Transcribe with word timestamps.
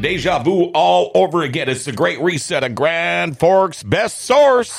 Deja 0.00 0.42
vu 0.42 0.70
all 0.72 1.10
over 1.14 1.42
again. 1.42 1.68
It's 1.68 1.84
the 1.84 1.92
great 1.92 2.20
reset 2.20 2.64
of 2.64 2.74
Grand 2.74 3.38
Forks 3.38 3.82
Best 3.82 4.22
Source. 4.22 4.72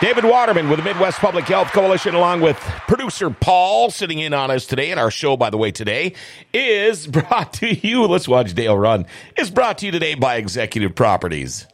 David 0.00 0.24
Waterman 0.24 0.68
with 0.68 0.78
the 0.78 0.84
Midwest 0.84 1.18
Public 1.18 1.44
Health 1.44 1.68
Coalition, 1.68 2.16
along 2.16 2.40
with 2.40 2.56
producer 2.88 3.30
Paul, 3.30 3.90
sitting 3.90 4.18
in 4.18 4.34
on 4.34 4.50
us 4.50 4.66
today. 4.66 4.90
And 4.90 4.98
our 4.98 5.12
show, 5.12 5.36
by 5.36 5.50
the 5.50 5.56
way, 5.56 5.70
today 5.70 6.14
is 6.52 7.06
brought 7.06 7.52
to 7.54 7.72
you. 7.72 8.06
Let's 8.06 8.26
watch 8.26 8.52
Dale 8.52 8.76
run. 8.76 9.06
Is 9.36 9.50
brought 9.50 9.78
to 9.78 9.86
you 9.86 9.92
today 9.92 10.14
by 10.14 10.36
Executive 10.36 10.96
Properties. 10.96 11.66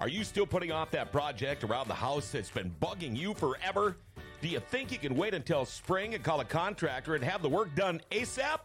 Are 0.00 0.08
you 0.08 0.24
still 0.24 0.46
putting 0.46 0.72
off 0.72 0.90
that 0.92 1.12
project 1.12 1.64
around 1.64 1.88
the 1.88 1.94
house 1.94 2.30
that's 2.30 2.50
been 2.50 2.74
bugging 2.80 3.14
you 3.14 3.34
forever? 3.34 3.96
Do 4.40 4.48
you 4.48 4.60
think 4.60 4.90
you 4.90 4.98
can 4.98 5.16
wait 5.16 5.34
until 5.34 5.66
spring 5.66 6.14
and 6.14 6.24
call 6.24 6.40
a 6.40 6.44
contractor 6.44 7.14
and 7.14 7.24
have 7.24 7.42
the 7.42 7.48
work 7.48 7.74
done 7.74 8.00
ASAP? 8.10 8.60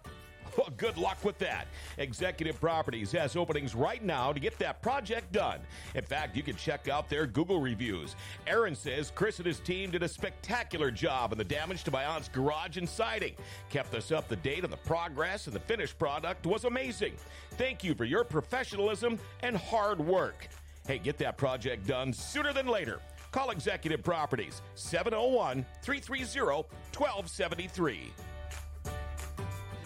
Good 0.77 0.97
luck 0.97 1.23
with 1.23 1.37
that. 1.39 1.67
Executive 1.97 2.59
Properties 2.59 3.11
has 3.11 3.35
openings 3.35 3.75
right 3.75 4.03
now 4.03 4.33
to 4.33 4.39
get 4.39 4.57
that 4.59 4.81
project 4.81 5.31
done. 5.31 5.59
In 5.95 6.03
fact, 6.03 6.35
you 6.35 6.43
can 6.43 6.55
check 6.55 6.87
out 6.87 7.09
their 7.09 7.25
Google 7.25 7.61
reviews. 7.61 8.15
Aaron 8.47 8.75
says 8.75 9.11
Chris 9.13 9.37
and 9.37 9.45
his 9.45 9.59
team 9.59 9.91
did 9.91 10.03
a 10.03 10.07
spectacular 10.07 10.91
job 10.91 11.31
on 11.31 11.37
the 11.37 11.43
damage 11.43 11.83
to 11.83 11.91
my 11.91 12.05
aunt's 12.05 12.29
garage 12.29 12.77
and 12.77 12.87
siding. 12.87 13.33
Kept 13.69 13.93
us 13.93 14.11
up 14.11 14.27
to 14.29 14.35
date 14.35 14.63
on 14.63 14.71
the 14.71 14.77
progress, 14.77 15.47
and 15.47 15.55
the 15.55 15.59
finished 15.59 15.97
product 15.97 16.45
was 16.45 16.65
amazing. 16.65 17.13
Thank 17.51 17.83
you 17.83 17.93
for 17.95 18.05
your 18.05 18.23
professionalism 18.23 19.19
and 19.43 19.55
hard 19.55 19.99
work. 19.99 20.47
Hey, 20.87 20.97
get 20.97 21.17
that 21.19 21.37
project 21.37 21.87
done 21.87 22.11
sooner 22.11 22.53
than 22.53 22.67
later. 22.67 22.99
Call 23.31 23.51
Executive 23.51 24.03
Properties 24.03 24.61
701 24.75 25.65
330 25.81 26.67
1273. 26.97 28.11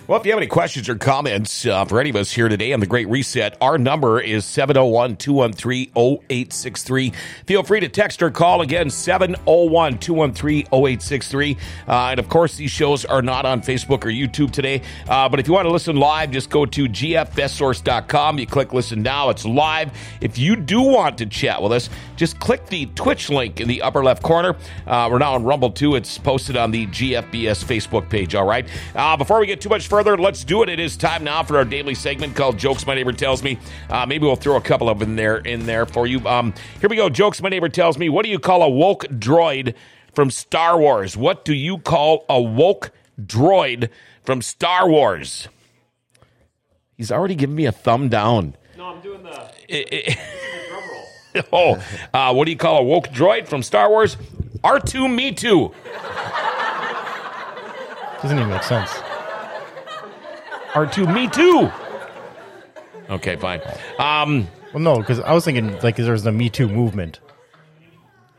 Well, 0.07 0.19
if 0.19 0.25
you 0.27 0.33
have 0.33 0.37
any 0.37 0.45
questions 0.45 0.87
or 0.87 0.93
comments 0.93 1.65
uh, 1.65 1.83
for 1.85 1.99
any 1.99 2.11
of 2.11 2.15
us 2.15 2.31
here 2.31 2.47
today 2.47 2.73
on 2.73 2.79
the 2.79 2.85
Great 2.85 3.09
Reset, 3.09 3.57
our 3.59 3.79
number 3.79 4.21
is 4.21 4.45
701 4.45 5.15
213 5.15 5.91
0863. 5.95 7.11
Feel 7.47 7.63
free 7.63 7.79
to 7.79 7.89
text 7.89 8.21
or 8.21 8.29
call 8.29 8.61
again 8.61 8.91
701 8.91 9.97
213 9.97 10.67
0863. 10.71 11.57
Uh, 11.87 11.91
And 12.11 12.19
of 12.19 12.29
course, 12.29 12.55
these 12.55 12.69
shows 12.69 13.03
are 13.03 13.23
not 13.23 13.47
on 13.47 13.61
Facebook 13.63 14.05
or 14.05 14.09
YouTube 14.09 14.51
today. 14.51 14.83
Uh, 15.09 15.27
but 15.27 15.39
if 15.39 15.47
you 15.47 15.55
want 15.55 15.65
to 15.65 15.71
listen 15.71 15.95
live, 15.95 16.29
just 16.29 16.51
go 16.51 16.67
to 16.67 16.85
gfbestsource.com. 16.85 18.37
You 18.37 18.45
click 18.45 18.73
listen 18.73 19.01
now, 19.01 19.31
it's 19.31 19.43
live. 19.43 19.91
If 20.21 20.37
you 20.37 20.55
do 20.55 20.83
want 20.83 21.17
to 21.17 21.25
chat 21.25 21.59
with 21.63 21.71
us, 21.71 21.89
just 22.15 22.39
click 22.39 22.67
the 22.67 22.85
Twitch 22.93 23.31
link 23.31 23.59
in 23.59 23.67
the 23.67 23.81
upper 23.81 24.03
left 24.03 24.21
corner. 24.21 24.55
Uh, 24.85 25.09
we're 25.11 25.17
now 25.17 25.33
on 25.33 25.43
Rumble 25.43 25.71
too. 25.71 25.95
It's 25.95 26.19
posted 26.19 26.57
on 26.57 26.69
the 26.69 26.85
GFBS 26.85 27.65
Facebook 27.65 28.07
page, 28.07 28.35
all 28.35 28.45
right? 28.45 28.67
Uh, 28.93 29.17
before 29.17 29.39
we 29.39 29.47
get 29.47 29.61
too 29.61 29.69
much 29.69 29.87
further, 29.95 30.17
let's 30.17 30.43
do 30.43 30.61
it. 30.61 30.67
It 30.67 30.77
is 30.77 30.97
time 30.97 31.23
now 31.23 31.41
for 31.41 31.55
our 31.55 31.63
daily 31.63 31.95
segment 31.95 32.35
called 32.35 32.57
Jokes 32.57 32.85
My 32.85 32.95
Neighbor 32.95 33.13
Tells 33.13 33.41
Me. 33.41 33.57
Uh, 33.89 34.05
maybe 34.05 34.25
we'll 34.27 34.35
throw 34.35 34.57
a 34.57 34.61
couple 34.61 34.89
of 34.89 34.99
them 34.99 35.11
in 35.11 35.15
there 35.15 35.37
in 35.37 35.65
there 35.65 35.85
for 35.85 36.05
you. 36.05 36.19
Um, 36.27 36.53
here 36.81 36.89
we 36.89 36.97
go. 36.97 37.07
Jokes 37.07 37.41
My 37.41 37.47
Neighbor 37.47 37.69
Tells 37.69 37.97
Me. 37.97 38.09
What 38.09 38.25
do 38.25 38.29
you 38.29 38.37
call 38.37 38.61
a 38.61 38.67
woke 38.69 39.05
droid 39.05 39.73
from 40.13 40.31
Star 40.31 40.77
Wars? 40.77 41.15
What 41.15 41.45
do 41.45 41.53
you 41.53 41.77
call 41.77 42.25
a 42.27 42.41
woke 42.41 42.91
droid 43.17 43.87
from 44.25 44.41
Star 44.41 44.89
Wars? 44.89 45.47
He's 46.97 47.09
already 47.09 47.35
given 47.35 47.55
me 47.55 47.65
a 47.65 47.71
thumb 47.71 48.09
down. 48.09 48.57
No, 48.77 48.87
I'm 48.87 48.99
doing 49.01 49.23
the, 49.23 49.49
It- 49.69 49.93
it- 49.93 50.17
drum 50.67 50.83
roll. 51.53 51.77
oh, 51.79 51.83
uh, 52.13 52.33
what 52.33 52.43
do 52.43 52.51
you 52.51 52.57
call 52.57 52.79
a 52.79 52.83
woke 52.83 53.07
droid 53.11 53.47
from 53.47 53.63
Star 53.63 53.89
Wars? 53.89 54.17
R2 54.61 55.15
Me 55.15 55.31
Too. 55.31 55.71
Doesn't 58.21 58.37
even 58.37 58.49
make 58.49 58.63
sense. 58.63 58.91
R2 60.75 61.13
Me 61.13 61.27
Too. 61.29 61.71
Okay, 63.09 63.35
fine. 63.37 63.61
Um, 63.97 64.47
Well, 64.73 64.83
no, 64.83 64.97
because 64.97 65.19
I 65.21 65.31
was 65.33 65.45
thinking 65.45 65.79
like 65.81 65.95
there's 65.95 66.23
the 66.23 66.31
Me 66.33 66.49
Too 66.49 66.67
movement. 66.67 67.19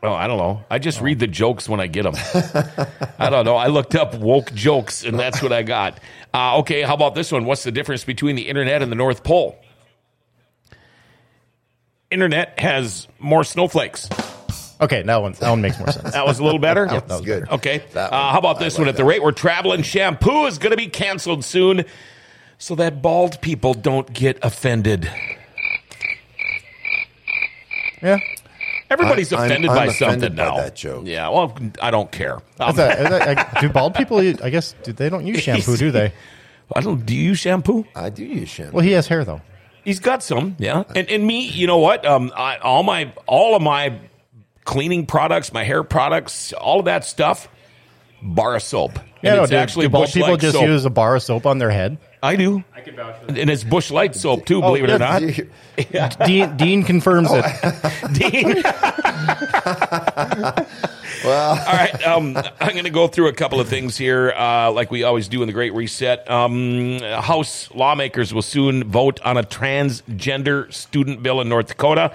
oh, 0.03 0.13
I 0.13 0.27
don't 0.27 0.37
know. 0.37 0.63
I 0.69 0.77
just 0.77 1.01
read 1.01 1.17
the 1.19 1.25
jokes 1.27 1.67
when 1.67 1.79
I 1.79 1.87
get 1.87 2.03
them. 2.03 2.13
I 3.17 3.29
don't 3.31 3.43
know. 3.45 3.55
I 3.55 3.67
looked 3.67 3.95
up 3.95 4.13
woke 4.15 4.53
jokes, 4.53 5.03
and 5.03 5.19
that's 5.19 5.41
what 5.41 5.51
I 5.51 5.63
got. 5.63 5.99
Uh, 6.33 6.59
okay, 6.59 6.83
how 6.83 6.93
about 6.93 7.15
this 7.15 7.31
one? 7.31 7.45
What's 7.45 7.63
the 7.63 7.71
difference 7.71 8.03
between 8.03 8.35
the 8.35 8.47
internet 8.47 8.81
and 8.83 8.91
the 8.91 8.95
North 8.95 9.23
Pole? 9.23 9.57
Internet 12.11 12.59
has 12.59 13.07
more 13.19 13.43
snowflakes. 13.43 14.07
Okay, 14.79 15.01
that 15.01 15.21
one 15.23 15.31
that 15.33 15.49
one 15.49 15.61
makes 15.61 15.79
more 15.79 15.91
sense. 15.91 16.11
That 16.11 16.25
was 16.27 16.37
a 16.37 16.43
little 16.43 16.59
better. 16.59 16.85
that 16.87 17.07
was 17.09 17.21
good. 17.21 17.49
Okay. 17.49 17.83
That 17.93 18.13
Uh, 18.13 18.31
how 18.31 18.37
about 18.37 18.59
this 18.59 18.77
one? 18.77 18.87
At 18.87 18.95
the 18.95 19.03
rate 19.03 19.23
we're 19.23 19.31
traveling, 19.31 19.81
shampoo 19.81 20.45
is 20.45 20.59
going 20.59 20.69
to 20.71 20.77
be 20.77 20.87
canceled 20.87 21.43
soon 21.43 21.83
so 22.57 22.75
that 22.75 23.01
bald 23.01 23.41
people 23.41 23.73
don't 23.73 24.11
get 24.13 24.37
offended. 24.43 25.09
Yeah. 28.01 28.19
Everybody's 28.89 29.33
I'm- 29.33 29.45
offended 29.45 29.69
I'm 29.71 29.75
by 29.75 29.85
offended 29.85 30.21
something 30.21 30.35
by 30.35 30.43
now. 30.45 30.57
that 30.57 30.75
joke. 30.75 31.03
Yeah, 31.05 31.27
well, 31.29 31.57
I 31.81 31.91
don't 31.91 32.09
care. 32.11 32.35
Um, 32.59 32.69
Is 32.69 32.75
that, 32.77 32.99
is 32.99 33.09
that, 33.09 33.27
like, 33.27 33.61
do 33.61 33.69
bald 33.69 33.95
people? 33.95 34.19
I 34.19 34.49
guess 34.49 34.75
do, 34.83 34.93
they 34.93 35.09
don't 35.09 35.25
use 35.25 35.41
shampoo, 35.41 35.75
do 35.75 35.91
they? 35.91 36.13
I 36.75 36.81
don't. 36.81 37.05
Do 37.05 37.13
you 37.15 37.23
use 37.23 37.39
shampoo? 37.39 37.85
I 37.95 38.09
do 38.09 38.23
use 38.23 38.49
shampoo. 38.49 38.77
Well, 38.77 38.85
he 38.85 38.91
has 38.91 39.07
hair 39.07 39.25
though. 39.25 39.41
He's 39.83 39.99
got 39.99 40.21
some, 40.23 40.55
yeah. 40.59 40.83
And 40.95 41.09
and 41.09 41.25
me, 41.25 41.47
you 41.47 41.65
know 41.67 41.77
what? 41.77 42.05
Um, 42.05 42.31
I, 42.35 42.57
all 42.57 42.83
my 42.83 43.13
all 43.25 43.55
of 43.55 43.61
my 43.61 43.99
cleaning 44.65 45.05
products, 45.05 45.51
my 45.53 45.63
hair 45.63 45.83
products, 45.83 46.51
all 46.53 46.79
of 46.79 46.85
that 46.85 47.03
stuff, 47.05 47.47
bar 48.21 48.55
of 48.55 48.63
soap. 48.63 48.99
Yeah, 49.21 49.31
and 49.31 49.37
no, 49.37 49.43
it's 49.43 49.49
do, 49.51 49.55
actually 49.57 49.85
do 49.87 49.91
bald 49.91 50.09
people 50.11 50.37
just 50.37 50.55
soap. 50.55 50.65
use 50.65 50.85
a 50.85 50.89
bar 50.89 51.15
of 51.15 51.23
soap 51.23 51.45
on 51.45 51.57
their 51.57 51.71
head? 51.71 51.97
I 52.23 52.35
do, 52.35 52.63
I 52.75 52.81
can 52.81 52.95
vouch 52.95 53.19
for 53.19 53.27
that. 53.27 53.37
and 53.37 53.49
it's 53.49 53.63
Bush 53.63 53.91
Light 53.91 54.15
soap 54.15 54.45
too. 54.45 54.59
believe 54.61 54.83
it 54.85 54.89
or 54.89 54.97
not. 54.99 55.21
You- 55.21 55.49
Dean, 56.25 56.57
Dean 56.57 56.83
confirms 56.83 57.29
it. 57.31 57.45
Dean. 58.13 58.63
well, 61.23 61.49
All 61.67 61.73
right, 61.73 62.07
um, 62.07 62.35
I'm 62.59 62.71
going 62.73 62.83
to 62.85 62.89
go 62.89 63.07
through 63.07 63.27
a 63.27 63.33
couple 63.33 63.59
of 63.59 63.67
things 63.67 63.97
here, 63.97 64.31
uh, 64.31 64.71
like 64.71 64.91
we 64.91 65.03
always 65.03 65.27
do 65.27 65.41
in 65.41 65.47
the 65.47 65.53
Great 65.53 65.73
Reset. 65.73 66.29
Um, 66.29 66.99
House 67.01 67.69
lawmakers 67.73 68.33
will 68.33 68.41
soon 68.41 68.83
vote 68.85 69.19
on 69.21 69.37
a 69.37 69.43
transgender 69.43 70.71
student 70.73 71.21
bill 71.23 71.41
in 71.41 71.49
North 71.49 71.67
Dakota. 71.67 72.13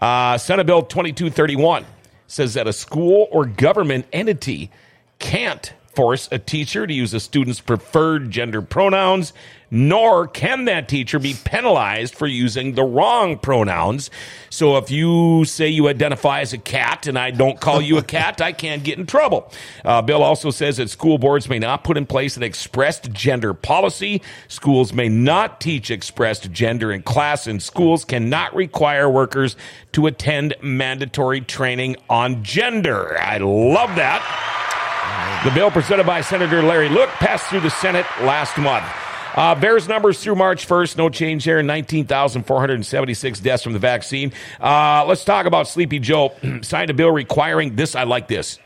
Uh, 0.00 0.36
Senate 0.38 0.64
Bill 0.66 0.82
2231 0.82 1.84
says 2.26 2.54
that 2.54 2.66
a 2.66 2.72
school 2.72 3.28
or 3.30 3.44
government 3.46 4.06
entity 4.12 4.70
can't 5.18 5.72
force 5.94 6.28
a 6.32 6.38
teacher 6.38 6.86
to 6.86 6.92
use 6.92 7.14
a 7.14 7.20
student's 7.20 7.60
preferred 7.60 8.30
gender 8.30 8.62
pronouns, 8.62 9.32
nor 9.70 10.28
can 10.28 10.66
that 10.66 10.88
teacher 10.88 11.18
be 11.18 11.34
penalized 11.44 12.14
for 12.14 12.26
using 12.26 12.74
the 12.74 12.84
wrong 12.84 13.38
pronouns. 13.38 14.10
So 14.48 14.76
if 14.76 14.90
you 14.90 15.44
say 15.44 15.68
you 15.68 15.88
identify 15.88 16.40
as 16.40 16.52
a 16.52 16.58
cat 16.58 17.06
and 17.08 17.18
I 17.18 17.32
don't 17.32 17.60
call 17.60 17.82
you 17.82 17.98
a 17.98 18.02
cat, 18.16 18.40
I 18.40 18.52
can't 18.52 18.84
get 18.84 18.98
in 18.98 19.06
trouble. 19.06 19.50
Uh, 19.84 20.00
Bill 20.00 20.22
also 20.22 20.50
says 20.50 20.76
that 20.76 20.90
school 20.90 21.18
boards 21.18 21.48
may 21.48 21.58
not 21.58 21.82
put 21.82 21.96
in 21.96 22.06
place 22.06 22.36
an 22.36 22.44
expressed 22.44 23.10
gender 23.12 23.52
policy. 23.52 24.22
Schools 24.46 24.92
may 24.92 25.08
not 25.08 25.60
teach 25.60 25.90
expressed 25.90 26.52
gender 26.52 26.92
in 26.92 27.02
class, 27.02 27.46
and 27.46 27.60
schools 27.62 28.04
cannot 28.04 28.54
require 28.54 29.10
workers 29.10 29.56
to 29.92 30.06
attend 30.06 30.54
mandatory 30.62 31.40
training 31.40 31.96
on 32.08 32.44
gender. 32.44 33.18
I 33.18 33.38
love 33.38 33.96
that. 33.96 34.63
The 35.44 35.50
bill 35.50 35.70
presented 35.70 36.06
by 36.06 36.22
Senator 36.22 36.62
Larry 36.62 36.88
Luick 36.88 37.10
passed 37.10 37.50
through 37.50 37.60
the 37.60 37.68
Senate 37.68 38.06
last 38.22 38.56
month. 38.56 38.86
Uh, 39.34 39.54
VAERS 39.54 39.86
numbers 39.90 40.18
through 40.18 40.36
March 40.36 40.66
1st, 40.66 40.96
no 40.96 41.10
change 41.10 41.44
there. 41.44 41.62
19,476 41.62 43.40
deaths 43.40 43.62
from 43.62 43.74
the 43.74 43.78
vaccine. 43.78 44.32
Uh, 44.58 45.04
let's 45.06 45.22
talk 45.22 45.44
about 45.44 45.68
Sleepy 45.68 45.98
Joe. 45.98 46.32
signed 46.62 46.88
a 46.88 46.94
bill 46.94 47.10
requiring 47.10 47.76
this. 47.76 47.94
I 47.94 48.04
like 48.04 48.26
this. 48.26 48.58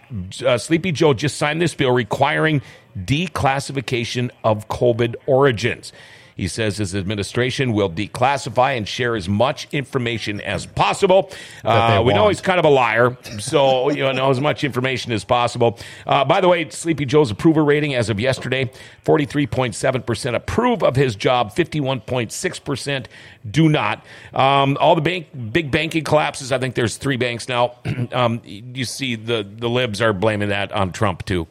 Uh, 0.47 0.57
Sleepy 0.57 0.93
Joe 0.93 1.15
just 1.15 1.37
signed 1.37 1.61
this 1.61 1.75
bill 1.75 1.91
requiring 1.91 2.63
declassification 2.97 4.31
of 4.45 4.69
COVID 4.69 5.17
origins. 5.27 5.93
He 6.39 6.47
says 6.47 6.77
his 6.77 6.95
administration 6.95 7.73
will 7.73 7.91
declassify 7.91 8.77
and 8.77 8.87
share 8.87 9.17
as 9.17 9.29
much 9.29 9.67
information 9.73 10.41
as 10.41 10.67
possible. 10.67 11.33
Uh, 11.65 12.01
we 12.07 12.15
know 12.15 12.29
he's 12.29 12.41
kind 12.41 12.61
of 12.61 12.65
a 12.65 12.71
liar, 12.71 13.19
so 13.41 13.91
you 13.91 14.11
know 14.13 14.31
as 14.31 14.41
much 14.41 14.63
information 14.63 15.11
as 15.11 15.25
possible. 15.25 15.81
Uh, 16.07 16.25
by 16.25 16.41
the 16.41 16.47
way, 16.47 16.71
Sleepy 16.71 17.07
Joe's 17.07 17.33
approval 17.33 17.65
rating 17.65 17.97
as 17.97 18.09
of 18.09 18.21
yesterday: 18.21 18.71
forty-three 19.03 19.49
point 19.49 19.75
seven 19.75 20.01
percent 20.01 20.37
approve 20.37 20.85
of 20.85 20.95
his 20.95 21.17
job, 21.17 21.53
fifty-one 21.53 22.03
point 22.03 22.31
six 22.31 22.61
percent 22.61 23.09
do 23.51 23.69
not. 23.69 24.07
Um, 24.33 24.77
all 24.81 24.95
the 24.95 25.01
bank, 25.01 25.27
big 25.53 25.73
banking 25.73 26.05
collapses. 26.05 26.53
I 26.53 26.59
think 26.59 26.77
there's 26.77 26.99
three 26.99 27.17
banks 27.17 27.49
now. 27.49 27.75
um, 28.13 28.41
you 28.45 28.85
see 28.85 29.17
the 29.17 29.43
the 29.43 29.69
libs 29.69 30.01
are 30.01 30.13
blaming 30.13 30.51
that 30.51 30.71
on 30.71 30.93
Trump 30.93 31.25
too. 31.25 31.49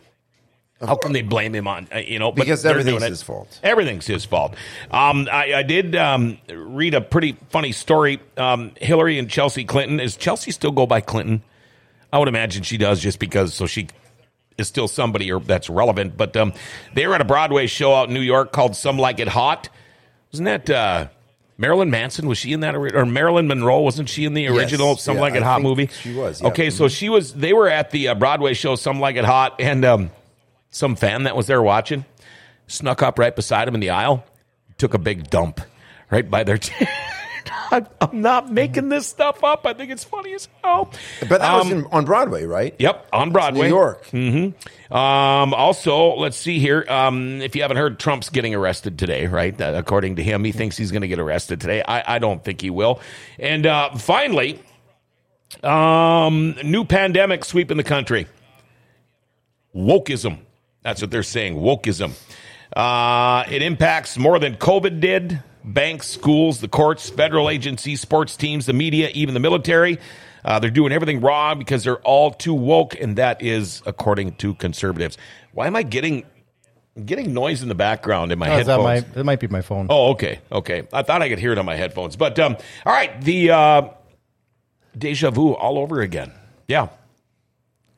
How 0.79 0.95
can 0.95 1.12
they 1.12 1.24
blame 1.24 1.56
him 1.56 1.68
on 1.68 1.88
uh, 1.94 1.97
you 1.97 2.19
know? 2.19 2.31
Because 2.31 2.63
everything's 2.65 3.03
his 3.03 3.24
fault. 3.24 3.59
Everything's 3.63 4.06
his 4.06 4.25
fault. 4.25 4.56
Um, 4.91 5.27
I, 5.31 5.56
I 5.56 5.63
did 5.63 5.95
um, 5.95 6.38
read 6.50 6.94
a 6.94 7.01
pretty 7.01 7.35
funny 7.50 7.71
story. 7.71 8.19
Um, 8.38 8.74
Hillary 8.79 9.18
and 9.18 9.27
Chelsea 9.29 9.65
Clinton. 9.65 10.00
Is 10.00 10.15
Chelsea 10.15 10.51
still 10.51 10.71
go 10.71 10.85
by 10.85 11.01
Clinton? 11.01 11.41
I 12.13 12.19
would 12.19 12.27
imagine 12.27 12.62
she 12.63 12.77
does, 12.77 13.01
just 13.01 13.18
because 13.19 13.53
so 13.56 13.65
she 13.65 13.88
is 14.57 14.68
still 14.68 14.88
somebody 14.88 15.31
or 15.31 15.39
that's 15.39 15.69
relevant. 15.69 16.15
But 16.15 16.38
um, 16.38 16.53
they 16.94 17.07
were 17.07 17.15
at 17.15 17.21
a 17.21 17.25
Broadway 17.25 17.65
show 17.68 17.94
out 17.95 18.07
in 18.09 18.13
New 18.13 18.21
York 18.21 18.51
called 18.51 18.75
"Some 18.75 19.00
Like 19.00 19.19
It 19.19 19.27
Hot." 19.29 19.69
Wasn't 20.31 20.45
that 20.45 20.69
uh, 20.69 21.07
Marilyn 21.57 21.89
Manson? 21.89 22.27
Was 22.27 22.38
she 22.38 22.53
in 22.53 22.59
that 22.59 22.75
or 22.75 23.06
Marilyn 23.06 23.47
Monroe? 23.47 23.81
Wasn't 23.81 24.09
she 24.09 24.25
in 24.25 24.35
the 24.35 24.47
original 24.47 24.89
Yes. 24.91 25.01
"Some 25.03 25.15
Yeah, 25.15 25.21
Like 25.21 25.33
It 25.35 25.41
I 25.41 25.45
Hot" 25.45 25.62
movie? 25.63 25.88
she 25.88 26.13
was, 26.13 26.39
yeah. 26.41 26.50
Okay, 26.50 26.69
so 26.69 26.88
she 26.88 27.09
was. 27.09 27.33
They 27.33 27.53
were 27.53 27.68
at 27.68 27.89
the 27.89 28.09
uh, 28.09 28.15
Broadway 28.15 28.53
show 28.53 28.75
"Some 28.75 29.00
Like 29.00 29.15
It 29.15 29.25
Hot," 29.25 29.59
and 29.59 29.83
um, 29.83 30.12
some 30.77 30.95
fan 30.95 31.24
that 31.24 31.35
was 31.35 31.47
there 31.47 31.62
watching 31.62 32.06
snuck 32.68 33.01
up 33.01 33.18
right 33.18 33.35
beside 33.35 33.68
him 33.68 33.74
in 33.75 33.79
the 33.79 33.89
aisle, 33.89 34.25
took 34.77 34.94
a 34.94 34.97
big 35.00 35.29
dump 35.29 35.62
right 36.12 36.29
by 36.29 36.44
their. 36.44 36.59
I'm 37.71 37.88
I'm 38.00 38.21
not 38.21 38.51
making 38.51 38.89
this 38.89 39.07
stuff 39.07 39.44
up. 39.44 39.65
I 39.65 39.74
think 39.74 39.89
it's 39.91 40.03
funny 40.03 40.33
as 40.33 40.47
hell. 40.63 40.91
But 41.21 41.39
that 41.39 41.53
was 41.53 41.65
Um, 41.65 41.77
in, 41.79 41.85
on 41.85 42.06
Broadway, 42.06 42.44
right? 42.45 42.75
Yep, 42.77 43.07
on 43.13 43.31
Broadway. 43.31 43.69
New 43.69 43.75
York. 43.75 44.13
Um, 44.13 45.53
also, 45.53 46.15
let's 46.15 46.35
see 46.38 46.59
here. 46.59 46.85
Um, 46.89 47.41
if 47.41 47.56
you 47.56 47.62
haven't 47.62 47.77
heard, 47.77 48.00
Trump's 48.00 48.29
getting 48.29 48.53
arrested 48.53 49.00
today, 49.00 49.27
right? 49.27 49.59
Uh, 49.59 49.74
according 49.75 50.18
to 50.18 50.24
him, 50.24 50.44
he 50.44 50.51
thinks 50.51 50.77
he's 50.77 50.91
going 50.91 51.01
to 51.01 51.07
get 51.07 51.19
arrested 51.19 51.59
today. 51.62 51.81
I, 51.85 52.15
I 52.15 52.19
don't 52.19 52.44
think 52.44 52.62
he 52.62 52.69
will. 52.69 53.00
And 53.39 53.65
uh, 53.65 53.95
finally, 53.95 54.62
um, 55.63 56.56
new 56.63 56.83
pandemic 56.85 57.44
sweeping 57.45 57.77
the 57.77 57.83
country. 57.83 58.27
Wokeism. 59.75 60.39
That's 60.83 61.01
what 61.01 61.12
they're 61.12 61.24
saying. 61.24 61.56
Wokeism. 61.56 62.12
Uh, 62.75 63.44
it 63.50 63.62
impacts 63.62 64.18
more 64.18 64.39
than 64.39 64.56
COVID 64.56 65.00
did. 65.00 65.41
Banks, 65.63 66.07
schools, 66.07 66.62
the 66.62 66.68
courts, 66.69 67.09
federal 67.09 67.50
agencies, 67.50 68.00
sports 68.00 68.38
teams, 68.38 68.65
the 68.68 68.74
media, 68.74 69.09
even 69.13 69.33
the 69.33 69.39
military. 69.39 70.00
Uh, 70.45 70.59
they're 70.59 70.69
doing 70.71 70.94
everything 70.94 71.19
wrong 71.19 71.59
because 71.59 71.83
they're 71.83 72.00
all 72.00 72.31
too 72.31 72.53
woke, 72.53 72.95
and 73.00 73.18
that 73.18 73.41
is 73.41 73.81
according 73.85 74.33
to 74.35 74.53
conservatives. 74.53 75.18
Why 75.51 75.68
am 75.68 75.75
I 75.75 75.83
getting 75.83 76.25
getting 77.03 77.33
noise 77.33 77.62
in 77.62 77.68
the 77.69 77.75
background 77.75 78.31
in 78.31 78.39
my 78.39 78.50
Oh, 78.50 78.57
is 78.59 78.65
that 78.68 78.79
headphones? 78.79 79.07
my? 79.07 79.13
That 79.13 79.24
might 79.25 79.39
be 79.41 79.47
my 79.47 79.62
phone. 79.62 79.88
Oh, 79.89 80.12
okay, 80.12 80.39
okay. 80.51 80.88
I 80.94 81.01
thought 81.03 81.21
I 81.21 81.27
could 81.27 81.39
hear 81.39 81.51
it 81.51 81.57
on 81.57 81.65
my 81.65 81.75
headphones, 81.75 82.15
but 82.15 82.39
um, 82.39 82.56
all 82.85 82.94
right. 82.94 83.19
The 83.21 83.50
uh, 83.51 83.89
deja 84.97 85.31
vu 85.31 85.53
all 85.53 85.77
over 85.79 86.00
again. 86.01 86.31
Yeah. 86.69 86.88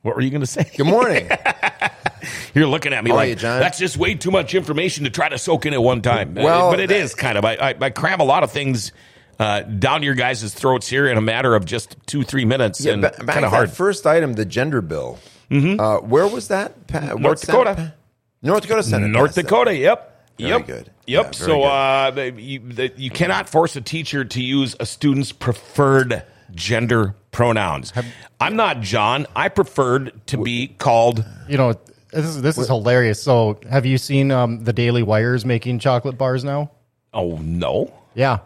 What 0.02 0.16
were 0.16 0.22
you 0.22 0.30
going 0.30 0.40
to 0.40 0.46
say? 0.46 0.68
Good 0.76 0.86
morning. 0.86 1.28
You're 2.54 2.66
looking 2.66 2.92
at 2.92 3.02
me 3.04 3.10
How 3.10 3.16
like 3.16 3.28
you, 3.30 3.34
John? 3.36 3.60
that's 3.60 3.78
just 3.78 3.96
way 3.96 4.14
too 4.14 4.30
much 4.30 4.54
information 4.54 5.04
to 5.04 5.10
try 5.10 5.28
to 5.28 5.38
soak 5.38 5.66
in 5.66 5.74
at 5.74 5.82
one 5.82 6.02
time. 6.02 6.36
Uh, 6.36 6.42
Well, 6.42 6.70
but 6.70 6.80
it 6.80 6.90
is 6.90 7.14
kind 7.14 7.36
of. 7.38 7.44
I, 7.44 7.54
I, 7.54 7.74
I 7.80 7.90
cram 7.90 8.20
a 8.20 8.24
lot 8.24 8.42
of 8.42 8.50
things 8.52 8.92
uh, 9.38 9.60
down 9.62 10.02
your 10.02 10.14
guys' 10.14 10.52
throats 10.54 10.86
here 10.88 11.06
in 11.06 11.16
a 11.16 11.20
matter 11.22 11.54
of 11.54 11.64
just 11.64 11.96
two, 12.06 12.22
three 12.22 12.44
minutes, 12.44 12.84
Yeah, 12.84 12.92
and 12.94 13.02
ba- 13.02 13.14
back 13.24 13.34
kind 13.34 13.44
of 13.44 13.50
hard. 13.50 13.70
first 13.70 14.06
item, 14.06 14.34
the 14.34 14.44
gender 14.44 14.80
bill. 14.82 15.18
Uh, 15.50 15.96
where 15.98 16.26
was 16.28 16.48
that? 16.48 16.86
Pa- 16.86 17.00
what 17.14 17.20
North 17.20 17.40
Dakota. 17.40 17.74
pa- 17.74 17.92
North 18.42 18.62
Dakota 18.62 18.82
Senate. 18.82 19.08
North 19.08 19.30
passed 19.30 19.36
that. 19.36 19.42
Dakota. 19.44 19.74
Yep. 19.76 20.06
Very 20.38 20.50
yep. 20.50 20.66
good. 20.66 20.90
Yep. 21.06 21.24
Yeah, 21.26 21.30
so 21.32 21.46
good. 21.58 21.64
uh, 21.64 22.22
you, 22.38 22.58
the, 22.60 22.92
you 22.96 23.10
cannot 23.10 23.48
force 23.48 23.74
a 23.76 23.80
teacher 23.80 24.24
to 24.24 24.42
use 24.42 24.76
a 24.78 24.86
student's 24.86 25.32
preferred 25.32 26.22
gender 26.54 27.14
pronouns. 27.32 27.92
I'm 28.40 28.56
not 28.56 28.80
John. 28.80 29.26
I 29.36 29.48
preferred 29.48 30.12
to 30.28 30.38
be 30.38 30.68
called. 30.68 31.24
You 31.48 31.56
know, 31.58 31.74
this 32.12 32.24
is 32.26 32.42
this 32.42 32.58
is 32.58 32.66
hilarious. 32.68 33.22
So, 33.22 33.58
have 33.68 33.86
you 33.86 33.98
seen 33.98 34.30
um, 34.30 34.64
the 34.64 34.72
Daily 34.72 35.02
Wires 35.02 35.44
making 35.44 35.78
chocolate 35.78 36.18
bars 36.18 36.44
now? 36.44 36.70
Oh 37.14 37.36
no. 37.38 37.92
Yeah. 38.14 38.38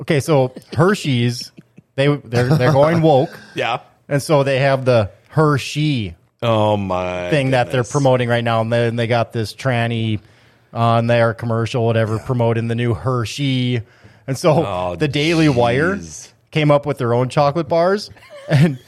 Okay, 0.00 0.20
so 0.20 0.52
Hershey's, 0.72 1.52
they 1.94 2.14
they're 2.16 2.48
they're 2.56 2.72
going 2.72 3.02
woke, 3.02 3.30
Yeah. 3.54 3.80
and 4.08 4.20
so 4.22 4.42
they 4.42 4.58
have 4.58 4.84
the 4.84 5.10
Hershey 5.28 6.14
Oh 6.42 6.76
my 6.76 7.30
thing 7.30 7.52
that 7.52 7.64
they're 7.66 7.82
goodness. 7.82 7.92
promoting 7.92 8.28
right 8.28 8.42
now, 8.42 8.60
and 8.62 8.72
then 8.72 8.96
they 8.96 9.06
got 9.06 9.32
this 9.32 9.54
tranny 9.54 10.20
on 10.72 11.06
their 11.06 11.34
commercial, 11.34 11.84
whatever, 11.86 12.18
promoting 12.18 12.66
the 12.68 12.74
new 12.74 12.94
Hershey, 12.94 13.82
and 14.26 14.36
so 14.36 14.66
Oh, 14.66 14.96
the 14.96 15.06
Daily 15.08 15.48
Wire 15.48 15.96
jeez. 15.96 16.32
came 16.50 16.70
up 16.70 16.84
with 16.86 16.98
their 16.98 17.14
own 17.14 17.28
chocolate 17.28 17.68
bars, 17.68 18.10
and 18.48 18.78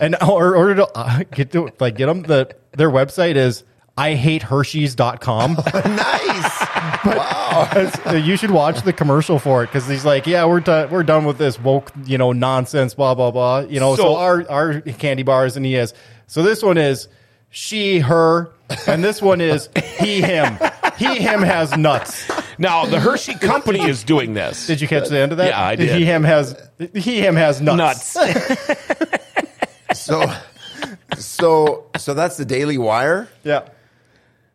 and 0.00 0.16
or 0.22 0.56
order 0.56 0.76
to 0.76 0.86
uh, 0.96 1.24
get 1.32 1.52
to 1.52 1.70
like 1.80 1.96
get 1.96 2.06
them 2.06 2.22
the 2.22 2.54
their 2.72 2.90
website 2.90 3.36
is 3.36 3.64
I 3.96 4.14
hate 4.14 4.42
Hershey's.com. 4.42 5.52
nice. 5.74 6.60
wow. 7.04 8.12
You 8.14 8.36
should 8.36 8.50
watch 8.50 8.82
the 8.82 8.92
commercial 8.92 9.38
for 9.38 9.62
it 9.62 9.66
because 9.66 9.86
he's 9.86 10.04
like, 10.04 10.26
yeah, 10.26 10.44
we're 10.46 10.60
done. 10.60 10.90
We're 10.90 11.02
done 11.02 11.24
with 11.24 11.38
this 11.38 11.60
woke, 11.60 11.92
you 12.04 12.16
know, 12.18 12.32
nonsense, 12.32 12.94
blah 12.94 13.14
blah 13.14 13.30
blah. 13.30 13.60
You 13.60 13.80
know, 13.80 13.94
so, 13.96 14.02
So- 14.02 14.16
our 14.16 14.50
our 14.50 14.80
candy 14.80 15.22
bars, 15.22 15.56
and 15.56 15.66
he 15.66 15.74
has. 15.74 15.94
So 16.26 16.42
this 16.42 16.62
one 16.62 16.78
is 16.78 17.08
she, 17.50 17.98
her, 17.98 18.50
and 18.86 19.04
this 19.04 19.20
one 19.20 19.42
is 19.42 19.68
he, 19.98 20.22
him. 20.22 20.56
He, 20.96 21.18
him 21.18 21.42
has 21.42 21.76
nuts. 21.76 22.26
Now 22.58 22.86
the 22.86 22.98
Hershey 22.98 23.34
Company 23.34 23.82
is 23.82 24.02
doing 24.02 24.32
this. 24.32 24.66
Did 24.66 24.80
you 24.80 24.88
catch 24.88 25.08
the 25.08 25.18
end 25.18 25.32
of 25.32 25.38
that? 25.38 25.48
Yeah, 25.48 25.62
I 25.62 25.76
did. 25.76 25.90
He, 25.90 26.06
him 26.06 26.24
has 26.24 26.56
he, 26.94 27.20
him 27.20 27.36
has 27.36 27.60
nuts. 27.60 28.14
Nuts. 28.16 28.66
So, 29.94 30.24
so, 31.18 31.86
so 31.98 32.14
that's 32.14 32.38
the 32.38 32.46
Daily 32.46 32.78
Wire. 32.78 33.28
Yeah, 33.44 33.68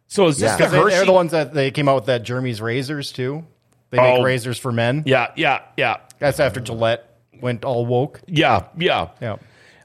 So 0.07 0.27
is 0.27 0.39
this 0.39 0.51
Yeah. 0.51 0.51
the 0.51 0.57
because 0.57 0.71
they, 0.71 0.77
Hershey? 0.79 0.95
they're 0.95 1.05
the 1.05 1.11
ones 1.13 1.31
that 1.31 1.53
they 1.53 1.71
came 1.71 1.87
out 1.89 1.95
with 1.95 2.05
that 2.05 2.23
Jeremy's 2.23 2.61
razors 2.61 3.11
too. 3.11 3.45
They 3.89 3.97
make 3.97 4.19
Oh. 4.19 4.23
razors 4.23 4.57
for 4.57 4.71
men. 4.71 5.03
yeah, 5.05 5.27
yeah, 5.35 5.59
yeah, 5.77 5.97
That's 6.19 6.39
after 6.39 6.59
Gillette 6.59 7.03
went 7.41 7.63
all 7.65 7.85
woke. 7.85 8.21
yeah, 8.27 8.63
yeah. 8.77 9.09
Yeah. 9.21 9.35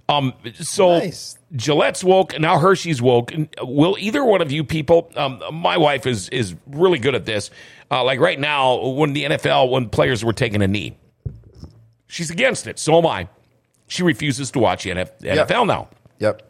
Um. 0.09 0.35
So 0.55 0.99
Nice. 0.99 1.39
Gillette's 1.57 2.03
woke. 2.03 2.39
Now 2.39 2.59
Hershey's 2.59 3.01
woke. 3.01 3.33
And 3.33 3.49
Will 3.63 3.97
either 3.99 4.25
one 4.25 4.43
of 4.43 4.51
you 4.51 4.65
people? 4.65 5.11
Um. 5.17 5.41
My 5.53 5.77
wife 5.77 6.07
is 6.07 6.29
is 6.31 6.55
really 6.67 6.99
good 6.99 7.15
at 7.15 7.25
this. 7.25 7.51
Uh, 7.91 8.03
like 8.03 8.19
right 8.21 8.39
now, 8.41 8.81
when 8.89 9.13
the 9.13 9.25
NFL, 9.25 9.71
when 9.71 9.89
players 9.89 10.25
were 10.25 10.33
taking 10.33 10.63
a 10.63 10.67
knee, 10.69 10.97
she's 12.07 12.31
against 12.31 12.67
it. 12.67 12.79
So 12.79 12.99
am 12.99 13.07
I. 13.07 13.29
She 13.87 14.03
refuses 14.03 14.51
to 14.53 14.59
watch 14.59 14.85
the 14.85 14.91
NF- 14.91 15.11
NFL 15.21 15.67
now. 15.67 15.89
Yep. 16.19 16.43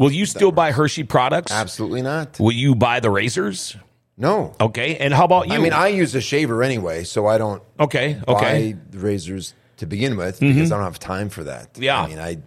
Will 0.00 0.10
you 0.10 0.24
still 0.24 0.50
buy 0.50 0.72
Hershey 0.72 1.04
products? 1.04 1.52
Absolutely 1.52 2.00
not. 2.00 2.40
Will 2.40 2.52
you 2.52 2.74
buy 2.74 3.00
the 3.00 3.10
razors? 3.10 3.76
No. 4.16 4.54
Okay. 4.58 4.96
And 4.96 5.12
how 5.12 5.26
about 5.26 5.48
you? 5.48 5.52
I 5.52 5.58
mean, 5.58 5.74
I 5.74 5.88
use 5.88 6.14
a 6.14 6.22
shaver 6.22 6.62
anyway, 6.62 7.04
so 7.04 7.26
I 7.26 7.36
don't 7.36 7.62
okay. 7.78 8.18
Okay. 8.26 8.72
buy 8.72 8.98
razors 8.98 9.52
to 9.76 9.84
begin 9.86 10.16
with 10.16 10.40
because 10.40 10.72
I 10.72 10.76
don't 10.76 10.84
have 10.84 10.98
time 10.98 11.28
for 11.28 11.44
that. 11.44 11.76
Yeah. 11.78 12.00
I 12.00 12.08
mean, 12.08 12.18
I 12.18 12.38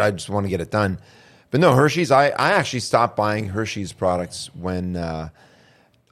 I 0.00 0.10
just 0.10 0.30
want 0.30 0.46
to 0.46 0.50
get 0.50 0.62
it 0.62 0.70
done. 0.70 1.00
But 1.50 1.60
no, 1.60 1.74
Hershey's. 1.74 2.10
I, 2.10 2.28
I 2.28 2.52
actually 2.52 2.80
stopped 2.80 3.14
buying 3.14 3.46
Hershey's 3.48 3.92
products 3.92 4.50
when 4.54 4.96
uh, 4.96 5.28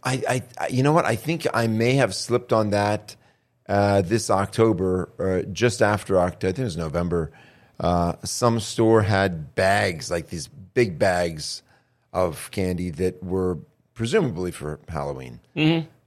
I, 0.04 0.23
I 0.28 0.42
I 0.59 0.69
you 0.69 0.83
know 0.83 0.92
what 0.92 1.07
I 1.07 1.16
think 1.16 1.47
I 1.54 1.66
may 1.66 1.95
have 1.95 2.14
slipped 2.14 2.52
on 2.52 2.71
that 2.71 3.16
uh, 3.66 4.02
this 4.02 4.28
October 4.28 5.09
or 5.16 5.45
just 5.45 5.80
after 5.80 6.19
October. 6.19 6.49
I 6.49 6.52
think 6.52 6.59
it 6.59 6.64
was 6.64 6.76
November. 6.76 7.33
Uh, 7.78 8.16
some 8.23 8.61
store 8.61 9.00
had 9.00 9.54
bags 9.54 10.11
like 10.11 10.28
these 10.28 10.50
big 10.74 10.98
bags 10.98 11.62
of 12.12 12.50
candy 12.50 12.90
that 12.90 13.22
were 13.22 13.58
presumably 13.94 14.50
for 14.50 14.80
Halloween 14.88 15.40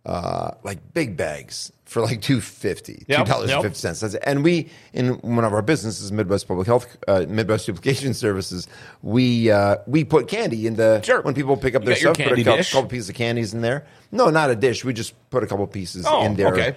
uh, 0.05 0.51
like 0.63 0.93
big 0.93 1.15
bags 1.15 1.71
for 1.85 2.01
like 2.01 2.21
two 2.21 2.41
fifty, 2.41 2.95
two 2.95 3.05
Yep, 3.07 3.25
dollars 3.27 3.49
yep. 3.49 3.59
and 3.63 3.63
fifty 3.75 3.79
cents. 3.79 4.15
And 4.15 4.43
we 4.43 4.69
in 4.91 5.13
one 5.19 5.45
of 5.45 5.53
our 5.53 5.61
businesses, 5.61 6.11
Midwest 6.11 6.47
Public 6.47 6.67
Health, 6.67 6.97
uh, 7.07 7.25
Midwest 7.29 7.67
Duplication 7.67 8.13
Services, 8.25 8.67
we 9.01 9.49
uh, 9.49 9.77
we 9.87 10.03
put 10.03 10.27
candy 10.27 10.67
in 10.67 10.75
the 10.75 11.01
Sure. 11.03 11.21
when 11.21 11.33
people 11.33 11.55
pick 11.55 11.73
up 11.75 11.83
You 11.83 11.87
their 11.87 11.95
stuff, 11.95 12.17
put 12.17 12.37
a 12.37 12.43
couple, 12.43 12.63
couple 12.63 12.89
pieces 12.89 13.09
of 13.09 13.15
candies 13.15 13.53
in 13.53 13.61
there. 13.61 13.85
No, 14.11 14.29
not 14.29 14.49
a 14.49 14.55
dish. 14.55 14.83
We 14.83 14.91
just 14.91 15.13
put 15.29 15.43
a 15.43 15.47
couple 15.47 15.65
pieces 15.67 16.05
Oh, 16.05 16.25
in 16.25 16.35
there, 16.35 16.51
okay. 16.53 16.75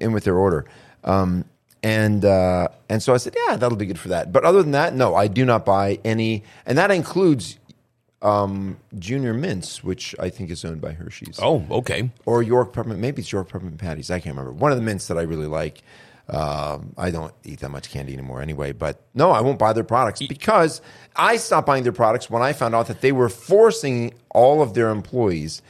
in 0.00 0.12
with 0.12 0.24
their 0.24 0.36
order. 0.38 0.66
Um, 1.04 1.44
and 1.84 2.24
uh, 2.24 2.68
and 2.88 3.02
so 3.02 3.12
I 3.12 3.18
said, 3.18 3.36
yeah, 3.46 3.56
that'll 3.56 3.76
be 3.76 3.84
good 3.84 3.98
for 3.98 4.08
that. 4.08 4.32
But 4.32 4.44
other 4.44 4.62
than 4.62 4.72
that, 4.72 4.94
no, 4.94 5.14
I 5.14 5.28
do 5.28 5.44
not 5.44 5.66
buy 5.66 6.00
any, 6.02 6.42
and 6.64 6.78
that 6.78 6.90
includes 6.90 7.58
um, 8.22 8.78
Junior 8.98 9.34
Mints, 9.34 9.84
which 9.84 10.14
I 10.18 10.30
think 10.30 10.50
is 10.50 10.64
owned 10.64 10.80
by 10.80 10.92
Hershey's 10.92 11.38
oh, 11.42 11.62
okay. 11.70 12.10
or 12.24 12.42
York 12.42 12.72
peppermint. 12.72 13.00
Maybe 13.00 13.20
it's 13.20 13.30
York 13.30 13.50
peppermint 13.50 13.76
patties. 13.76 14.10
I 14.10 14.18
can't 14.18 14.34
remember. 14.34 14.52
One 14.52 14.72
of 14.72 14.78
the 14.78 14.82
mints 14.82 15.06
that 15.08 15.18
I 15.18 15.22
really 15.22 15.46
like. 15.46 15.82
Um, 16.26 16.94
I 16.96 17.10
don't 17.10 17.34
eat 17.44 17.60
that 17.60 17.68
much 17.68 17.90
candy 17.90 18.14
anymore 18.14 18.40
anyway. 18.40 18.72
But 18.72 19.02
no, 19.12 19.30
I 19.30 19.42
won't 19.42 19.58
buy 19.58 19.74
their 19.74 19.84
products 19.84 20.22
because 20.26 20.80
I 21.14 21.36
stopped 21.36 21.66
buying 21.66 21.82
their 21.82 21.92
products 21.92 22.30
when 22.30 22.40
I 22.40 22.54
found 22.54 22.74
out 22.74 22.86
that 22.86 23.02
they 23.02 23.12
were 23.12 23.28
forcing 23.28 24.14
all 24.30 24.62
of 24.62 24.72
their 24.72 24.88
employees 24.88 25.60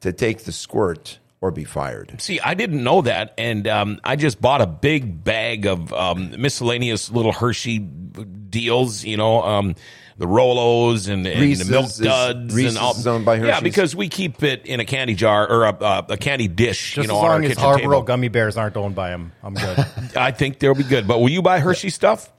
to 0.00 0.14
take 0.14 0.44
the 0.44 0.52
squirt 0.52 1.18
or 1.40 1.50
be 1.50 1.64
fired. 1.64 2.20
See, 2.20 2.38
I 2.40 2.54
didn't 2.54 2.82
know 2.82 3.02
that, 3.02 3.34
and 3.38 3.66
um, 3.66 4.00
I 4.04 4.16
just 4.16 4.40
bought 4.40 4.60
a 4.60 4.66
big 4.66 5.24
bag 5.24 5.66
of 5.66 5.92
um, 5.92 6.34
miscellaneous 6.40 7.10
little 7.10 7.32
Hershey 7.32 7.78
deals. 7.78 9.04
You 9.04 9.16
know, 9.16 9.42
um, 9.42 9.74
the 10.18 10.26
Rolos 10.26 11.08
and, 11.08 11.26
and 11.26 11.40
Reese's 11.40 11.66
the 11.66 11.72
Milk 11.72 11.90
Duds 11.96 12.54
Reese's 12.54 12.76
and 12.76 12.84
all. 12.84 12.92
is 12.92 13.06
owned 13.06 13.24
by 13.24 13.36
Yeah, 13.36 13.60
because 13.60 13.96
we 13.96 14.10
keep 14.10 14.42
it 14.42 14.66
in 14.66 14.78
a 14.80 14.84
candy 14.84 15.14
jar 15.14 15.50
or 15.50 15.64
a, 15.64 15.76
a, 15.82 16.06
a 16.10 16.16
candy 16.18 16.46
dish. 16.46 16.94
Just 16.94 17.06
you 17.06 17.08
know, 17.08 17.18
as 17.18 17.24
on 17.24 17.24
our 17.24 17.30
long 17.36 17.44
as 17.44 17.48
kitchen 17.48 17.64
Haribo 17.64 17.78
table. 17.78 18.02
gummy 18.02 18.28
bears 18.28 18.58
aren't 18.58 18.76
owned 18.76 18.94
by 18.94 19.10
him, 19.10 19.32
I'm 19.42 19.54
good. 19.54 19.78
I 20.16 20.32
think 20.32 20.58
they'll 20.58 20.74
be 20.74 20.84
good. 20.84 21.08
But 21.08 21.20
will 21.20 21.30
you 21.30 21.40
buy 21.40 21.60
Hershey 21.60 21.88
stuff 21.88 22.30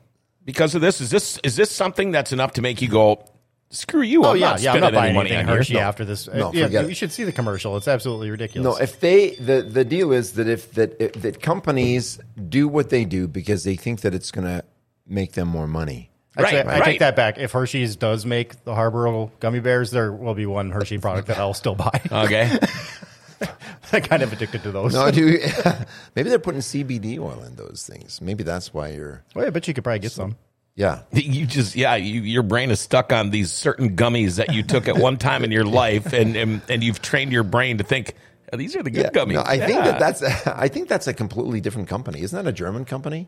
because 0.46 0.76
of 0.76 0.82
this? 0.82 1.02
Is 1.02 1.10
this 1.10 1.40
is 1.44 1.56
this 1.56 1.72
something 1.72 2.12
that's 2.12 2.32
enough 2.32 2.54
to 2.54 2.62
make 2.62 2.84
you 2.84 2.88
go? 2.88 3.26
Screw 3.72 4.02
you. 4.02 4.24
Oh 4.26 4.32
I'm 4.32 4.38
yeah, 4.38 4.50
not 4.52 4.62
yeah. 4.62 4.74
I'm 4.74 4.82
not 4.82 4.94
buying 4.94 5.16
money 5.16 5.30
anything 5.32 5.50
on 5.50 5.58
Hershey 5.58 5.74
here. 5.74 5.82
No. 5.82 5.88
after 5.88 6.06
this. 6.06 6.28
No, 6.28 6.50
Uh, 6.50 6.52
yeah, 6.54 6.66
forget 6.66 6.86
it. 6.86 6.90
you 6.90 6.96
should 6.96 7.12
see 7.12 7.24
the 7.24 7.32
commercial. 7.32 7.78
It's 7.78 7.88
absolutely 7.88 8.30
ridiculous. 8.30 8.64
No, 8.80 8.84
if 8.84 9.00
they 9.00 9.32
the 9.36 9.62
the 9.62 9.86
deal 9.86 10.12
is 10.12 10.34
that 10.34 10.48
if 10.50 10.72
that 10.74 11.02
if, 11.02 11.14
that 11.14 11.42
companies 11.42 12.20
do 12.50 12.68
what 12.68 12.90
they 12.90 13.06
do 13.06 13.28
because 13.28 13.64
they 13.64 13.76
think 13.76 14.02
that 14.02 14.14
it's 14.14 14.30
going 14.32 14.46
to 14.46 14.64
make 15.08 15.32
them 15.34 15.48
more 15.48 15.68
money. 15.68 16.10
Actually, 16.38 16.58
Right, 16.60 16.68
I 16.68 16.80
right. 16.80 16.84
take 16.86 17.00
that 17.00 17.16
back. 17.16 17.38
If 17.38 17.52
Hershey's 17.52 17.96
does 17.98 18.26
make 18.26 18.64
the 18.64 18.74
Haribo 18.74 19.32
gummy 19.40 19.60
bears, 19.60 19.92
there 19.92 20.12
will 20.14 20.34
be 20.34 20.46
one 20.46 20.72
Hershey 20.72 20.98
product 20.98 21.28
that 21.28 21.38
I'll 21.38 21.54
still 21.54 21.76
buy. 21.76 22.02
Okay. 22.12 22.50
I'm 23.94 24.02
kind 24.04 24.22
of 24.24 24.32
addicted 24.32 24.64
to 24.64 24.72
those. 24.72 24.94
No, 24.94 25.02
I 25.04 25.12
do. 25.12 25.40
maybe 26.16 26.30
they're 26.30 26.40
putting 26.40 26.62
CBD 26.62 27.20
oil 27.20 27.44
in 27.44 27.56
those 27.56 27.86
things. 27.90 28.22
Maybe 28.22 28.44
that's 28.44 28.74
why 28.74 28.90
you're. 28.90 29.24
Well, 29.36 29.46
I 29.46 29.50
bet 29.50 29.68
you 29.68 29.74
could 29.74 29.84
probably 29.84 30.00
get 30.00 30.12
some. 30.12 30.38
Yeah, 30.76 31.02
You 31.12 31.46
just, 31.46 31.76
yeah, 31.76 31.96
you, 31.96 32.22
your 32.22 32.44
brain 32.44 32.72
is 32.72 32.80
stuck 32.80 33.12
on 33.12 33.30
these 33.30 33.52
certain 33.52 33.96
gummies 33.96 34.38
that 34.38 34.54
you 34.54 34.64
took 34.64 34.88
at 34.88 34.98
one 34.98 35.18
time 35.18 35.44
in 35.44 35.52
your 35.52 35.66
life, 35.66 36.14
and 36.14 36.36
and, 36.36 36.62
and 36.70 36.84
you've 36.84 37.02
trained 37.02 37.32
your 37.32 37.44
brain 37.44 37.78
to 37.80 37.84
think 37.84 38.16
"Oh, 38.54 38.58
these 38.58 38.76
are 38.76 38.84
the 38.84 38.90
good 38.90 39.12
yeah. 39.14 39.22
gummies. 39.24 39.34
No, 39.34 39.44
I 39.46 39.60
think 39.60 39.84
that 39.84 40.00
that's. 40.00 40.24
I 40.48 40.68
think 40.70 40.88
that's 40.88 41.08
a 41.08 41.14
completely 41.14 41.60
different 41.62 41.90
company. 41.90 42.22
Isn't 42.22 42.42
that 42.44 42.50
a 42.50 42.54
German 42.54 42.86
company? 42.86 43.28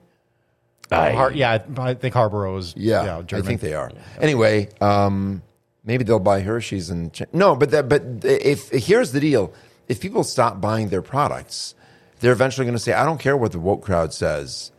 I- 0.91 1.12
Har- 1.12 1.31
yeah, 1.33 1.51
I 1.77 1.81
I 1.89 1.93
think 1.95 2.13
Haribo 2.15 2.57
is. 2.59 2.73
Yeah, 2.77 3.17
I 3.17 3.21
German. 3.23 3.45
think 3.45 3.62
they 3.62 3.73
are. 3.73 3.91
Anyway, 4.19 4.69
um, 4.79 5.41
maybe 5.83 6.03
they'll 6.03 6.19
buy 6.19 6.41
Hershey's 6.41 6.89
and 6.89 7.12
ch- 7.13 7.23
no, 7.33 7.55
but 7.55 7.71
that, 7.71 7.89
but 7.89 8.03
if 8.23 8.69
here's 8.69 9.12
the 9.12 9.19
deal: 9.19 9.53
if 9.88 10.00
people 10.00 10.23
stop 10.23 10.62
buying 10.62 10.89
their 10.89 11.01
products, 11.01 11.75
they're 12.19 12.31
eventually 12.33 12.65
going 12.65 12.75
to 12.75 12.83
say, 12.83 12.93
"I 12.93 13.05
don't 13.05 13.19
care 13.19 13.35
what 13.35 13.51
the 13.51 13.59
woke 13.59 13.81
crowd 13.83 14.13
says. 14.13 14.71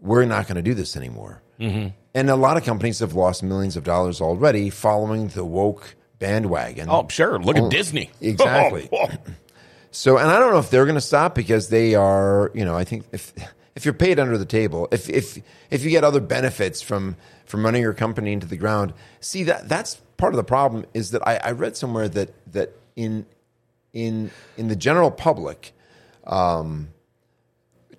We're 0.00 0.24
not 0.24 0.46
going 0.46 0.56
to 0.56 0.62
do 0.62 0.74
this 0.74 0.96
anymore." 0.96 1.42
Mm-hmm. 1.62 1.88
And 2.14 2.30
a 2.30 2.36
lot 2.36 2.56
of 2.56 2.64
companies 2.64 2.98
have 2.98 3.14
lost 3.14 3.42
millions 3.42 3.76
of 3.76 3.84
dollars 3.84 4.20
already 4.20 4.68
following 4.70 5.28
the 5.28 5.44
woke 5.44 5.94
bandwagon. 6.18 6.88
oh, 6.90 7.06
sure. 7.08 7.38
Look 7.38 7.56
Oh, 7.56 7.66
at 7.66 7.70
Disney. 7.70 8.10
exactly. 8.20 8.88
Oh, 8.92 9.08
So, 9.90 10.18
and 10.18 10.30
I 10.30 10.38
don't 10.38 10.52
know 10.52 10.58
if 10.58 10.70
they're 10.70 10.84
going 10.84 10.94
to 10.96 11.00
stop 11.00 11.34
because 11.34 11.68
they 11.68 11.94
are, 11.94 12.50
you 12.54 12.64
know, 12.64 12.74
I 12.76 12.84
think 12.84 13.04
if 13.12 13.32
if 13.74 13.84
you're 13.84 13.94
paid 13.94 14.18
under 14.18 14.36
the 14.38 14.44
table, 14.46 14.88
if 14.90 15.08
if 15.08 15.38
if 15.70 15.84
you 15.84 15.90
get 15.90 16.04
other 16.04 16.20
benefits 16.20 16.82
from 16.82 17.16
from 17.46 17.64
running 17.64 17.82
your 17.82 17.92
company 17.94 18.32
into 18.32 18.46
the 18.46 18.56
ground, 18.56 18.92
see 19.20 19.42
that 19.44 19.68
that's 19.68 19.96
part 20.16 20.32
of 20.32 20.36
the 20.36 20.44
problem 20.44 20.84
is 20.94 21.10
that 21.10 21.26
I, 21.26 21.36
I 21.36 21.50
read 21.52 21.76
somewhere 21.76 22.08
that 22.08 22.30
that 22.52 22.72
in 22.96 23.26
in 23.92 24.30
in 24.56 24.68
the 24.68 24.76
general 24.76 25.10
public, 25.10 25.72
um, 26.26 26.88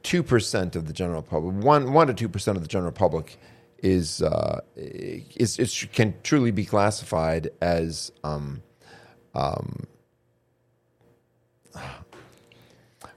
two 0.02 0.24
percent 0.24 0.76
of 0.76 0.88
the 0.88 0.94
general 0.94 1.22
public, 1.22 1.64
one 1.64 1.94
one 1.94 2.08
to 2.08 2.14
two 2.14 2.30
percent 2.30 2.58
of 2.58 2.64
the 2.64 2.70
general 2.70 2.92
public 2.92 3.38
is 3.84 4.22
uh, 4.22 4.62
is, 4.76 5.60
is 5.60 5.88
can 5.92 6.16
truly 6.24 6.52
be 6.52 6.66
classified 6.66 7.52
as 7.62 8.12
um, 8.24 8.64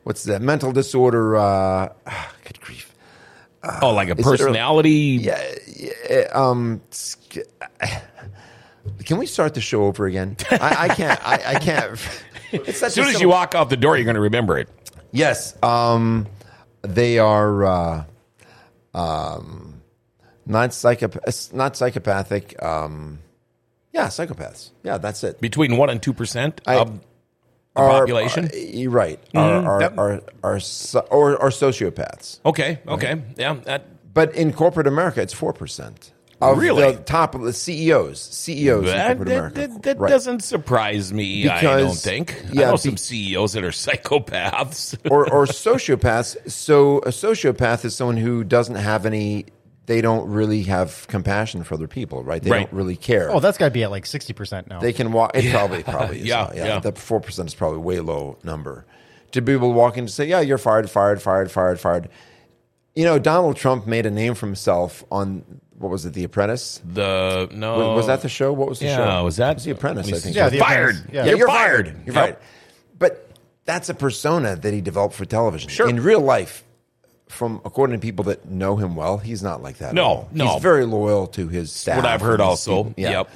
what's 0.03 0.25
that 0.25 0.43
mental 0.43 0.73
disorder? 0.73 1.37
Uh, 1.37 1.89
good 2.45 2.61
grief. 2.61 2.95
oh, 3.83 3.93
like 3.93 4.09
a 4.09 4.17
personality. 4.17 5.19
Yeah, 5.23 5.43
yeah, 5.67 6.29
um, 6.33 6.83
can 9.05 9.19
we 9.19 9.27
start 9.27 9.55
the 9.55 9.61
show 9.61 9.85
over 9.85 10.07
again? 10.07 10.37
I, 10.51 10.77
I 10.79 10.89
can't. 10.95 11.27
I, 11.27 11.43
I 11.47 11.59
can't. 11.59 11.99
As 12.69 12.95
soon 12.95 13.09
as 13.09 13.21
you 13.21 13.29
walk 13.29 13.55
out 13.55 13.71
the 13.71 13.77
door, 13.77 13.97
you're 13.97 14.05
going 14.05 14.15
to 14.15 14.21
remember 14.21 14.57
it. 14.59 14.69
Yes. 15.11 15.61
Um, 15.65 16.29
they 16.83 17.19
are 17.19 17.65
uh, 17.65 18.05
um, 18.95 19.66
not 20.47 20.73
psychopath, 20.73 21.53
not 21.53 21.77
psychopathic. 21.77 22.61
Um, 22.63 23.19
yeah, 23.93 24.07
psychopaths. 24.07 24.71
Yeah, 24.83 24.99
that's 24.99 25.25
it. 25.25 25.41
Between 25.41 25.77
one 25.77 25.91
and 25.91 26.03
two 26.03 26.13
percent 26.13 26.61
of 26.67 26.93
the 26.95 27.01
Are- 27.83 28.01
population. 28.01 28.47
are- 28.53 28.57
you're 28.57 28.91
right. 28.91 29.21
Are, 29.35 29.83
are, 29.83 29.99
are, 29.99 30.23
are, 30.43 30.61
so- 30.61 31.01
or, 31.11 31.37
or 31.37 31.49
sociopaths. 31.51 32.41
okay, 32.45 32.79
okay, 32.87 33.23
yeah. 33.37 33.55
That, 33.65 34.13
But 34.15 34.35
in 34.35 34.53
corporate 34.53 34.87
America, 34.87 35.21
it's 35.23 35.33
four 35.35 35.53
percent. 35.53 36.13
Of 36.39 36.59
Really? 36.59 36.93
the 36.93 36.99
top 37.03 37.35
of 37.35 37.41
the 37.41 37.53
CEOs, 37.55 38.21
CEOs 38.21 38.81
in 38.81 38.85
that, 38.85 39.07
corporate 39.17 39.29
that, 39.29 39.35
America. 39.39 39.55
that, 39.61 39.83
that 39.85 39.99
Right. 39.99 40.11
doesn't 40.11 40.41
surprise 40.45 41.11
me. 41.11 41.49
I 41.49 41.63
don't 41.63 41.95
think. 41.97 42.37
I 42.51 42.53
know 42.53 42.73
be- 42.73 42.77
some 42.79 42.97
CEOs 42.99 43.55
that 43.55 43.65
are 43.65 43.71
psychopaths. 43.71 44.99
or 45.11 45.33
or 45.33 45.47
sociopaths. 45.47 46.51
So 46.51 46.99
a 46.99 47.09
sociopath 47.09 47.87
is 47.87 47.97
someone 47.97 48.19
who 48.19 48.45
doesn't 48.45 48.75
have 48.77 49.07
any. 49.07 49.47
They 49.87 50.01
don't 50.01 50.29
really 50.29 50.65
have 50.65 51.07
compassion 51.09 51.63
for 51.63 51.75
other 51.75 51.87
people, 51.87 52.25
right? 52.25 52.43
They 52.43 52.51
Right. 52.51 52.69
don't 52.69 52.77
really 52.77 52.97
care. 52.97 53.31
Oh, 53.31 53.39
that's 53.41 53.57
got 53.57 53.67
to 53.67 53.71
be 53.71 53.85
at 53.85 53.91
like 53.91 54.05
sixty 54.07 54.33
percent 54.33 54.69
now. 54.69 54.81
they 54.81 54.93
can 54.93 55.13
walk. 55.13 55.33
It 55.35 55.51
probably 55.53 55.83
probably 55.85 56.21
is. 56.23 56.27
Yeah, 56.27 56.43
uh, 56.43 56.53
yeah. 56.55 56.79
The 56.81 56.93
four 56.93 57.21
percent 57.21 57.49
is 57.49 57.55
probably 57.55 57.79
way 57.79 58.01
low 58.01 58.37
number. 58.43 58.85
To 59.33 59.41
be 59.43 59.53
able 59.53 59.69
to 59.71 59.75
walk 59.75 59.95
in 59.95 60.01
and 60.05 60.11
say, 60.11 60.25
"Yeah, 60.27 60.41
you're 60.41 60.59
fired, 60.59 60.91
fired, 60.91 61.23
fired, 61.23 61.51
fired, 61.51 61.79
fired." 61.81 62.09
You 62.95 63.05
know, 63.05 63.19
Donald 63.19 63.57
Trump 63.57 63.87
made 63.87 64.07
a 64.07 64.11
name 64.11 64.35
for 64.35 64.47
himself 64.47 65.05
on 65.11 65.45
what 65.79 65.91
was 65.91 66.07
it, 66.07 66.15
The 66.15 66.25
Apprentice? 66.25 66.81
The 66.85 67.49
no, 67.53 67.77
Was, 67.91 67.97
was 67.99 68.07
that 68.07 68.23
the 68.23 68.29
show? 68.31 68.53
What 68.53 68.69
was 68.69 68.79
the 68.79 68.87
Yeah, 68.87 68.97
show? 69.19 69.25
was 69.25 69.37
that- 69.37 69.51
It 69.51 69.55
was 69.57 69.65
The 69.65 69.71
Apprentice? 69.73 70.11
I 70.11 70.19
think. 70.19 70.35
Yeah, 70.35 70.49
The 70.49 70.59
fired? 70.59 70.95
Apprentice. 70.97 71.13
Yeah. 71.15 71.21
Yeah, 71.25 71.29
You're 71.29 71.39
you're, 71.39 71.49
fired. 71.49 71.87
fired. 71.89 72.07
You're 72.07 72.15
Yep. 72.15 72.25
fired. 72.25 72.37
But 72.99 73.31
that's 73.67 73.91
a 73.91 73.95
persona 73.95 74.57
that 74.57 74.73
he 74.73 74.81
developed 74.81 75.15
for 75.15 75.27
television. 75.27 75.69
Sure. 75.69 75.87
In 75.87 76.03
real 76.03 76.21
life, 76.21 76.65
from 77.29 77.61
according 77.65 77.99
to 77.99 78.05
people 78.05 78.25
that 78.27 78.49
know 78.49 78.77
him 78.77 78.97
well, 78.97 79.19
he's 79.19 79.43
not 79.43 79.63
like 79.63 79.79
that. 79.79 79.89
at 79.89 79.95
No, 79.95 80.29
no. 80.33 80.53
He's 80.53 80.63
very 80.63 80.85
loyal 80.85 81.27
to 81.29 81.49
his 81.49 81.73
staff. 81.73 81.97
what 81.97 82.07
I've 82.07 82.21
heard 82.21 82.41
also. 82.41 82.95
Yeah. 82.97 83.11
Yep. 83.11 83.31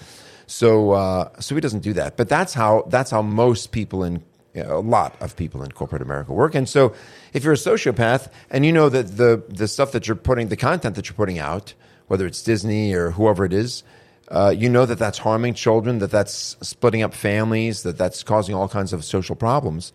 So, 0.47 0.93
uh, 0.93 1.41
so 1.41 1.55
he 1.55 1.61
doesn't 1.61 1.81
do 1.81 1.93
that. 1.95 2.17
But 2.17 2.29
that's 2.29 2.55
how 2.55 2.85
that's 2.89 3.11
how 3.11 3.23
most 3.23 3.73
people 3.73 4.05
in 4.05 4.23
you 4.55 4.65
know, 4.65 4.79
a 4.79 4.81
lot 4.81 5.15
of 5.21 5.37
people 5.37 5.63
in 5.63 5.71
corporate 5.71 6.03
America 6.03 6.33
work. 6.33 6.55
And 6.55 6.69
so, 6.69 6.95
if 7.33 7.45
you're 7.45 7.53
a 7.53 7.57
sociopath 7.57 8.29
and 8.51 8.67
you 8.67 8.73
know 8.73 8.89
that 8.89 9.17
the 9.17 9.43
the 9.49 9.69
stuff 9.69 9.93
that 9.93 10.09
you're 10.09 10.17
putting, 10.17 10.49
the 10.49 10.57
content 10.57 10.97
that 10.97 11.09
you're 11.09 11.15
putting 11.15 11.39
out, 11.39 11.75
whether 12.09 12.27
it's 12.27 12.43
Disney 12.43 12.93
or 12.93 13.13
whoever 13.13 13.45
it 13.45 13.53
is, 13.53 13.85
uh, 14.29 14.53
you 14.57 14.69
know 14.69 14.87
that 14.87 14.99
that's 14.99 15.19
harming 15.19 15.55
children, 15.55 15.99
that 16.01 16.11
that's 16.11 16.57
splitting 16.61 17.03
up 17.03 17.15
families, 17.15 17.85
that 17.85 17.97
that's 17.97 18.23
causing 18.23 18.55
all 18.55 18.69
kinds 18.69 18.93
of 18.93 19.05
social 19.05 19.37
problems. 19.37 19.93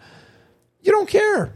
You 0.82 0.92
don't 0.92 1.10
care 1.10 1.54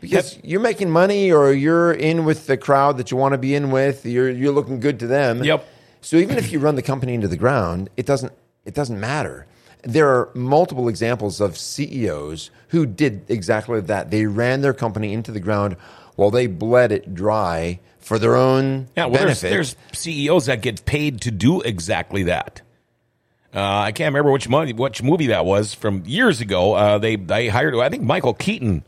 because 0.00 0.38
you're 0.42 0.60
making 0.60 0.90
money 0.90 1.32
or 1.32 1.52
you're 1.52 1.92
in 1.92 2.24
with 2.24 2.46
the 2.46 2.56
crowd 2.56 2.98
that 2.98 3.10
you 3.10 3.16
want 3.16 3.32
to 3.32 3.38
be 3.38 3.54
in 3.54 3.70
with. 3.70 4.04
You're 4.06 4.30
you're 4.30 4.52
looking 4.52 4.80
good 4.80 5.00
to 5.00 5.06
them. 5.06 5.42
Yep. 5.44 5.66
So 6.00 6.16
even 6.16 6.38
if 6.38 6.52
you 6.52 6.58
run 6.60 6.76
the 6.76 6.82
company 6.82 7.14
into 7.14 7.28
the 7.28 7.36
ground, 7.36 7.90
it 7.96 8.06
doesn't 8.06 8.32
it 8.64 8.74
doesn't 8.74 8.98
matter. 9.00 9.46
There 9.82 10.08
are 10.08 10.30
multiple 10.34 10.88
examples 10.88 11.40
of 11.40 11.56
CEOs 11.56 12.50
who 12.68 12.84
did 12.86 13.24
exactly 13.28 13.80
that. 13.80 14.10
They 14.10 14.26
ran 14.26 14.60
their 14.60 14.74
company 14.74 15.12
into 15.12 15.30
the 15.32 15.40
ground 15.40 15.76
while 16.16 16.30
they 16.30 16.46
bled 16.48 16.90
it 16.92 17.14
dry 17.14 17.78
for 18.00 18.18
their 18.18 18.34
own 18.34 18.88
Yeah, 18.96 19.04
well, 19.06 19.24
there's, 19.24 19.40
benefit. 19.42 19.50
there's 19.50 19.76
CEOs 19.92 20.46
that 20.46 20.62
get 20.62 20.84
paid 20.84 21.20
to 21.22 21.30
do 21.30 21.60
exactly 21.60 22.24
that. 22.24 22.62
Uh, 23.54 23.60
I 23.62 23.92
can't 23.92 24.12
remember 24.12 24.32
which 24.32 24.48
movie, 24.48 24.72
which 24.72 25.02
movie 25.02 25.28
that 25.28 25.44
was 25.46 25.74
from 25.74 26.02
years 26.06 26.40
ago. 26.40 26.74
Uh, 26.74 26.98
they 26.98 27.16
they 27.16 27.48
hired, 27.48 27.74
I 27.76 27.88
think 27.88 28.02
Michael 28.02 28.34
Keaton 28.34 28.82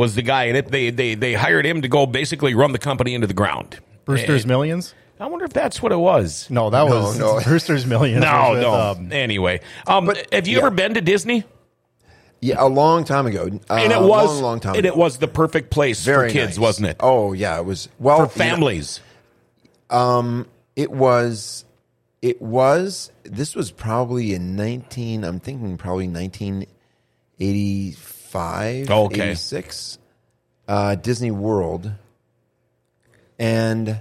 was 0.00 0.14
the 0.14 0.22
guy 0.22 0.44
in 0.44 0.56
it. 0.56 0.68
They 0.70 0.90
they 0.90 1.14
they 1.14 1.34
hired 1.34 1.64
him 1.66 1.82
to 1.82 1.88
go 1.88 2.06
basically 2.06 2.54
run 2.54 2.72
the 2.72 2.78
company 2.78 3.14
into 3.14 3.26
the 3.26 3.34
ground. 3.34 3.78
Brewster's 4.06 4.46
Millions. 4.46 4.94
I 5.20 5.26
wonder 5.26 5.44
if 5.44 5.52
that's 5.52 5.82
what 5.82 5.92
it 5.92 5.98
was. 5.98 6.48
No, 6.50 6.70
that 6.70 6.86
was 6.86 7.18
no. 7.18 7.40
Brewster's 7.44 7.84
Millions. 7.84 8.22
No, 8.22 8.32
was 8.32 8.54
with, 8.54 8.62
no. 8.62 8.72
um, 8.74 9.12
anyway, 9.12 9.60
um, 9.86 10.06
But- 10.06 10.32
have 10.32 10.48
you 10.48 10.54
yeah. 10.56 10.62
ever 10.66 10.70
been 10.70 10.94
to 10.94 11.02
Disney? 11.02 11.44
yeah, 12.40 12.54
a 12.58 12.66
long 12.66 13.04
time 13.04 13.26
ago. 13.26 13.42
Uh, 13.68 13.74
And 13.74 13.92
it 13.92 14.00
was 14.00 14.32
long, 14.32 14.42
long 14.42 14.60
time 14.60 14.74
and 14.76 14.86
ago. 14.86 14.94
it 14.94 14.96
was 14.96 15.18
the 15.18 15.28
perfect 15.28 15.68
place 15.70 16.02
Very 16.02 16.28
for 16.30 16.32
kids, 16.32 16.56
nice. 16.56 16.58
wasn't 16.58 16.88
it? 16.88 16.96
Oh 17.00 17.34
yeah, 17.34 17.58
it 17.58 17.66
was 17.66 17.88
well 17.98 18.26
for 18.26 18.38
you 18.42 18.44
know, 18.48 18.50
families. 18.50 19.00
it 20.76 20.90
was 20.90 21.66
it 22.22 22.40
was 22.40 23.12
this 23.24 23.54
was 23.54 23.70
probably 23.70 24.34
in 24.34 24.54
19 24.56 25.24
i'm 25.24 25.40
thinking 25.40 25.76
probably 25.78 26.06
1985 28.34 28.90
Okay. 28.90 29.30
86 29.30 29.98
uh, 30.68 30.94
disney 30.96 31.30
world 31.30 31.90
and 33.38 34.00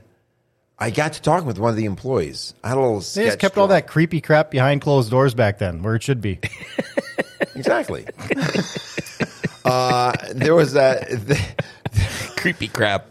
i 0.78 0.90
got 0.92 1.14
to 1.14 1.22
talking 1.22 1.48
with 1.48 1.58
one 1.60 1.70
of 1.72 1.76
the 1.76 1.86
employees 1.86 2.54
i 2.64 2.70
had 2.70 2.78
a 2.78 2.82
little 2.82 3.00
They 3.00 3.26
just 3.26 3.40
kept 3.40 3.58
all 3.58 3.68
that 3.68 3.88
creepy 3.88 4.22
crap 4.22 4.52
behind 4.52 4.82
closed 4.82 5.10
doors 5.10 5.34
back 5.34 5.58
then, 5.58 5.82
where 5.84 5.96
it 5.96 6.04
should 6.04 6.22
be. 6.22 6.40
exactly 7.56 8.06
uh, 9.66 10.14
there 10.34 10.56
was 10.56 10.76
a 10.76 11.06
Creepy 12.38 12.68
crap. 12.70 13.08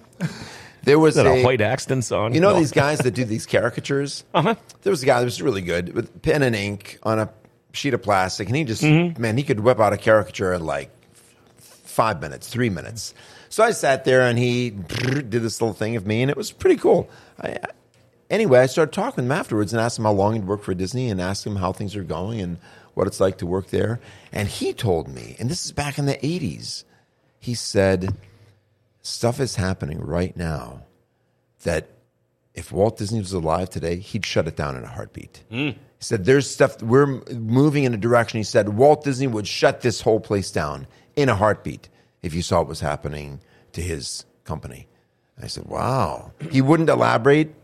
there 0.85 0.99
was 0.99 1.17
Is 1.17 1.23
that 1.25 1.27
a 1.31 1.35
a, 1.35 1.43
Hoyt 1.43 1.61
Axton 1.61 2.01
song? 2.03 2.35
You 2.35 2.41
know 2.41 2.53
No. 2.53 2.59
these 2.59 2.73
guys 2.73 2.99
that 3.01 3.11
do 3.11 3.25
these 3.25 3.45
caricatures? 3.45 4.25
Uh-huh. 4.33 4.55
There 4.83 4.91
was 4.91 5.03
a 5.03 5.07
guy 5.07 5.19
that 5.19 5.25
was 5.27 5.43
really 5.43 5.61
good 5.61 5.93
with 5.95 6.23
pen 6.23 6.43
and 6.43 6.57
ink 6.57 6.99
on 7.03 7.19
a 7.19 7.29
sheet 7.73 7.93
of 7.93 8.03
plastic, 8.03 8.49
and 8.49 8.57
he 8.57 8.65
just 8.65 8.83
Mm-hmm. 8.83 9.21
man, 9.21 9.37
he 9.37 9.43
could 9.43 9.61
whip 9.61 9.79
out 9.81 9.93
a 9.93 9.99
caricature 9.99 10.55
in 10.55 10.65
like 10.65 10.91
five 11.99 12.21
minutes, 12.21 12.47
three 12.47 12.71
minutes. 12.71 13.13
So 13.49 13.65
I 13.65 13.73
sat 13.73 14.05
there 14.05 14.21
and 14.21 14.39
he 14.39 14.71
did 14.71 15.33
this 15.33 15.61
little 15.61 15.75
thing 15.75 15.97
of 15.97 16.07
me, 16.07 16.23
and 16.23 16.31
it 16.31 16.37
was 16.37 16.53
pretty 16.53 16.77
cool. 16.77 17.11
I, 17.43 17.59
anyway, 18.31 18.61
I 18.61 18.67
started 18.67 18.93
talking 18.93 19.25
with 19.25 19.25
him 19.25 19.33
afterwards 19.33 19.73
and 19.73 19.83
asked 19.83 19.99
him 19.99 20.05
how 20.05 20.13
long 20.13 20.35
he'd 20.35 20.47
worked 20.47 20.65
for 20.65 20.75
Disney 20.75 21.11
and 21.11 21.21
asked 21.21 21.45
him 21.45 21.57
how 21.57 21.73
things 21.73 21.97
are 21.97 22.05
going 22.05 22.41
and 22.41 22.59
what 22.95 23.09
it's 23.09 23.19
like 23.19 23.39
to 23.39 23.47
work 23.47 23.71
there. 23.71 23.99
And 24.31 24.47
he 24.47 24.73
told 24.73 25.09
me, 25.09 25.35
and 25.41 25.51
this 25.51 25.67
is 25.67 25.73
back 25.73 25.99
in 25.99 26.07
the 26.07 26.15
80s, 26.15 26.85
he 27.41 27.55
said, 27.55 28.15
stuff 29.03 29.41
is 29.41 29.57
happening 29.57 29.99
right 29.99 30.37
now 30.37 30.85
that 31.65 31.89
if 32.55 32.71
Walt 32.71 32.97
Disney 32.97 33.19
was 33.19 33.33
alive 33.33 33.71
today, 33.71 33.97
he'd 33.97 34.25
shut 34.25 34.47
it 34.47 34.55
down 34.55 34.77
in 34.77 34.85
a 34.85 34.89
heartbeat. 34.89 35.43
Hmm. 35.51 35.71
He 35.71 36.05
said, 36.05 36.27
There's 36.27 36.49
stuff, 36.49 36.81
we're 36.81 37.07
moving 37.07 37.83
in 37.83 37.93
a 37.93 37.97
direction. 37.97 38.39
He 38.39 38.45
said, 38.45 38.69
Walt 38.69 39.03
Disney 39.03 39.27
would 39.27 39.49
shut 39.49 39.81
this 39.81 40.01
whole 40.01 40.21
place 40.21 40.53
down 40.53 40.87
in 41.19 41.29
a 41.29 41.35
heartbeat 41.35 41.89
if 42.23 42.33
you 42.35 42.43
saw 42.43 42.59
what 42.59 42.69
was 42.69 42.81
happening 42.81 43.41
to 43.73 43.83
his 43.83 44.25
company. 44.45 44.87
I 45.43 45.47
said, 45.49 45.67
Wow. 45.67 46.33
He 46.51 46.61
wouldn't 46.61 46.89
elaborate, 46.89 47.55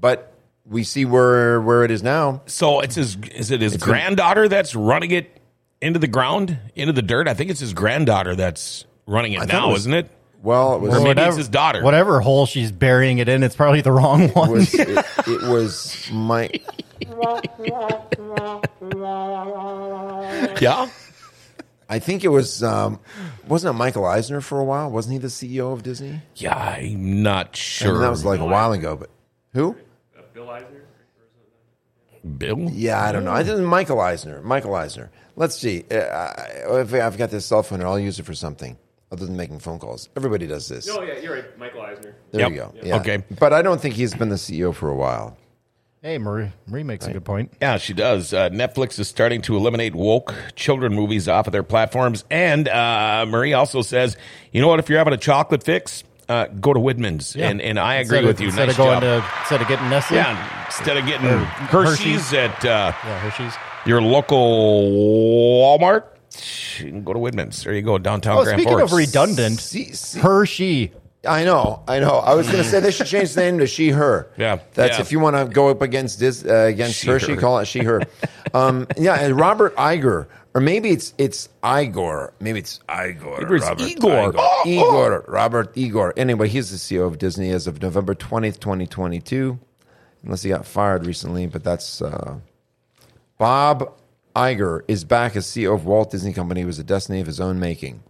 but 0.00 0.32
we 0.66 0.82
see 0.84 1.04
where, 1.04 1.60
where 1.60 1.84
it 1.84 1.90
is 1.90 2.02
now. 2.02 2.42
So 2.46 2.80
it's 2.80 2.94
his. 2.96 3.16
Is 3.34 3.50
it 3.50 3.60
his 3.60 3.76
granddaughter 3.76 4.48
that's 4.48 4.74
running 4.74 5.10
it 5.12 5.40
into 5.80 5.98
the 5.98 6.06
ground, 6.08 6.58
into 6.74 6.92
the 6.92 7.02
dirt? 7.02 7.26
I 7.28 7.34
think 7.34 7.50
it's 7.50 7.60
his 7.60 7.72
granddaughter 7.74 8.34
that's 8.36 8.84
running 9.06 9.32
it 9.32 9.38
thought 9.40 9.48
now, 9.48 9.68
it 9.70 9.72
was- 9.72 9.82
isn't 9.82 9.94
it? 9.94 10.10
Well, 10.42 10.76
it 10.76 10.80
was, 10.80 10.92
Or 10.94 10.98
maybe 11.00 11.08
Whatever- 11.08 11.28
it's 11.28 11.36
his 11.36 11.48
daughter. 11.50 11.82
Whatever 11.84 12.20
hole 12.20 12.46
she's 12.46 12.72
burying 12.72 13.18
it 13.18 13.28
in, 13.28 13.42
it's 13.42 13.54
probably 13.54 13.82
the 13.82 13.92
wrong 13.92 14.28
one. 14.30 14.50
was 14.50 14.72
it, 14.72 14.88
it 15.26 15.42
was 15.50 16.08
my 16.10 16.48
Yeah. 20.60 20.88
I 21.90 21.98
think 21.98 22.22
it 22.24 22.28
was 22.28 22.62
um, 22.62 23.00
wasn't 23.48 23.74
it 23.74 23.78
Michael 23.78 24.06
Eisner 24.06 24.40
for 24.40 24.60
a 24.60 24.64
while? 24.64 24.90
Wasn't 24.90 25.12
he 25.12 25.18
the 25.18 25.26
CEO 25.26 25.72
of 25.72 25.82
Disney? 25.82 26.20
Yeah, 26.36 26.56
I'm 26.56 27.22
not 27.22 27.56
sure. 27.56 27.92
mean, 27.92 28.02
that 28.02 28.10
was 28.10 28.24
like 28.24 28.38
a 28.38 28.44
while 28.46 28.72
ago, 28.72 28.94
but 28.96 29.10
who? 29.52 29.76
Uh, 30.16 30.22
Bill 30.32 30.48
Eisner? 30.48 30.84
Bill. 32.38 32.68
Yeah, 32.70 33.02
I 33.02 33.12
don't 33.12 33.24
know. 33.24 33.32
I 33.32 33.42
didn't 33.42 33.64
Michael 33.64 34.00
Eisner. 34.00 34.40
Michael 34.42 34.74
Eisner. 34.74 35.10
Let's 35.36 35.56
see. 35.56 35.84
Uh, 35.90 36.32
if 36.78 36.94
I've 36.94 37.18
got 37.18 37.30
this 37.30 37.46
cell 37.46 37.62
phone, 37.62 37.80
here, 37.80 37.88
I'll 37.88 37.98
use 37.98 38.18
it 38.20 38.24
for 38.24 38.34
something 38.34 38.76
other 39.10 39.26
than 39.26 39.36
making 39.36 39.58
phone 39.58 39.78
calls. 39.78 40.08
Everybody 40.16 40.46
does 40.46 40.68
this. 40.68 40.88
Oh, 40.88 41.02
yeah, 41.02 41.18
you're 41.18 41.34
right. 41.34 41.58
Michael 41.58 41.82
Eisner. 41.82 42.14
There 42.30 42.42
Yep. 42.42 42.50
you 42.50 42.56
go. 42.56 42.74
Yeah. 42.82 42.96
Okay. 42.98 43.24
but 43.38 43.52
I 43.52 43.62
don't 43.62 43.80
think 43.80 43.94
he's 43.94 44.14
been 44.14 44.28
the 44.28 44.36
CEO 44.36 44.72
for 44.74 44.88
a 44.90 44.94
while. 44.94 45.36
Hey, 46.02 46.18
Marie, 46.18 46.50
Marie 46.66 46.82
makes 46.82 47.06
a 47.06 47.12
good 47.12 47.24
point. 47.24 47.52
Yeah, 47.60 47.76
she 47.78 47.92
does. 47.92 48.32
Uh, 48.32 48.48
Netflix 48.50 48.98
is 48.98 49.08
starting 49.08 49.42
to 49.42 49.56
eliminate 49.56 49.94
woke 49.94 50.34
children 50.56 50.94
movies 50.94 51.28
off 51.28 51.46
of 51.46 51.52
their 51.52 51.62
platforms. 51.62 52.24
And 52.30 52.68
uh, 52.68 53.26
Marie 53.28 53.52
also 53.52 53.82
says, 53.82 54.16
you 54.52 54.60
know 54.60 54.68
what? 54.68 54.78
If 54.78 54.88
you're 54.88 54.98
having 54.98 55.14
a 55.14 55.18
chocolate 55.18 55.62
fix, 55.62 56.04
uh, 56.28 56.46
go 56.46 56.72
to 56.72 56.80
Widman's. 56.80 57.34
And, 57.36 57.60
and 57.60 57.78
I 57.78 57.96
agree 57.96 58.18
Instead 58.18 58.24
with 58.26 58.40
you. 58.40 58.46
Instead 58.46 58.66
nice 58.66 58.74
of 58.74 58.76
going 58.78 59.00
job. 59.00 59.22
to 59.22 59.40
instead 59.40 59.62
of 59.62 59.68
getting 59.68 59.90
Nestle, 59.90 60.16
yeah, 60.16 60.66
instead 60.66 60.96
of 60.96 61.06
getting 61.06 61.26
Hershey's. 61.26 62.30
Hershey's, 62.30 62.32
at 62.34 62.64
uh, 62.64 62.92
yeah, 63.04 63.18
Hershey's. 63.18 63.54
your 63.84 64.00
local 64.00 64.90
Walmart, 65.78 66.04
you 66.78 66.86
can 66.90 67.02
go 67.04 67.12
to 67.12 67.18
Widman's. 67.18 67.64
There 67.64 67.74
you 67.74 67.82
go, 67.82 67.98
downtown 67.98 68.38
Oh, 68.38 68.44
Grand 68.44 68.60
speaking 68.60 68.78
Forks. 68.78 68.92
of 68.92 68.96
redundant, 68.96 69.58
See, 69.58 69.92
see, 69.92 70.20
Hershey. 70.20 70.92
I 71.26 71.44
know, 71.44 71.82
I 71.86 71.98
know. 72.00 72.12
I 72.12 72.34
was 72.34 72.46
going 72.46 72.62
to 72.62 72.68
say 72.68 72.80
they 72.80 72.90
should 72.90 73.06
change 73.06 73.34
the 73.34 73.42
name 73.42 73.58
to 73.58 73.66
She 73.66 73.90
Her. 73.90 74.30
Yeah, 74.38 74.60
that's 74.72 74.96
yeah. 74.96 75.00
if 75.02 75.12
you 75.12 75.20
want 75.20 75.36
to 75.36 75.44
go 75.44 75.68
up 75.68 75.82
against 75.82 76.18
this 76.18 76.44
uh, 76.44 76.64
against 76.64 76.96
She, 76.96 77.08
Hershey, 77.08 77.34
Her. 77.34 77.40
call 77.40 77.58
it 77.58 77.66
She 77.66 77.80
Her. 77.80 78.02
um, 78.54 78.86
yeah, 78.96 79.16
and 79.16 79.38
Robert 79.38 79.76
Iger, 79.76 80.28
or 80.54 80.60
maybe 80.62 80.90
it's 80.90 81.12
it's 81.18 81.50
Igor. 81.62 82.32
Maybe 82.40 82.60
it's 82.60 82.80
Igor. 82.88 83.54
It's 83.54 83.66
Robert 83.66 83.82
Igor. 83.82 84.10
Iger. 84.10 84.34
Oh, 84.38 84.62
Igor. 84.66 85.24
Robert 85.28 85.76
Igor. 85.76 86.14
Anyway, 86.16 86.48
he's 86.48 86.70
the 86.70 86.78
CEO 86.78 87.06
of 87.06 87.18
Disney 87.18 87.50
as 87.50 87.66
of 87.66 87.82
November 87.82 88.14
twentieth, 88.14 88.58
twenty 88.58 88.86
twenty 88.86 89.20
two. 89.20 89.58
Unless 90.24 90.42
he 90.42 90.48
got 90.48 90.64
fired 90.66 91.06
recently, 91.06 91.46
but 91.46 91.62
that's 91.64 92.00
uh, 92.00 92.38
Bob 93.36 93.92
Iger 94.34 94.82
is 94.88 95.04
back 95.04 95.36
as 95.36 95.46
CEO 95.46 95.74
of 95.74 95.84
Walt 95.84 96.10
Disney 96.10 96.32
Company. 96.32 96.60
He 96.62 96.66
was 96.66 96.78
a 96.78 96.84
destiny 96.84 97.20
of 97.20 97.26
his 97.26 97.40
own 97.40 97.58
making. 97.60 98.02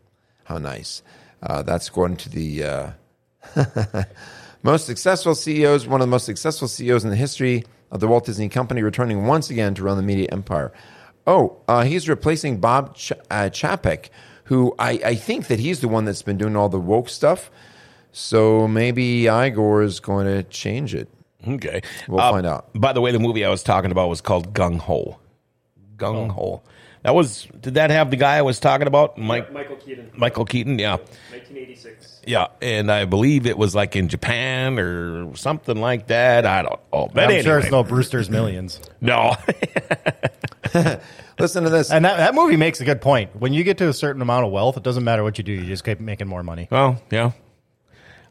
How 0.44 0.59
nice. 0.59 1.03
Uh, 1.42 1.62
that's 1.62 1.88
according 1.88 2.18
to 2.18 2.29
the 2.29 2.64
uh, 2.64 2.90
most 4.62 4.87
successful 4.87 5.35
CEOs, 5.35 5.87
one 5.87 6.00
of 6.00 6.07
the 6.07 6.11
most 6.11 6.26
successful 6.26 6.68
CEOs 6.68 7.05
in 7.05 7.11
the 7.11 7.16
history 7.16 7.64
of 7.90 8.00
the 8.00 8.09
Walt 8.09 8.26
Disney 8.26 8.48
Company, 8.48 8.83
returning 8.83 9.26
once 9.26 9.50
again 9.50 9.74
to 9.74 9.83
run 9.83 9.96
the 9.96 10.03
media 10.03 10.29
empire. 10.31 10.72
Oh, 11.26 11.59
uh, 11.68 11.83
he's 11.85 12.09
replacing 12.09 12.59
Bob 12.61 12.94
Ch- 12.96 13.12
uh, 13.31 13.50
Chapek, 13.50 14.09
who 14.44 14.74
I, 14.79 14.92
I 15.05 15.14
think 15.14 15.48
that 15.48 15.59
he's 15.61 15.81
the 15.81 15.88
one 15.88 16.05
that's 16.05 16.22
been 16.22 16.38
doing 16.38 16.57
all 16.57 16.68
the 16.68 16.81
woke 16.81 17.09
stuff. 17.09 17.50
So 18.12 18.66
maybe 18.66 19.29
Igor 19.29 19.83
is 19.83 20.00
going 20.00 20.26
to 20.26 20.42
change 20.44 20.94
it. 20.94 21.09
Okay. 21.46 21.83
We'll 22.09 22.20
Uh, 22.20 22.33
find 22.33 22.46
out. 22.46 22.68
By 22.74 22.92
the 22.92 23.00
way, 23.00 23.12
the 23.12 23.18
movie 23.20 23.44
I 23.44 23.50
was 23.50 23.62
talking 23.62 23.92
about 23.92 24.09
was 24.09 24.20
called 24.20 24.53
Gung 24.53 24.79
Ho. 24.79 25.18
Gung 25.96 26.31
Ho. 26.31 26.62
That 27.02 27.14
was, 27.14 27.48
did 27.60 27.74
that 27.74 27.90
have 27.90 28.10
the 28.10 28.16
guy 28.16 28.36
I 28.36 28.42
was 28.42 28.60
talking 28.60 28.86
about? 28.86 29.16
Mike, 29.16 29.52
Michael 29.52 29.76
Keaton. 29.76 30.10
Michael 30.14 30.44
Keaton? 30.44 30.78
Yeah. 30.78 30.96
1986. 30.96 32.20
Yeah. 32.26 32.48
And 32.60 32.92
I 32.92 33.06
believe 33.06 33.46
it 33.46 33.56
was 33.56 33.74
like 33.74 33.96
in 33.96 34.08
Japan 34.08 34.78
or 34.78 35.34
something 35.34 35.80
like 35.80 36.08
that. 36.08 36.44
I 36.44 36.62
don't 36.62 36.78
know. 36.92 37.08
But 37.12 37.24
I'm 37.24 37.30
anyway. 37.30 37.42
sure 37.42 37.58
it's 37.58 37.70
no 37.70 37.82
Brewster's 37.82 38.28
Millions. 38.28 38.80
No. 39.00 39.34
Listen 41.38 41.64
to 41.64 41.70
this. 41.70 41.90
And 41.90 42.04
that, 42.04 42.18
that 42.18 42.34
movie 42.34 42.56
makes 42.56 42.82
a 42.82 42.84
good 42.84 43.00
point. 43.00 43.34
When 43.34 43.54
you 43.54 43.64
get 43.64 43.78
to 43.78 43.88
a 43.88 43.94
certain 43.94 44.20
amount 44.20 44.44
of 44.44 44.52
wealth, 44.52 44.76
it 44.76 44.82
doesn't 44.82 45.04
matter 45.04 45.22
what 45.22 45.38
you 45.38 45.44
do; 45.44 45.52
you 45.52 45.64
just 45.64 45.84
keep 45.84 45.98
making 46.00 46.28
more 46.28 46.42
money. 46.42 46.68
well, 46.70 47.00
yeah. 47.10 47.32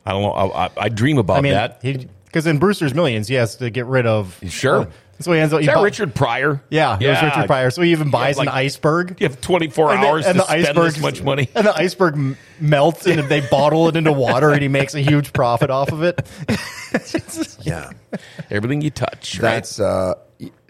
I 0.05 0.11
don't 0.11 0.21
know. 0.21 0.31
I, 0.31 0.65
I, 0.65 0.69
I 0.77 0.89
dream 0.89 1.17
about 1.17 1.37
I 1.37 1.41
mean, 1.41 1.53
that. 1.53 1.81
because 2.25 2.45
in 2.45 2.59
Brewster's 2.59 2.93
Millions, 2.93 3.27
he 3.27 3.33
has 3.33 3.55
to 3.57 3.71
get 3.71 3.87
rid 3.87 4.05
of. 4.05 4.39
Sure. 4.47 4.87
So 5.21 5.33
he 5.33 5.39
ends 5.39 5.53
up. 5.53 5.59
Is 5.59 5.65
he 5.65 5.67
that 5.67 5.77
bu- 5.77 5.83
Richard 5.83 6.15
Pryor? 6.15 6.61
Yeah, 6.69 6.97
it 6.99 7.05
was 7.07 7.21
Richard 7.21 7.47
Pryor. 7.47 7.69
So 7.71 7.81
he 7.81 7.91
even 7.91 8.09
buys 8.09 8.37
like- 8.37 8.47
an 8.47 8.53
iceberg. 8.53 9.17
You 9.19 9.27
have 9.27 9.41
24 9.41 9.91
And 9.93 10.03
the- 10.03 10.07
hours 10.07 10.25
and 10.25 10.35
to 10.35 10.39
the 10.39 10.45
spend 10.45 10.67
iceberg 10.67 10.93
this 10.93 11.01
much 11.01 11.21
money. 11.21 11.49
and 11.55 11.67
the 11.67 11.75
iceberg 11.75 12.13
m- 12.13 12.37
melts, 12.61 13.05
and 13.05 13.27
they 13.27 13.41
bottle 13.41 13.89
it 13.89 13.95
into 13.97 14.13
water, 14.13 14.51
and 14.51 14.61
he 14.61 14.67
makes 14.69 14.95
a 14.95 15.01
huge 15.01 15.33
profit 15.33 15.69
off 15.69 15.91
of 15.91 16.03
it. 16.03 16.25
yeah. 17.61 17.91
Everything 18.49 18.81
you 18.81 18.89
touch, 18.91 19.39
right? 19.39 19.51
That's 19.55 19.79
uh, 19.79 20.15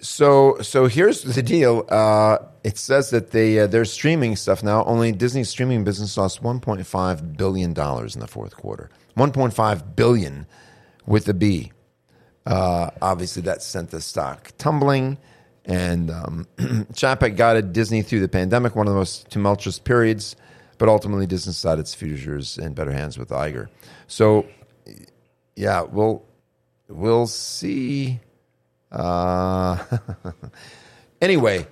so. 0.02 0.58
So 0.62 0.88
here's 0.88 1.22
the 1.24 1.44
deal. 1.44 1.86
Uh, 1.88 2.40
it 2.64 2.78
says 2.78 3.12
that 3.12 3.32
they 3.32 3.60
uh, 3.60 3.68
they're 3.68 3.86
streaming 3.86 4.36
stuff 4.36 4.64
now. 4.64 4.84
Only 4.86 5.12
Disney's 5.12 5.50
streaming 5.50 5.84
business 5.84 6.18
lost 6.18 6.42
1.5 6.44 7.38
billion 7.38 7.74
dollars 7.74 8.16
in 8.16 8.22
the 8.22 8.28
fourth 8.28 8.56
quarter. 8.56 8.90
1.5 9.16 9.96
billion 9.96 10.48
with 11.06 11.26
the 11.26 11.34
B. 11.34 11.72
Uh, 12.46 12.90
obviously, 13.02 13.42
that 13.44 13.62
sent 13.62 13.92
the 13.92 14.02
stock 14.02 14.52
tumbling. 14.58 15.18
And 15.66 16.10
um, 16.10 16.48
Chapek 16.58 17.36
guided 17.36 17.74
Disney 17.74 18.02
through 18.02 18.22
the 18.22 18.28
pandemic, 18.28 18.76
one 18.76 18.88
of 18.88 18.94
the 18.94 19.00
most 19.00 19.30
tumultuous 19.30 19.78
periods. 19.80 20.36
But 20.78 20.90
ultimately, 20.90 21.28
Disney 21.28 21.52
decided 21.52 21.82
its 21.82 21.94
future 21.94 22.38
is 22.38 22.58
in 22.58 22.74
better 22.74 22.92
hands 22.92 23.18
with 23.18 23.30
Iger. 23.30 23.68
So, 24.08 24.48
yeah, 25.56 25.82
we'll 25.82 26.24
we'll 26.88 27.28
see. 27.28 28.20
Uh, 28.92 29.78
anyway, 31.22 31.68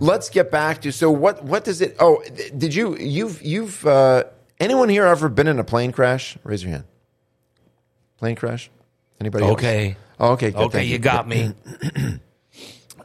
let's 0.00 0.28
get 0.28 0.50
back 0.50 0.82
to 0.82 0.92
so 0.92 1.10
what 1.10 1.42
what 1.44 1.64
does 1.64 1.80
it? 1.80 1.96
Oh, 1.98 2.22
did 2.56 2.74
you 2.74 2.96
you've 2.96 3.42
you've 3.42 3.86
uh, 3.86 4.24
anyone 4.60 4.88
here 4.88 5.04
ever 5.04 5.28
been 5.28 5.48
in 5.48 5.58
a 5.58 5.64
plane 5.64 5.92
crash? 5.92 6.36
Raise 6.44 6.62
your 6.62 6.72
hand. 6.72 6.84
Plane 8.18 8.36
crash? 8.36 8.70
Anybody? 9.20 9.44
else? 9.44 9.52
Okay. 9.54 9.96
Oh, 10.18 10.32
okay. 10.32 10.50
good, 10.50 10.60
Okay, 10.60 10.78
thank 10.78 10.88
you 10.90 10.98
got 10.98 11.26
me. 11.28 11.52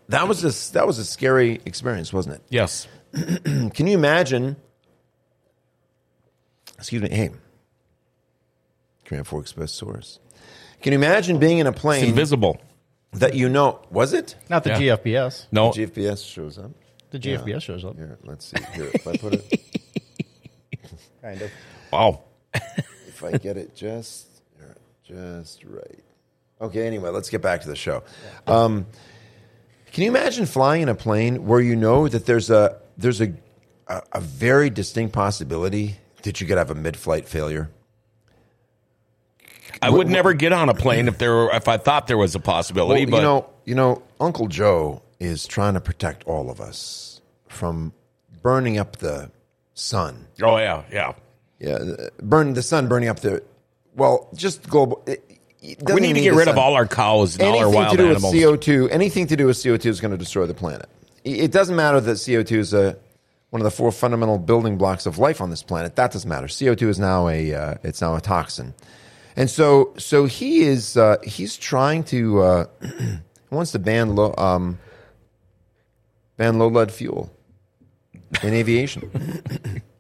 That 0.10 0.28
was 0.28 0.44
a 0.44 0.74
that 0.74 0.86
was 0.86 1.00
a 1.00 1.06
scary 1.06 1.62
experience, 1.66 2.12
wasn't 2.12 2.36
it? 2.36 2.42
Yes. 2.50 2.86
Can 3.14 3.88
you 3.88 3.98
imagine? 3.98 4.58
Excuse 6.78 7.02
me. 7.02 7.10
Hey, 7.10 7.30
Command 9.06 9.26
Four 9.26 9.40
Express 9.40 9.72
source. 9.72 10.20
Can 10.82 10.92
you 10.92 11.00
imagine 11.00 11.38
being 11.40 11.60
in 11.60 11.68
a 11.68 11.70
It's 11.70 11.80
plane 11.80 12.04
invisible. 12.10 12.60
that 13.14 13.36
you 13.36 13.48
know 13.48 13.80
was 13.90 14.12
it? 14.12 14.36
Not 14.50 14.66
the 14.66 14.72
Yeah. 14.72 14.98
GFBS. 14.98 15.46
No. 15.54 15.70
GPS 15.72 16.26
shows 16.30 16.58
up. 16.58 16.72
The 17.12 17.20
GFBS 17.20 17.62
shows 17.62 17.86
up. 17.86 17.96
Here, 17.96 18.18
let's 18.24 18.46
see. 18.46 18.58
Here, 18.74 18.90
if 18.94 19.08
I 19.08 19.16
put 19.16 19.34
it, 19.36 19.62
Kind 21.22 21.42
of. 21.42 21.52
Wow. 21.90 22.22
if 22.54 23.24
I 23.24 23.32
get 23.38 23.56
it 23.56 23.76
just 23.78 24.28
just 25.12 25.64
right. 25.66 26.04
Okay. 26.62 26.86
Anyway, 26.88 27.10
let's 27.10 27.30
get 27.30 27.42
back 27.42 27.62
to 27.62 27.68
the 27.68 27.76
show. 27.76 28.04
Um, 28.48 28.86
can 29.92 30.04
you 30.04 30.10
imagine 30.10 30.46
flying 30.46 30.84
in 30.84 30.90
a 30.90 30.96
plane 30.96 31.46
where 31.46 31.60
you 31.60 31.76
know 31.76 32.08
that 32.08 32.26
there's 32.26 32.50
a 32.50 32.80
there's 32.98 33.22
a 33.22 33.34
a, 33.88 34.02
a 34.14 34.22
very 34.22 34.70
distinct 34.70 35.14
possibility 35.14 35.98
that 36.24 36.40
you 36.40 36.48
could 36.48 36.58
have 36.58 36.72
a 36.72 36.76
mid-flight 36.76 37.28
failure? 37.28 37.70
I 39.82 39.90
would 39.90 40.08
never 40.10 40.34
get 40.34 40.54
on 40.54 40.70
a 40.70 40.74
plane 40.74 41.08
if 41.08 41.18
there 41.18 41.34
were, 41.34 41.52
if 41.56 41.68
I 41.68 41.78
thought 41.78 42.08
there 42.08 42.18
was 42.18 42.36
a 42.36 42.40
possibility. 42.40 43.06
Well, 43.06 43.12
but 43.12 43.18
you 43.18 43.24
know, 43.24 43.50
you 43.66 43.76
know, 43.76 44.04
Uncle 44.20 44.48
Joe 44.48 45.02
is 45.20 45.48
trying 45.48 45.74
to 45.74 45.82
protect 45.82 46.24
all 46.26 46.50
of 46.52 46.62
us 46.62 47.22
from 47.48 47.94
burning 48.42 48.78
up 48.78 48.98
the 48.98 49.32
sun. 49.74 50.28
oh 50.42 50.58
yeah, 50.58 50.84
yeah. 50.92 51.14
Yeah, 51.60 51.78
burn 52.22 52.54
the 52.56 52.64
sun, 52.64 52.88
burning 52.88 53.08
up 53.10 53.20
the. 53.20 53.44
Well, 53.96 54.30
just 54.34 54.68
global. 54.68 55.04
It, 55.06 55.24
We 55.62 56.02
need 56.02 56.14
to 56.14 56.22
get 56.22 56.34
rid 56.34 56.48
of 56.48 56.58
all 56.58 56.74
our 56.74 56.88
cows 56.88 57.36
and 57.36 57.44
all 57.44 57.50
our 57.50 57.64
anything 57.66 57.74
wild 57.76 57.92
to 57.92 57.98
do 57.98 58.10
animals. 58.10 58.34
with 58.34 58.42
CO2, 58.42 58.90
anything 58.92 59.28
to 59.28 59.36
do 59.36 59.46
with 59.48 59.58
CO2 59.58 59.86
is 59.86 60.02
going 60.02 60.12
to 60.12 60.18
destroy 60.18 60.46
the 60.48 60.54
planet. 60.54 60.90
It 61.24 61.52
doesn't 61.52 61.76
matter 61.76 62.00
that 62.02 62.14
CO2 62.14 62.52
is 62.58 62.74
a 62.74 62.98
one 63.52 63.62
of 63.62 63.66
the 63.66 63.72
four 63.72 63.92
fundamental 63.92 64.38
building 64.38 64.78
blocks 64.78 65.06
of 65.06 65.18
life 65.18 65.42
on 65.42 65.50
this 65.50 65.62
planet. 65.62 65.96
That 65.98 66.12
doesn't 66.12 66.28
matter. 66.28 66.48
CO2 66.48 66.88
is 66.88 67.00
now 67.00 67.28
a 67.28 67.54
uh, 67.54 67.76
it's 67.84 68.02
now 68.02 68.16
a 68.16 68.22
toxin, 68.22 68.74
and 69.36 69.50
so 69.50 69.94
so 69.98 70.26
he 70.26 70.62
is 70.62 70.98
uh, 70.98 71.18
he's 71.24 71.58
trying 71.58 72.04
to 72.06 72.42
uh, 72.42 72.66
wants 73.52 73.72
to 73.74 73.80
ban 73.80 74.16
low 74.16 74.34
um, 74.38 74.80
ban 76.38 76.58
low 76.58 76.70
lead 76.70 76.92
fuel 76.92 77.32
in 78.42 78.54
aviation. 78.54 79.84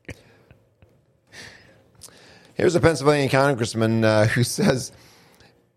Here's 2.61 2.75
a 2.75 2.79
Pennsylvania 2.79 3.27
congressman 3.27 4.05
uh, 4.05 4.27
who 4.35 4.43
says 4.43 4.91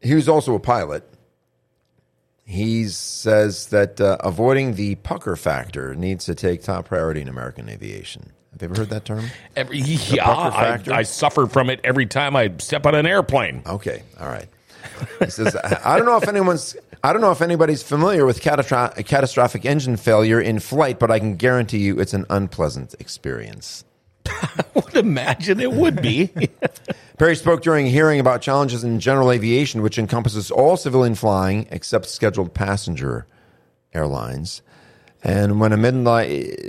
he 0.03 0.15
was 0.15 0.29
also 0.29 0.55
a 0.55 0.61
pilot. 0.61 1.03
He 2.45 2.89
says 2.89 3.69
that 3.69 4.03
uh, 4.03 4.19
avoiding 4.21 4.75
the 4.75 4.97
pucker 4.97 5.35
factor 5.35 5.95
needs 5.95 6.27
to 6.27 6.35
take 6.35 6.63
top 6.63 6.85
priority 6.85 7.23
in 7.23 7.29
American 7.29 7.71
aviation. 7.71 8.35
Have 8.53 8.61
you 8.61 8.67
ever 8.67 8.81
heard 8.83 8.91
that 8.91 9.07
term? 9.07 9.31
Every, 9.57 9.79
yeah, 9.79 10.29
I. 10.29 10.79
I 10.93 11.03
suffer 11.05 11.47
from 11.47 11.71
it 11.71 11.81
every 11.85 12.05
time 12.05 12.37
I 12.37 12.53
step 12.59 12.85
on 12.85 12.95
an 12.95 13.07
airplane. 13.07 13.63
Okay, 13.65 14.03
all 14.21 14.29
right. 14.29 14.47
He 15.21 15.31
says, 15.31 15.57
I 15.87 15.97
don't 15.97 16.05
know 16.05 16.19
if 16.19 16.29
anyone's, 16.29 16.77
I 17.03 17.15
don't 17.15 17.23
know 17.23 17.33
if 17.33 17.41
anybody's 17.41 17.83
familiar 17.83 18.27
with 18.27 18.43
catastro- 18.43 18.95
catastrophic 19.07 19.65
engine 19.65 19.97
failure 19.97 20.39
in 20.39 20.59
flight, 20.59 20.99
but 20.99 21.11
I 21.11 21.19
can 21.19 21.37
guarantee 21.37 21.79
you 21.79 21.99
it's 21.99 22.13
an 22.13 22.27
unpleasant 22.29 22.95
experience. 23.01 23.87
I 24.29 24.65
would 24.75 24.97
imagine 24.97 25.61
it 25.61 25.73
would 25.73 26.01
be. 26.03 26.31
Perry 27.19 27.37
spoke 27.37 27.63
during 27.63 27.87
a 27.87 27.91
hearing 27.91 28.21
about 28.21 28.43
challenges 28.43 28.83
in 28.85 28.99
general 29.01 29.31
aviation, 29.31 29.83
which 29.83 29.99
encompasses 29.99 30.51
all 30.51 30.77
civilian 30.77 31.15
flying 31.15 31.69
except 31.71 32.07
scheduled 32.07 32.55
passenger 32.55 33.27
airlines. 33.93 34.63
And 35.23 35.61
when 35.61 35.73
a 35.73 35.77
mid 35.77 35.95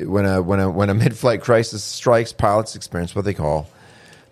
when 0.08 0.26
a 0.26 0.42
when 0.42 0.60
a 0.60 0.72
when 0.72 0.90
a 0.90 0.94
mid-flight 0.94 1.42
crisis 1.42 1.84
strikes, 1.84 2.32
pilots 2.32 2.76
experience 2.76 3.14
what 3.14 3.26
they 3.26 3.34
call 3.34 3.68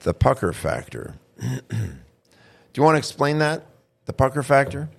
the 0.02 0.14
pucker 0.14 0.54
factor. 0.54 1.16
Do 1.40 2.78
you 2.78 2.84
want 2.84 2.96
to 2.96 3.00
explain 3.00 3.40
that? 3.40 3.66
The 4.06 4.14
pucker 4.14 4.44
factor? 4.44 4.90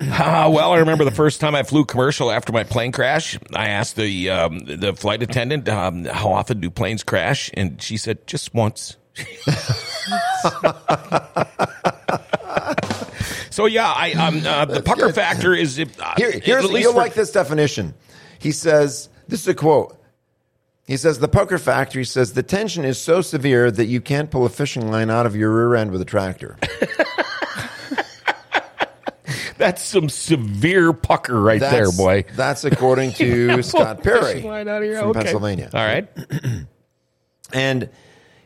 Well, 0.00 0.72
I 0.72 0.78
remember 0.78 1.04
the 1.04 1.10
first 1.10 1.40
time 1.40 1.54
I 1.54 1.62
flew 1.62 1.84
commercial 1.84 2.30
after 2.30 2.52
my 2.52 2.64
plane 2.64 2.92
crash. 2.92 3.38
I 3.54 3.68
asked 3.68 3.96
the 3.96 4.30
um, 4.30 4.58
the 4.60 4.94
flight 4.94 5.22
attendant 5.22 5.68
um, 5.68 6.04
how 6.04 6.32
often 6.32 6.60
do 6.60 6.70
planes 6.70 7.02
crash, 7.02 7.50
and 7.54 7.80
she 7.80 7.96
said 7.96 8.26
just 8.26 8.54
once. 8.54 8.96
so 13.50 13.66
yeah, 13.66 13.92
I 13.94 14.12
um, 14.12 14.42
uh, 14.46 14.64
the 14.66 14.82
pucker 14.84 15.06
good. 15.06 15.14
factor 15.14 15.54
is 15.54 15.78
uh, 15.78 16.14
Here, 16.16 16.32
here's 16.32 16.70
you'll 16.70 16.92
for- 16.92 16.98
like 16.98 17.14
this 17.14 17.32
definition. 17.32 17.94
He 18.38 18.52
says, 18.52 19.08
"This 19.28 19.40
is 19.40 19.48
a 19.48 19.54
quote." 19.54 19.98
He 20.86 20.96
says, 20.96 21.18
"The 21.18 21.28
pucker 21.28 21.58
factor." 21.58 21.98
He 21.98 22.04
says, 22.04 22.32
"The 22.32 22.42
tension 22.42 22.84
is 22.84 22.98
so 22.98 23.20
severe 23.20 23.70
that 23.70 23.86
you 23.86 24.00
can't 24.00 24.30
pull 24.30 24.44
a 24.44 24.48
fishing 24.50 24.90
line 24.90 25.10
out 25.10 25.26
of 25.26 25.36
your 25.36 25.50
rear 25.54 25.74
end 25.76 25.90
with 25.92 26.00
a 26.00 26.06
tractor." 26.06 26.56
That's 29.62 29.82
some 29.82 30.08
severe 30.08 30.92
pucker 30.92 31.40
right 31.40 31.60
there, 31.60 31.92
boy. 31.92 32.24
That's 32.34 32.64
according 32.64 33.12
to 33.12 33.62
Scott 33.62 34.02
Perry 34.02 34.34
Fishing 34.34 34.48
line 34.50 34.66
out 34.66 34.82
of 34.82 34.88
here, 34.88 34.98
from 34.98 35.10
okay. 35.10 35.20
Pennsylvania. 35.20 35.70
All 35.72 35.84
right. 35.84 36.08
And 37.54 37.90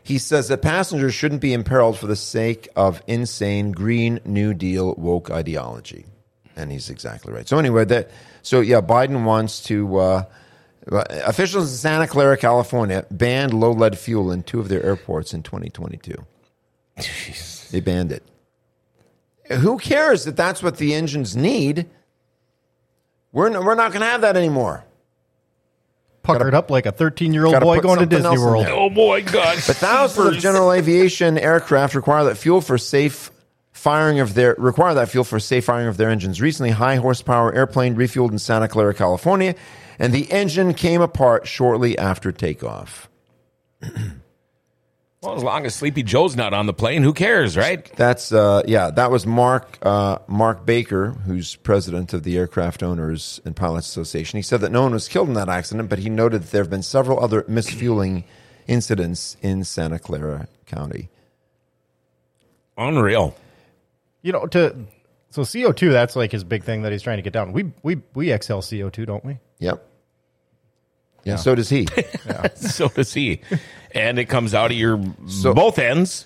he 0.03 0.17
says 0.17 0.49
that 0.49 0.61
passengers 0.61 1.13
shouldn't 1.13 1.39
be 1.39 1.53
imperiled 1.53 1.97
for 1.97 2.07
the 2.07 2.15
sake 2.17 2.67
of 2.75 3.01
insane 3.07 3.71
Green 3.71 4.19
New 4.25 4.53
Deal 4.53 4.93
woke 4.95 5.31
ideology. 5.31 6.05
And 6.57 6.73
he's 6.73 6.89
exactly 6.89 7.31
right. 7.31 7.47
So 7.47 7.57
anyway, 7.57 7.85
that 7.85 8.11
so 8.41 8.59
yeah, 8.59 8.81
Biden 8.81 9.23
wants 9.23 9.63
to. 9.63 9.97
Uh, 9.97 10.23
officials 10.89 11.71
in 11.71 11.77
Santa 11.77 12.07
Clara, 12.07 12.37
California, 12.37 13.05
banned 13.09 13.53
low 13.53 13.71
lead 13.71 13.97
fuel 13.97 14.29
in 14.31 14.43
two 14.43 14.59
of 14.59 14.67
their 14.67 14.83
airports 14.83 15.33
in 15.33 15.41
2022. 15.41 16.15
They 17.71 17.79
banned 17.79 18.11
it. 18.11 18.23
Who 19.49 19.77
cares 19.77 20.25
that 20.25 20.35
that's 20.35 20.61
what 20.61 20.77
the 20.77 20.93
engines 20.93 21.35
need? 21.35 21.87
We're, 23.31 23.47
n- 23.47 23.63
we're 23.63 23.75
not 23.75 23.91
going 23.91 24.01
to 24.01 24.07
have 24.07 24.21
that 24.21 24.35
anymore. 24.37 24.83
Puckered 26.23 26.53
up 26.53 26.69
like 26.69 26.85
a 26.85 26.91
13 26.91 27.33
year 27.33 27.45
old 27.45 27.53
gotta 27.53 27.65
boy 27.65 27.75
put 27.75 27.83
going 27.83 27.95
to 27.97 28.01
something 28.01 28.17
Disney 28.17 28.27
else 28.27 28.39
in 28.39 28.45
World. 28.45 28.65
there. 28.65 28.73
Oh 28.73 28.89
boy, 28.89 29.23
God! 29.23 29.55
But 29.65 29.77
thousands 29.77 30.35
of 30.35 30.37
general 30.41 30.73
aviation 30.73 31.37
aircraft 31.37 31.95
require 31.95 32.25
that 32.25 32.35
fuel 32.35 32.59
for 32.59 32.77
safe 32.77 33.31
firing 33.71 34.19
of 34.19 34.33
their 34.33 34.53
require 34.57 34.93
that 34.95 35.07
fuel 35.07 35.23
for 35.23 35.39
safe 35.39 35.63
firing 35.63 35.87
of 35.87 35.95
their 35.95 36.09
engines. 36.09 36.41
Recently, 36.41 36.71
high 36.71 36.97
horsepower 36.97 37.55
airplane 37.55 37.95
refueled 37.95 38.31
in 38.31 38.39
Santa 38.39 38.67
Clara, 38.67 38.93
California, 38.93 39.55
and 39.99 40.11
the 40.11 40.29
engine 40.29 40.73
came 40.73 40.99
apart 40.99 41.47
shortly 41.47 41.97
after 41.97 42.33
takeoff. 42.33 43.09
Well, 45.21 45.35
as 45.35 45.43
long 45.43 45.65
as 45.65 45.73
Sleepy 45.73 46.03
Joe's 46.03 46.35
not 46.35 46.53
on 46.53 46.67
the 46.67 46.73
plane, 46.73 47.01
who 47.01 47.11
cares, 47.11 47.57
right? 47.57 47.83
That's 47.95 48.31
uh, 48.31 48.61
yeah. 48.67 48.91
That 48.91 49.09
was 49.09 49.25
Mark 49.25 49.79
uh, 49.81 50.19
Mark 50.27 50.63
Baker, 50.63 51.09
who's 51.09 51.55
president 51.55 52.13
of 52.13 52.21
the 52.21 52.37
Aircraft 52.37 52.83
Owners 52.83 53.41
and 53.43 53.55
Pilots 53.55 53.87
Association. 53.87 54.37
He 54.37 54.43
said 54.43 54.61
that 54.61 54.71
no 54.71 54.83
one 54.83 54.91
was 54.93 55.07
killed 55.07 55.27
in 55.27 55.33
that 55.33 55.49
accident, 55.49 55.89
but 55.89 55.97
he 55.99 56.09
noted 56.09 56.43
that 56.43 56.51
there 56.51 56.61
have 56.61 56.69
been 56.69 56.83
several 56.83 57.19
other 57.19 57.41
misfueling 57.43 58.25
incidents 58.67 59.37
in 59.41 59.63
Santa 59.63 59.97
Clara 59.97 60.47
County. 60.67 61.09
Unreal. 62.77 63.35
You 64.21 64.33
know, 64.33 64.45
to 64.45 64.75
so 65.31 65.43
CO 65.43 65.71
two, 65.71 65.91
that's 65.91 66.15
like 66.15 66.31
his 66.31 66.43
big 66.43 66.63
thing 66.63 66.83
that 66.83 66.91
he's 66.91 67.01
trying 67.01 67.17
to 67.17 67.23
get 67.23 67.33
down. 67.33 67.53
We 67.53 67.71
we 67.81 68.01
we 68.13 68.31
exhale 68.31 68.61
CO 68.61 68.91
two, 68.91 69.07
don't 69.07 69.25
we? 69.25 69.39
Yep. 69.57 69.83
Yeah. 71.23 71.37
So 71.37 71.55
does 71.55 71.69
he. 71.69 71.87
so 72.55 72.87
does 72.89 73.13
he. 73.13 73.41
And 73.91 74.19
it 74.19 74.25
comes 74.25 74.53
out 74.53 74.71
of 74.71 74.77
your 74.77 75.01
So- 75.27 75.53
both 75.53 75.79
ends. 75.79 76.25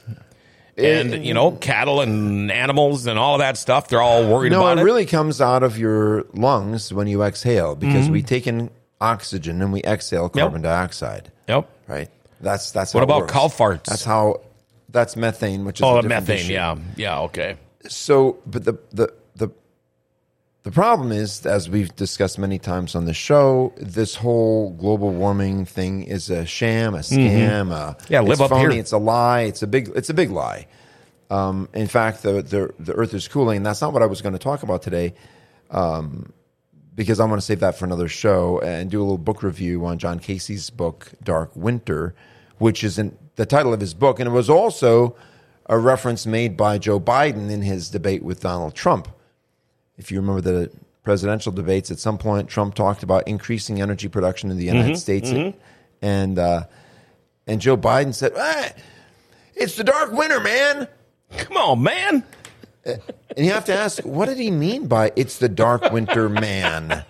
And, 0.77 1.23
you 1.25 1.33
know, 1.33 1.51
cattle 1.51 2.01
and 2.01 2.51
animals 2.51 3.05
and 3.05 3.19
all 3.19 3.35
of 3.35 3.39
that 3.39 3.57
stuff, 3.57 3.87
they're 3.89 4.01
all 4.01 4.25
worried 4.25 4.51
no, 4.51 4.61
about 4.61 4.77
it 4.77 4.81
it. 4.81 4.85
really 4.85 5.05
comes 5.05 5.39
out 5.41 5.61
of 5.63 5.77
your 5.77 6.25
lungs 6.33 6.91
when 6.93 7.07
you 7.07 7.21
exhale 7.23 7.75
because 7.75 8.09
we 8.09 8.19
mm-hmm. 8.19 8.27
take 8.27 8.47
in 8.47 8.69
oxygen 8.99 9.61
and 9.61 9.71
we 9.73 9.81
exhale 9.83 10.29
carbon 10.29 10.61
dioxide. 10.61 11.31
Yep. 11.47 11.69
Right. 11.87 12.09
That's 12.39 12.71
that's 12.71 12.93
What 12.93 13.03
about 13.03 13.27
cow 13.27 13.47
farts? 13.47 13.83
That's 13.83 14.03
how. 14.03 14.41
That's 14.89 15.15
methane, 15.15 15.65
which 15.65 15.79
is 15.79 15.83
Oh, 15.83 16.01
methane. 16.01 16.37
issue. 16.37 16.53
Yeah. 16.53 16.75
Yeah. 16.95 17.19
Okay. 17.21 17.57
So, 17.87 18.37
but 18.47 18.63
the 18.65 18.77
the 18.91 19.13
the 20.63 20.71
problem 20.71 21.11
is, 21.11 21.45
as 21.45 21.69
we've 21.69 21.95
discussed 21.95 22.37
many 22.37 22.59
times 22.59 22.93
on 22.95 23.05
the 23.05 23.13
show, 23.13 23.73
this 23.77 24.15
whole 24.15 24.71
global 24.71 25.11
warming 25.11 25.65
thing 25.65 26.03
is 26.03 26.29
a 26.29 26.45
sham, 26.45 26.93
a 26.93 26.99
scam. 26.99 27.71
A, 27.71 27.95
Mm-hmm. 27.95 28.13
Yeah, 28.13 28.21
live 28.21 28.33
it's 28.33 28.41
up 28.41 28.49
phony, 28.51 28.73
here. 28.73 28.79
It's 28.79 28.91
a 28.91 28.97
lie. 28.97 29.41
It's 29.41 29.63
a 29.63 29.67
big. 29.67 29.91
It's 29.95 30.09
a 30.09 30.13
big 30.13 30.29
lie. 30.29 30.67
Um, 31.31 31.67
in 31.73 31.87
fact, 31.87 32.23
the, 32.23 32.41
the 32.41 32.73
the 32.77 32.93
Earth 32.93 33.13
is 33.13 33.27
cooling. 33.27 33.57
And 33.57 33.65
that's 33.65 33.81
not 33.81 33.93
what 33.93 34.03
I 34.03 34.05
was 34.05 34.21
going 34.21 34.33
to 34.33 34.39
talk 34.39 34.63
about 34.63 34.81
today, 34.81 35.15
um, 35.71 36.31
because 36.93 37.19
I 37.19 37.25
want 37.25 37.41
to 37.41 37.45
save 37.45 37.61
that 37.61 37.75
for 37.75 37.85
another 37.85 38.07
show 38.07 38.59
and 38.59 38.91
do 38.91 38.99
a 38.99 39.03
little 39.03 39.17
book 39.17 39.41
review 39.41 39.85
on 39.85 39.97
John 39.97 40.19
Casey's 40.19 40.69
book 40.69 41.11
Dark 41.23 41.55
Winter, 41.55 42.13
which 42.59 42.83
is 42.83 42.99
in 42.99 43.17
the 43.35 43.45
title 43.45 43.73
of 43.73 43.79
his 43.79 43.93
book, 43.95 44.19
and 44.19 44.27
it 44.27 44.31
was 44.31 44.49
also 44.49 45.15
a 45.67 45.79
reference 45.79 46.27
made 46.27 46.55
by 46.57 46.77
Joe 46.77 46.99
Biden 46.99 47.49
in 47.49 47.61
his 47.61 47.89
debate 47.89 48.23
with 48.23 48.41
Donald 48.41 48.75
Trump. 48.75 49.07
If 50.01 50.11
you 50.11 50.19
remember 50.19 50.41
the 50.41 50.71
presidential 51.03 51.51
debates, 51.51 51.91
at 51.91 51.99
some 51.99 52.17
point 52.17 52.49
Trump 52.49 52.73
talked 52.73 53.03
about 53.03 53.27
increasing 53.27 53.79
energy 53.81 54.07
production 54.07 54.49
in 54.49 54.57
the 54.57 54.65
United 54.65 54.97
States, 54.97 55.31
and 56.01 56.39
uh, 56.39 56.63
and 57.45 57.61
Joe 57.61 57.77
Biden 57.77 58.11
said, 58.15 58.33
"Ah, 58.35 58.69
"It's 59.53 59.75
the 59.75 59.83
dark 59.83 60.11
winter, 60.11 60.39
man." 60.39 60.87
Come 61.37 61.55
on, 61.55 61.83
man. 61.83 62.23
And 62.83 63.45
you 63.45 63.51
have 63.51 63.65
to 63.65 63.73
ask, 63.75 64.03
what 64.03 64.27
did 64.27 64.39
he 64.39 64.49
mean 64.49 64.87
by 64.87 65.11
"It's 65.15 65.37
the 65.37 65.47
dark 65.49 65.91
winter, 65.91 66.27
man"? 66.29 67.05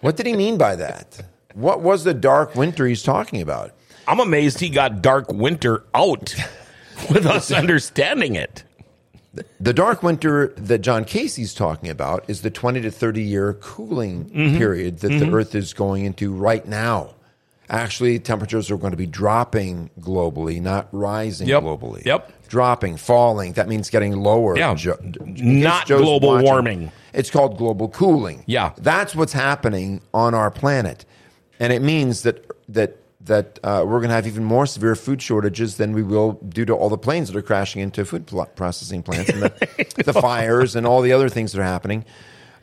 What 0.00 0.16
did 0.16 0.26
he 0.26 0.34
mean 0.34 0.58
by 0.58 0.74
that? 0.74 1.24
What 1.54 1.82
was 1.82 2.02
the 2.02 2.14
dark 2.14 2.56
winter 2.56 2.84
he's 2.84 3.04
talking 3.04 3.40
about? 3.40 3.70
I'm 4.08 4.18
amazed 4.18 4.58
he 4.58 4.70
got 4.70 5.02
Dark 5.02 5.32
Winter 5.32 5.84
out 5.94 6.34
with 7.10 7.26
us 7.26 7.52
understanding 7.52 8.34
it. 8.34 8.64
The 9.60 9.72
dark 9.72 10.02
winter 10.02 10.48
that 10.56 10.78
John 10.78 11.04
Casey's 11.04 11.54
talking 11.54 11.88
about 11.90 12.24
is 12.28 12.42
the 12.42 12.50
20 12.50 12.80
to 12.82 12.90
30 12.90 13.22
year 13.22 13.54
cooling 13.54 14.26
Mm-hmm. 14.26 14.58
period 14.58 14.98
that 15.00 15.08
the 15.08 15.30
Earth 15.32 15.54
is 15.54 15.72
going 15.72 16.04
into 16.04 16.32
right 16.32 16.66
now. 16.66 17.14
Actually, 17.70 18.18
temperatures 18.18 18.70
are 18.70 18.76
going 18.76 18.90
to 18.90 18.96
be 18.96 19.06
dropping 19.06 19.88
globally, 19.98 20.60
not 20.60 20.86
rising 20.92 21.48
Yep. 21.48 21.62
globally. 21.62 22.04
Yep. 22.04 22.30
Dropping, 22.48 22.96
falling. 22.98 23.54
That 23.54 23.68
means 23.68 23.88
getting 23.88 24.12
lower. 24.16 24.56
Yeah. 24.56 24.74
Jo- 24.74 24.98
Not 25.24 25.86
global 25.86 26.38
warming. 26.42 26.92
It's 27.14 27.30
called 27.30 27.56
global 27.56 27.88
cooling. 27.88 28.44
Yeah. 28.46 28.72
That's 28.76 29.14
what's 29.16 29.32
happening 29.32 30.02
on 30.12 30.34
our 30.34 30.50
planet. 30.50 31.06
And 31.58 31.72
it 31.72 31.80
means 31.82 32.22
that 32.22 32.44
that 32.68 32.98
that 33.24 33.58
uh, 33.62 33.82
we're 33.86 34.00
going 34.00 34.10
to 34.10 34.14
have 34.14 34.26
even 34.26 34.44
more 34.44 34.66
severe 34.66 34.94
food 34.94 35.22
shortages 35.22 35.76
than 35.76 35.92
we 35.92 36.02
will 36.02 36.32
due 36.32 36.64
to 36.66 36.74
all 36.74 36.88
the 36.88 36.98
planes 36.98 37.28
that 37.30 37.38
are 37.38 37.42
crashing 37.42 37.80
into 37.80 38.04
food 38.04 38.26
pl- 38.26 38.46
processing 38.54 39.02
plants 39.02 39.30
and 39.30 39.42
the, 39.42 40.02
the 40.04 40.12
fires 40.12 40.76
and 40.76 40.86
all 40.86 41.00
the 41.00 41.12
other 41.12 41.28
things 41.28 41.52
that 41.52 41.60
are 41.60 41.64
happening. 41.64 42.04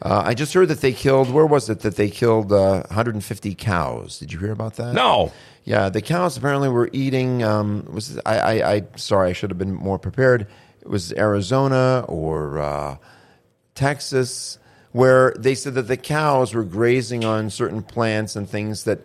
Uh, 0.01 0.23
I 0.25 0.33
just 0.33 0.53
heard 0.53 0.67
that 0.69 0.81
they 0.81 0.93
killed. 0.93 1.31
Where 1.31 1.45
was 1.45 1.69
it 1.69 1.81
that 1.81 1.95
they 1.95 2.09
killed 2.09 2.51
uh, 2.51 2.83
150 2.87 3.55
cows? 3.55 4.19
Did 4.19 4.33
you 4.33 4.39
hear 4.39 4.51
about 4.51 4.75
that? 4.75 4.93
No. 4.93 5.31
Yeah, 5.63 5.89
the 5.89 6.01
cows 6.01 6.37
apparently 6.37 6.69
were 6.69 6.89
eating. 6.91 7.43
Um, 7.43 7.85
was 7.91 8.19
I, 8.25 8.39
I? 8.39 8.73
I 8.73 8.83
sorry, 8.95 9.29
I 9.29 9.33
should 9.33 9.51
have 9.51 9.59
been 9.59 9.75
more 9.75 9.99
prepared. 9.99 10.47
It 10.81 10.87
was 10.87 11.13
Arizona 11.13 12.03
or 12.07 12.59
uh, 12.59 12.97
Texas, 13.75 14.57
where 14.91 15.35
they 15.37 15.53
said 15.53 15.75
that 15.75 15.83
the 15.83 15.97
cows 15.97 16.55
were 16.55 16.63
grazing 16.63 17.23
on 17.23 17.51
certain 17.51 17.83
plants 17.83 18.35
and 18.35 18.49
things 18.49 18.85
that 18.85 19.01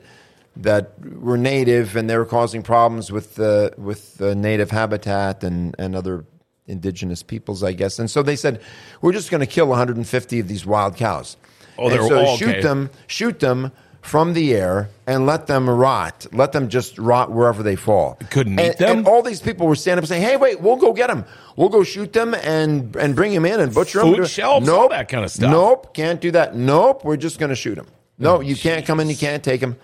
that 0.57 0.93
were 1.21 1.37
native, 1.37 1.97
and 1.97 2.09
they 2.09 2.17
were 2.17 2.27
causing 2.27 2.63
problems 2.63 3.13
with 3.13 3.35
the 3.35 3.75
with 3.77 4.17
the 4.19 4.35
native 4.35 4.71
habitat 4.71 5.45
and 5.45 5.75
and 5.79 5.95
other 5.95 6.25
indigenous 6.67 7.23
peoples, 7.23 7.63
I 7.63 7.73
guess. 7.73 7.99
And 7.99 8.11
so 8.11 8.23
they 8.23 8.37
said, 8.37 8.61
we're 9.01 9.13
just 9.13 9.31
going 9.31 9.41
to 9.41 9.47
kill 9.47 9.69
150 9.69 10.41
of 10.41 10.49
these 10.49 10.67
wild 10.67 10.97
cows. 10.97 11.37
Oh, 11.79 11.91
they're 11.91 12.07
so 12.07 12.25
all 12.25 12.37
shoot 12.37 12.49
okay. 12.49 12.61
them, 12.63 12.91
shoot 13.07 13.39
them 13.39 13.71
from 14.01 14.35
the 14.35 14.55
air, 14.55 14.89
and 15.07 15.27
let 15.27 15.47
them 15.47 15.69
rot. 15.69 16.27
Let 16.33 16.53
them 16.53 16.69
just 16.69 16.99
rot 16.99 17.33
wherever 17.33 17.63
they 17.63 17.77
fall. 17.77 18.19
Couldn't 18.31 18.59
eat 18.59 18.63
and, 18.63 18.79
them? 18.79 18.99
And 18.99 19.09
all 19.09 19.21
these 19.21 19.41
people 19.41 19.67
were 19.67 19.75
standing 19.75 19.99
up 19.99 20.03
and 20.05 20.09
saying, 20.09 20.23
"Hey, 20.23 20.37
wait, 20.37 20.61
we'll 20.61 20.77
go 20.77 20.93
get 20.93 21.09
them. 21.09 21.25
We'll 21.57 21.69
go 21.69 21.83
shoot 21.83 22.13
them 22.13 22.33
and 22.35 22.95
and 22.97 23.15
bring 23.17 23.35
them 23.35 23.45
in 23.45 23.61
and 23.61 23.75
butcher 23.75 23.99
them. 23.99 24.15
Food 24.15 24.29
shelves, 24.29 24.69
all 24.69 24.89
that 24.89 25.09
kind 25.09 25.25
of 25.25 25.31
stuff. 25.31 25.51
Nope, 25.51 25.93
can't 25.93 26.21
do 26.21 26.31
that. 26.31 26.55
Nope, 26.55 27.05
we're 27.05 27.17
just 27.17 27.39
going 27.39 27.51
to 27.51 27.57
shoot 27.57 27.75
them. 27.75 27.89
No, 28.19 28.37
oh, 28.37 28.41
you 28.41 28.57
can't 28.57 28.87
come 28.87 29.01
in. 29.01 29.11
You 29.11 29.17
can't 29.17 29.43
take 29.43 29.61
them. 29.61 29.77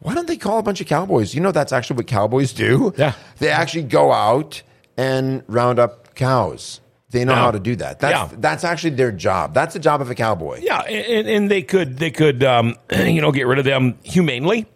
Why 0.00 0.14
don't 0.14 0.26
they 0.26 0.36
call 0.36 0.58
a 0.58 0.62
bunch 0.62 0.80
of 0.80 0.86
cowboys? 0.86 1.34
You 1.34 1.40
know 1.40 1.52
that's 1.52 1.72
actually 1.72 1.96
what 1.96 2.06
cowboys 2.06 2.52
do. 2.52 2.92
Yeah. 2.96 3.14
they 3.38 3.48
actually 3.48 3.84
go 3.84 4.12
out 4.12 4.62
and 4.96 5.42
round 5.48 5.78
up 5.78 6.14
cows. 6.14 6.80
They 7.10 7.24
know 7.24 7.32
Yeah. 7.34 7.40
how 7.40 7.50
to 7.52 7.60
do 7.60 7.76
that. 7.76 8.00
That's 8.00 8.32
Yeah. 8.32 8.38
that's 8.40 8.64
actually 8.64 8.90
their 8.90 9.12
job. 9.12 9.54
That's 9.54 9.72
the 9.74 9.80
job 9.80 10.00
of 10.00 10.10
a 10.10 10.14
cowboy. 10.14 10.60
Yeah, 10.62 10.80
and, 10.80 11.28
and 11.28 11.50
they 11.50 11.62
could 11.62 11.98
they 11.98 12.10
could 12.10 12.42
um, 12.44 12.76
you 12.92 13.20
know 13.20 13.32
get 13.32 13.46
rid 13.46 13.58
of 13.58 13.64
them 13.64 13.98
humanely. 14.02 14.66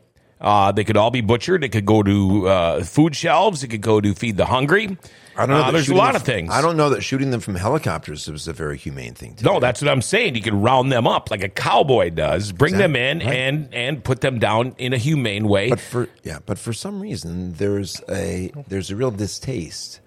Uh, 0.41 0.73
they 0.73 0.85
could 0.85 0.97
all 0.97 1.11
be 1.11 1.21
butchered. 1.21 1.63
It 1.65 1.69
could 1.69 1.85
go 1.85 2.03
to 2.03 2.49
uh, 2.49 2.83
food 2.85 3.15
shelves. 3.15 3.63
It 3.63 3.69
could 3.69 3.83
go 3.83 4.01
to 4.01 4.15
feed 4.15 4.39
the 4.39 4.47
hungry. 4.47 4.97
I 5.41 5.47
don't 5.47 5.57
know. 5.57 5.63
Uh, 5.63 5.67
that 5.67 5.73
there's 5.73 5.83
a 5.83 5.87
shooting 5.87 5.99
lot 5.99 6.13
them- 6.13 6.17
of 6.17 6.23
things. 6.23 6.51
I 6.53 6.61
don't 6.63 6.77
know 6.77 6.91
that 6.91 7.03
shooting 7.03 7.31
them 7.31 7.41
from 7.41 7.55
helicopters 7.57 8.29
was 8.31 8.47
a 8.49 8.53
very 8.53 8.77
humane 8.79 9.15
thing. 9.15 9.35
To 9.37 9.45
No, 9.45 9.55
do. 9.55 9.61
that's 9.61 9.81
what 9.83 9.91
I'm 9.91 10.03
saying. 10.03 10.35
You 10.37 10.43
can 10.43 10.61
round 10.61 10.93
them 10.93 11.07
up 11.07 11.31
like 11.31 11.43
a 11.43 11.49
cowboy 11.49 12.11
does, 12.11 12.53
bring 12.53 12.77
them 12.77 12.95
in 12.97 13.19
right. 13.19 13.29
and 13.29 13.75
and 13.75 14.05
put 14.05 14.21
them 14.21 14.39
down 14.39 14.75
in 14.79 14.93
a 14.93 14.99
humane 14.99 15.49
way. 15.49 15.71
But 15.71 15.81
for 15.81 16.09
yeah, 16.23 16.39
but 16.47 16.59
for 16.59 16.73
some 16.73 17.01
reason 17.01 17.55
there's 17.55 18.01
a 18.09 18.53
there's 18.69 18.91
a 18.91 18.97
real 18.97 19.11
distaste 19.11 20.01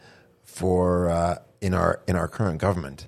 for 0.43 1.09
uh, 1.09 1.35
in 1.61 1.73
our 1.73 2.01
in 2.07 2.15
our 2.15 2.27
current 2.27 2.59
government 2.59 3.07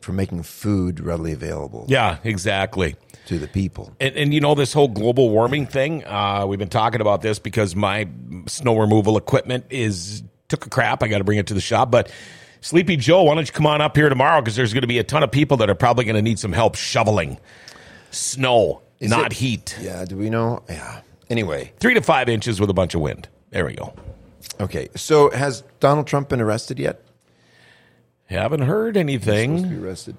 for 0.00 0.12
making 0.12 0.42
food 0.42 0.98
readily 0.98 1.32
available 1.32 1.84
yeah, 1.88 2.18
exactly. 2.24 2.96
to 3.26 3.38
the 3.38 3.46
people. 3.46 3.94
And, 4.00 4.16
and 4.16 4.34
you 4.34 4.40
know 4.40 4.56
this 4.56 4.72
whole 4.72 4.88
global 4.88 5.30
warming 5.30 5.66
thing. 5.66 6.04
Uh, 6.04 6.44
we've 6.48 6.58
been 6.58 6.68
talking 6.68 7.00
about 7.00 7.22
this 7.22 7.38
because 7.38 7.76
my 7.76 8.08
snow 8.46 8.76
removal 8.76 9.16
equipment 9.16 9.66
is 9.70 10.24
took 10.52 10.66
a 10.66 10.70
crap. 10.70 11.02
I 11.02 11.08
got 11.08 11.18
to 11.18 11.24
bring 11.24 11.38
it 11.38 11.48
to 11.48 11.54
the 11.54 11.60
shop. 11.60 11.90
But 11.90 12.12
Sleepy 12.60 12.96
Joe, 12.96 13.24
why 13.24 13.34
don't 13.34 13.46
you 13.46 13.52
come 13.52 13.66
on 13.66 13.80
up 13.80 13.96
here 13.96 14.08
tomorrow? 14.08 14.40
Because 14.40 14.54
there's 14.54 14.72
going 14.72 14.82
to 14.82 14.86
be 14.86 14.98
a 14.98 15.04
ton 15.04 15.22
of 15.24 15.30
people 15.32 15.56
that 15.56 15.68
are 15.70 15.74
probably 15.74 16.04
going 16.04 16.14
to 16.16 16.22
need 16.22 16.38
some 16.38 16.52
help 16.52 16.76
shoveling 16.76 17.38
snow, 18.10 18.82
Is 19.00 19.10
not 19.10 19.32
it- 19.32 19.38
heat. 19.38 19.76
Yeah, 19.80 20.04
do 20.04 20.16
we 20.16 20.30
know? 20.30 20.62
Yeah. 20.68 21.00
Anyway, 21.30 21.72
Three 21.80 21.94
to 21.94 22.02
five 22.02 22.28
inches 22.28 22.60
with 22.60 22.68
a 22.70 22.74
bunch 22.74 22.94
of 22.94 23.00
wind. 23.00 23.28
There 23.50 23.64
we 23.66 23.74
go. 23.74 23.94
okay. 24.60 24.88
So 24.96 25.30
has 25.30 25.62
Donald 25.80 26.06
Trump 26.06 26.28
been 26.28 26.40
arrested 26.42 26.78
yet? 26.78 27.00
Haven't 28.26 28.62
heard 28.62 28.94
Supposed 28.94 29.24
to 29.24 29.32
anything. 29.32 29.68
be 29.68 29.84
arrested. 29.84 30.16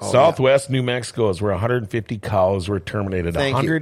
Oh, 0.00 0.10
Southwest 0.10 0.68
New 0.68 0.82
Mexico 0.82 1.28
is 1.30 1.40
where 1.40 1.52
150 1.52 2.18
cows 2.18 2.68
were 2.68 2.80
terminated. 2.80 3.34
Thank 3.34 3.62
you. 3.62 3.80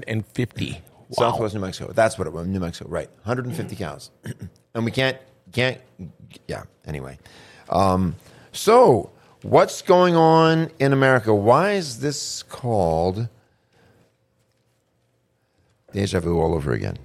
150. 1.10 1.22
Wow. 1.22 1.30
Southwest 1.30 1.54
New 1.54 1.60
Mexico. 1.60 1.92
That's 1.92 2.18
what 2.18 2.26
it 2.26 2.32
was. 2.32 2.46
New 2.46 2.60
Mexico, 2.60 2.88
right? 2.88 3.10
150 3.24 3.76
cows, 3.76 4.10
and 4.74 4.84
we 4.84 4.90
can't 4.90 5.16
can't. 5.52 5.78
Yeah. 6.46 6.64
Anyway, 6.86 7.18
um, 7.68 8.16
so 8.52 9.10
what's 9.42 9.82
going 9.82 10.16
on 10.16 10.70
in 10.78 10.92
America? 10.92 11.34
Why 11.34 11.72
is 11.72 12.00
this 12.00 12.42
called 12.44 13.28
deja 15.92 16.20
vu 16.20 16.38
all 16.38 16.54
over 16.54 16.72
again? 16.72 16.98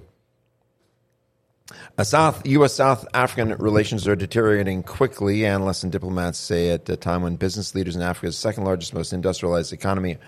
Uh, 1.98 2.04
South 2.04 2.46
U.S. 2.46 2.74
South 2.74 3.06
African 3.14 3.56
relations 3.56 4.06
are 4.06 4.14
deteriorating 4.14 4.82
quickly. 4.82 5.46
Analysts 5.46 5.82
and 5.82 5.90
diplomats 5.90 6.38
say 6.38 6.70
at 6.70 6.88
a 6.88 6.96
time 6.96 7.22
when 7.22 7.36
business 7.36 7.74
leaders 7.74 7.96
in 7.96 8.02
Africa's 8.02 8.36
second 8.36 8.64
largest, 8.64 8.92
most 8.92 9.12
industrialized 9.12 9.72
economy 9.72 10.18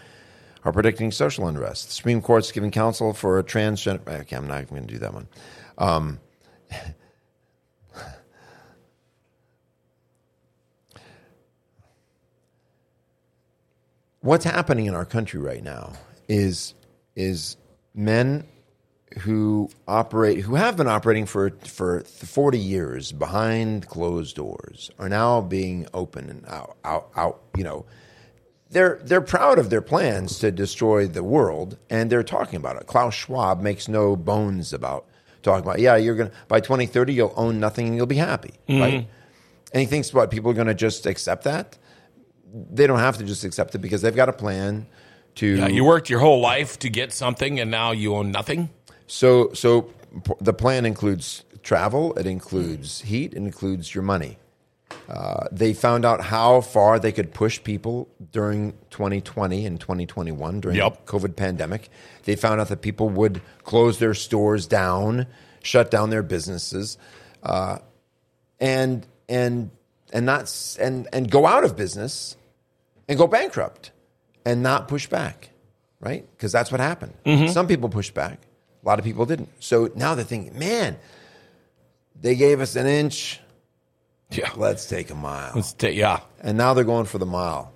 are 0.68 0.72
predicting 0.72 1.10
social 1.10 1.48
unrest. 1.48 1.86
The 1.86 1.92
Supreme 1.92 2.20
Court's 2.20 2.52
giving 2.52 2.70
counsel 2.70 3.14
for 3.14 3.38
a 3.38 3.44
transgender. 3.44 4.06
Okay, 4.06 4.36
I'm 4.36 4.46
not 4.46 4.60
even 4.60 4.76
going 4.76 4.86
to 4.86 4.92
do 4.92 4.98
that 4.98 5.14
one. 5.14 5.26
Um, 5.78 6.20
what's 14.20 14.44
happening 14.44 14.84
in 14.86 14.94
our 14.94 15.06
country 15.06 15.40
right 15.40 15.64
now 15.64 15.94
is 16.28 16.74
is 17.16 17.56
men 17.94 18.46
who 19.20 19.70
operate 19.88 20.40
who 20.40 20.54
have 20.54 20.76
been 20.76 20.86
operating 20.86 21.24
for 21.24 21.48
for 21.64 22.00
40 22.02 22.58
years 22.58 23.10
behind 23.10 23.88
closed 23.88 24.36
doors 24.36 24.90
are 24.98 25.08
now 25.08 25.40
being 25.40 25.86
open 25.94 26.28
and 26.28 26.44
out 26.46 26.76
out, 26.84 27.08
out 27.16 27.40
you 27.56 27.64
know 27.64 27.86
they're 28.70 29.00
they're 29.02 29.20
proud 29.20 29.58
of 29.58 29.70
their 29.70 29.80
plans 29.80 30.38
to 30.38 30.50
destroy 30.50 31.06
the 31.06 31.24
world 31.24 31.76
and 31.90 32.10
they're 32.10 32.22
talking 32.22 32.56
about 32.56 32.76
it 32.76 32.86
Klaus 32.86 33.14
Schwab 33.14 33.60
makes 33.60 33.88
no 33.88 34.16
bones 34.16 34.72
about 34.72 35.06
talking 35.42 35.64
about 35.64 35.78
yeah 35.78 35.96
you're 35.96 36.16
to 36.16 36.30
by 36.48 36.60
2030 36.60 37.14
you'll 37.14 37.32
own 37.36 37.60
nothing 37.60 37.86
and 37.86 37.96
you'll 37.96 38.06
be 38.06 38.16
happy 38.16 38.54
mm-hmm. 38.68 38.80
right 38.80 39.08
and 39.72 39.80
he 39.80 39.86
thinks 39.86 40.12
what 40.12 40.30
people 40.30 40.50
are 40.50 40.54
going 40.54 40.66
to 40.66 40.74
just 40.74 41.06
accept 41.06 41.44
that 41.44 41.78
they 42.52 42.86
don't 42.86 42.98
have 42.98 43.16
to 43.18 43.24
just 43.24 43.44
accept 43.44 43.74
it 43.74 43.78
because 43.78 44.02
they've 44.02 44.16
got 44.16 44.28
a 44.28 44.32
plan 44.32 44.86
to 45.36 45.56
Yeah, 45.56 45.68
you 45.68 45.84
worked 45.84 46.10
your 46.10 46.20
whole 46.20 46.40
life 46.40 46.78
to 46.80 46.88
get 46.88 47.12
something, 47.12 47.60
and 47.60 47.70
now 47.70 47.92
you 47.92 48.14
own 48.14 48.30
nothing. 48.30 48.70
So, 49.06 49.52
so 49.52 49.82
p- 49.82 50.34
the 50.40 50.52
plan 50.52 50.84
includes 50.84 51.44
travel. 51.62 52.14
It 52.14 52.26
includes 52.26 53.02
heat. 53.02 53.32
It 53.32 53.38
includes 53.38 53.94
your 53.94 54.02
money. 54.02 54.38
Uh, 55.08 55.46
they 55.50 55.72
found 55.72 56.04
out 56.04 56.20
how 56.22 56.60
far 56.60 56.98
they 56.98 57.12
could 57.12 57.32
push 57.32 57.62
people 57.62 58.08
during 58.32 58.72
2020 58.90 59.64
and 59.66 59.80
2021 59.80 60.60
during 60.60 60.76
Yep. 60.76 61.06
the 61.06 61.12
COVID 61.12 61.34
pandemic. 61.36 61.88
They 62.24 62.36
found 62.36 62.60
out 62.60 62.68
that 62.68 62.82
people 62.82 63.08
would 63.10 63.40
close 63.64 63.98
their 63.98 64.12
stores 64.14 64.66
down, 64.66 65.26
shut 65.62 65.90
down 65.90 66.10
their 66.10 66.22
businesses, 66.22 66.98
uh, 67.42 67.78
and 68.60 69.06
and 69.28 69.70
and 70.12 70.26
not 70.26 70.52
and 70.80 71.08
and 71.12 71.30
go 71.30 71.46
out 71.46 71.64
of 71.64 71.76
business 71.76 72.36
and 73.08 73.18
go 73.18 73.26
bankrupt 73.26 73.92
and 74.44 74.62
not 74.62 74.88
push 74.88 75.06
back, 75.06 75.50
right? 76.00 76.26
Because 76.36 76.52
that's 76.52 76.70
what 76.70 76.80
happened. 76.80 77.14
Some 77.50 77.66
people 77.66 77.88
pushed 77.88 78.14
back, 78.14 78.40
a 78.82 78.86
lot 78.86 78.98
of 78.98 79.04
people 79.04 79.24
didn't. 79.26 79.48
So 79.60 79.90
now 79.94 80.14
they're 80.14 80.24
thinking, 80.24 80.58
man, 80.58 80.98
they 82.20 82.34
gave 82.34 82.60
us 82.60 82.76
an 82.76 82.86
inch, 82.86 83.40
Yeah. 84.30 84.50
let's 84.56 84.86
take 84.86 85.10
a 85.10 85.14
mile. 85.14 85.52
Let's 85.54 85.72
ta- 85.72 85.88
yeah. 85.88 86.20
And 86.40 86.58
now 86.58 86.74
they're 86.74 86.84
going 86.84 87.06
for 87.06 87.18
the 87.18 87.26
mile. 87.26 87.72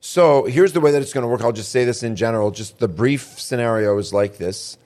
So 0.00 0.44
here's 0.44 0.72
the 0.72 0.80
way 0.80 0.90
that 0.92 1.00
it's 1.00 1.12
going 1.12 1.22
to 1.22 1.28
work. 1.28 1.42
I'll 1.42 1.52
just 1.52 1.70
say 1.72 1.84
this 1.84 2.02
in 2.02 2.16
general. 2.16 2.50
Just 2.50 2.78
the 2.78 2.88
brief 2.88 3.40
scenario 3.40 3.96
is 3.98 4.12
like 4.12 4.36
this. 4.36 4.76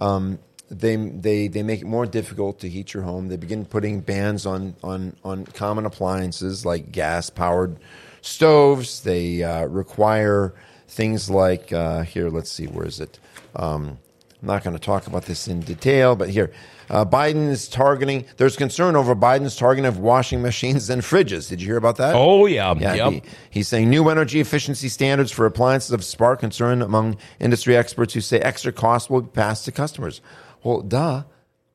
Um, 0.00 0.38
they, 0.70 0.96
they, 0.96 1.48
they 1.48 1.62
make 1.62 1.80
it 1.80 1.86
more 1.86 2.06
difficult 2.06 2.60
to 2.60 2.68
heat 2.68 2.94
your 2.94 3.02
home. 3.02 3.28
They 3.28 3.36
begin 3.36 3.64
putting 3.64 4.00
bans 4.00 4.46
on, 4.46 4.76
on, 4.84 5.16
on 5.24 5.46
common 5.46 5.86
appliances 5.86 6.64
like 6.64 6.92
gas 6.92 7.30
powered 7.30 7.78
stoves. 8.20 9.00
They 9.00 9.42
uh, 9.42 9.64
require 9.64 10.54
things 10.86 11.28
like, 11.30 11.72
uh, 11.72 12.02
here, 12.02 12.28
let's 12.28 12.52
see, 12.52 12.66
where 12.66 12.86
is 12.86 13.00
it? 13.00 13.18
Um, 13.56 13.98
I'm 14.40 14.46
not 14.46 14.62
going 14.62 14.76
to 14.76 14.82
talk 14.82 15.06
about 15.06 15.24
this 15.24 15.48
in 15.48 15.60
detail, 15.60 16.14
but 16.14 16.28
here, 16.30 16.52
uh, 16.90 17.04
Biden 17.04 17.48
is 17.48 17.68
targeting. 17.68 18.24
There's 18.36 18.56
concern 18.56 18.96
over 18.96 19.14
Biden's 19.14 19.56
targeting 19.56 19.86
of 19.86 19.98
washing 19.98 20.42
machines 20.42 20.88
and 20.90 21.02
fridges. 21.02 21.48
Did 21.48 21.60
you 21.60 21.66
hear 21.68 21.76
about 21.76 21.96
that? 21.96 22.14
Oh 22.14 22.46
yeah. 22.46 22.74
Yeah, 22.78 22.94
yep. 22.94 23.12
he- 23.12 23.22
he's 23.50 23.68
saying 23.68 23.90
new 23.90 24.08
energy 24.08 24.40
efficiency 24.40 24.88
standards 24.88 25.30
for 25.30 25.46
appliances 25.46 25.90
have 25.90 26.04
sparked 26.04 26.40
concern 26.40 26.82
among 26.82 27.16
industry 27.40 27.76
experts 27.76 28.14
who 28.14 28.20
say 28.20 28.38
extra 28.40 28.72
costs 28.72 29.10
will 29.10 29.22
be 29.22 29.30
passed 29.30 29.64
to 29.66 29.72
customers. 29.72 30.20
Well, 30.62 30.80
duh. 30.82 31.24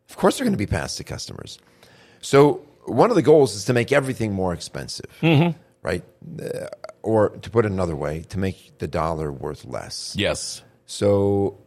Of 0.09 0.17
course, 0.17 0.37
they're 0.37 0.45
going 0.45 0.53
to 0.53 0.57
be 0.57 0.67
passed 0.67 0.97
to 0.97 1.03
customers. 1.03 1.57
So, 2.21 2.61
one 2.85 3.09
of 3.09 3.15
the 3.15 3.21
goals 3.21 3.55
is 3.55 3.65
to 3.65 3.73
make 3.73 3.91
everything 3.91 4.33
more 4.33 4.53
expensive, 4.53 5.05
right? 5.81 6.03
Uh, 6.41 6.67
or 7.01 7.29
to 7.29 7.49
put 7.49 7.65
it 7.65 7.71
another 7.71 7.95
way, 7.95 8.21
to 8.29 8.37
make 8.37 8.77
the 8.79 8.87
dollar 8.87 9.31
worth 9.31 9.65
less. 9.65 10.13
Yes. 10.17 10.61
So 10.85 11.59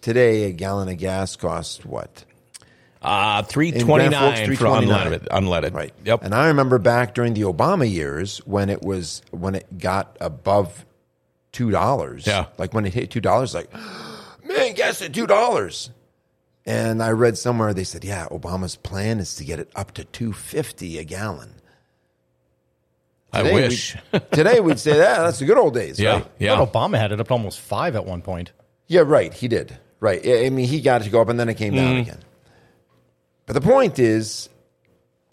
today, 0.00 0.44
a 0.44 0.52
gallon 0.52 0.88
of 0.88 0.98
gas 0.98 1.36
costs 1.36 1.84
what? 1.84 2.24
Uh, 3.02 3.42
three 3.42 3.72
In 3.72 3.86
twenty 3.86 4.08
Grand 4.08 4.22
Forks, 4.22 4.38
nine 4.40 4.48
for 4.50 4.56
329. 4.56 5.20
unleaded. 5.20 5.28
Unleaded. 5.28 5.74
Right. 5.74 5.94
Yep. 6.04 6.22
And 6.22 6.34
I 6.34 6.48
remember 6.48 6.78
back 6.78 7.14
during 7.14 7.32
the 7.34 7.42
Obama 7.42 7.90
years 7.90 8.38
when 8.44 8.68
it 8.68 8.82
was 8.82 9.22
when 9.30 9.54
it 9.54 9.78
got 9.78 10.16
above 10.20 10.84
two 11.52 11.70
dollars. 11.70 12.26
Yeah. 12.26 12.46
Like 12.58 12.74
when 12.74 12.84
it 12.84 12.92
hit 12.92 13.10
two 13.10 13.20
dollars, 13.22 13.54
like 13.54 13.72
man, 14.44 14.74
gas 14.74 15.00
at 15.00 15.14
two 15.14 15.26
dollars. 15.26 15.90
And 16.66 17.02
I 17.02 17.10
read 17.12 17.38
somewhere 17.38 17.72
they 17.72 17.84
said, 17.84 18.04
yeah, 18.04 18.28
Obama's 18.30 18.76
plan 18.76 19.18
is 19.18 19.34
to 19.36 19.44
get 19.44 19.58
it 19.58 19.70
up 19.74 19.92
to 19.94 20.04
two 20.04 20.34
fifty 20.34 20.98
a 20.98 21.04
gallon. 21.04 21.54
I 23.32 23.42
wish. 23.44 23.96
we'd- 24.12 24.24
today 24.32 24.60
we'd 24.60 24.78
say 24.78 24.92
that 24.98 25.22
that's 25.22 25.38
the 25.38 25.46
good 25.46 25.56
old 25.56 25.72
days, 25.72 25.98
yeah. 25.98 26.12
right? 26.14 26.26
Yeah. 26.38 26.56
thought 26.56 26.72
Obama 26.72 26.98
had 26.98 27.12
it 27.12 27.20
up 27.20 27.28
to 27.28 27.32
almost 27.32 27.60
five 27.60 27.96
at 27.96 28.04
one 28.04 28.20
point. 28.22 28.52
Yeah, 28.88 29.02
right. 29.06 29.32
He 29.32 29.48
did. 29.48 29.78
Right. 30.00 30.20
I 30.26 30.46
I 30.46 30.50
mean, 30.50 30.66
he 30.66 30.80
got 30.80 31.00
it 31.00 31.04
to 31.04 31.10
go 31.10 31.22
up 31.22 31.28
and 31.30 31.40
then 31.40 31.48
it 31.48 31.54
came 31.54 31.74
down 31.74 31.96
again. 31.96 32.18
But 33.50 33.60
the 33.60 33.68
point 33.68 33.98
is, 33.98 34.48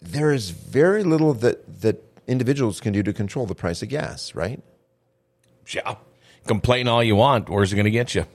there 0.02 0.32
is 0.32 0.50
very 0.50 1.04
little 1.04 1.34
that, 1.34 1.82
that 1.82 2.02
individuals 2.26 2.80
can 2.80 2.92
do 2.92 3.00
to 3.04 3.12
control 3.12 3.46
the 3.46 3.54
price 3.54 3.80
of 3.80 3.90
gas, 3.90 4.34
right? 4.34 4.60
Yeah. 5.68 5.94
Complain 6.44 6.88
all 6.88 7.00
you 7.00 7.14
want. 7.14 7.48
Where's 7.48 7.72
it 7.72 7.76
going 7.76 7.84
to 7.84 7.92
get 7.92 8.16
you? 8.16 8.26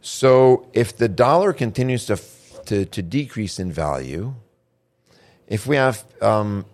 So 0.00 0.68
if 0.72 0.96
the 0.96 1.08
dollar 1.08 1.52
continues 1.52 2.06
to, 2.06 2.20
to, 2.66 2.84
to 2.84 3.02
decrease 3.02 3.58
in 3.58 3.72
value, 3.72 4.36
if 5.48 5.66
we 5.66 5.74
have, 5.74 6.04
um, 6.22 6.66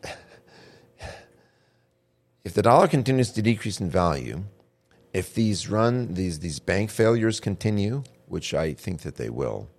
if 2.44 2.53
the 2.53 2.61
dollar 2.61 2.87
continues 2.87 3.31
to 3.33 3.40
decrease 3.40 3.81
in 3.81 3.88
value, 3.88 4.44
if 5.14 5.33
these 5.33 5.70
run, 5.70 6.12
these, 6.12 6.40
these 6.40 6.59
bank 6.59 6.90
failures 6.90 7.40
continue, 7.40 8.03
which 8.26 8.53
I 8.53 8.74
think 8.74 9.00
that 9.00 9.16
they 9.16 9.31
will, 9.31 9.70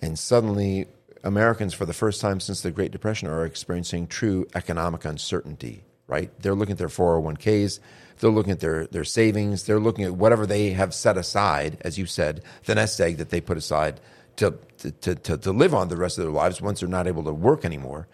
and 0.00 0.18
suddenly 0.18 0.86
Americans, 1.24 1.74
for 1.74 1.86
the 1.86 1.92
first 1.92 2.20
time 2.20 2.40
since 2.40 2.60
the 2.60 2.70
Great 2.70 2.92
Depression, 2.92 3.28
are 3.28 3.44
experiencing 3.44 4.06
true 4.06 4.46
economic 4.54 5.04
uncertainty, 5.04 5.82
right? 6.06 6.30
They're 6.40 6.54
looking 6.54 6.72
at 6.72 6.78
their 6.78 6.88
401ks, 6.88 7.80
they're 8.18 8.30
looking 8.30 8.52
at 8.52 8.60
their, 8.60 8.86
their 8.86 9.04
savings, 9.04 9.64
they're 9.64 9.80
looking 9.80 10.04
at 10.04 10.14
whatever 10.14 10.46
they 10.46 10.70
have 10.70 10.94
set 10.94 11.16
aside, 11.16 11.78
as 11.82 11.98
you 11.98 12.06
said, 12.06 12.42
the 12.64 12.74
nest 12.74 13.00
egg 13.00 13.16
that 13.18 13.30
they 13.30 13.40
put 13.40 13.56
aside 13.56 14.00
to, 14.36 14.56
to, 14.78 15.14
to, 15.14 15.36
to, 15.36 15.52
live 15.52 15.74
on 15.74 15.88
the 15.88 15.96
rest 15.96 16.18
of 16.18 16.24
their 16.24 16.32
lives 16.32 16.60
once 16.60 16.80
they're 16.80 16.88
not 16.88 17.08
able 17.08 17.24
to 17.24 17.32
work 17.32 17.64
anymore. 17.64 18.06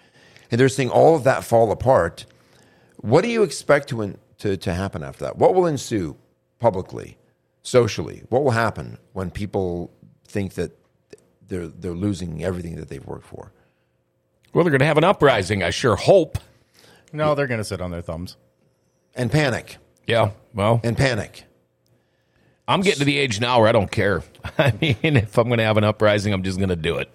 And 0.51 0.61
they're 0.61 0.69
seeing 0.69 0.91
all 0.91 1.15
of 1.15 1.25
that 1.25 1.45
fall 1.45 1.71
apart. 1.71 2.25
What 2.97 3.23
do 3.23 3.29
you 3.31 3.43
expect 3.43 3.89
to, 3.91 4.17
to, 4.39 4.57
to 4.57 4.75
happen 4.75 5.03
after 5.03 5.25
that? 5.25 5.37
What 5.37 5.55
will 5.55 5.67
ensue 5.67 6.17
publicly, 6.59 7.19
socially? 7.63 8.23
What 8.31 8.43
will 8.43 8.53
happen 8.53 8.99
when 9.13 9.31
people 9.31 9.93
think 10.27 10.55
that 10.55 10.73
they're, 11.49 11.69
they're 11.69 11.93
losing 11.93 12.43
everything 12.45 12.77
that 12.77 12.89
they've 12.89 13.05
worked 13.05 13.27
for? 13.27 13.53
Well, 14.53 14.65
they're 14.65 14.71
going 14.71 14.81
to 14.81 14.87
have 14.87 14.99
an 14.99 15.05
uprising. 15.05 15.63
I 15.63 15.71
sure 15.71 15.97
hope. 15.97 16.39
No, 17.13 17.35
they're 17.35 17.47
going 17.47 17.59
to 17.59 17.65
sit 17.65 17.81
on 17.81 17.91
their 17.91 18.03
thumbs. 18.03 18.37
And 19.15 19.31
panic. 19.31 19.79
Yeah. 20.07 20.31
Well, 20.55 20.81
And 20.85 20.97
panic. 20.97 21.45
I'm 22.67 22.81
getting 22.81 23.01
to 23.01 23.05
the 23.05 23.19
age 23.19 23.41
now 23.41 23.61
where 23.61 23.69
I 23.69 23.73
don't 23.73 23.91
care. 23.91 24.23
I 24.59 24.73
mean, 24.81 25.17
if 25.17 25.37
I'm 25.39 25.49
going 25.49 25.59
to 25.59 25.65
have 25.65 25.77
an 25.77 25.85
uprising, 25.85 26.33
I'm 26.33 26.43
just 26.43 26.59
going 26.59 26.71
to 26.71 26.77
do 26.77 26.97
it. 26.97 27.11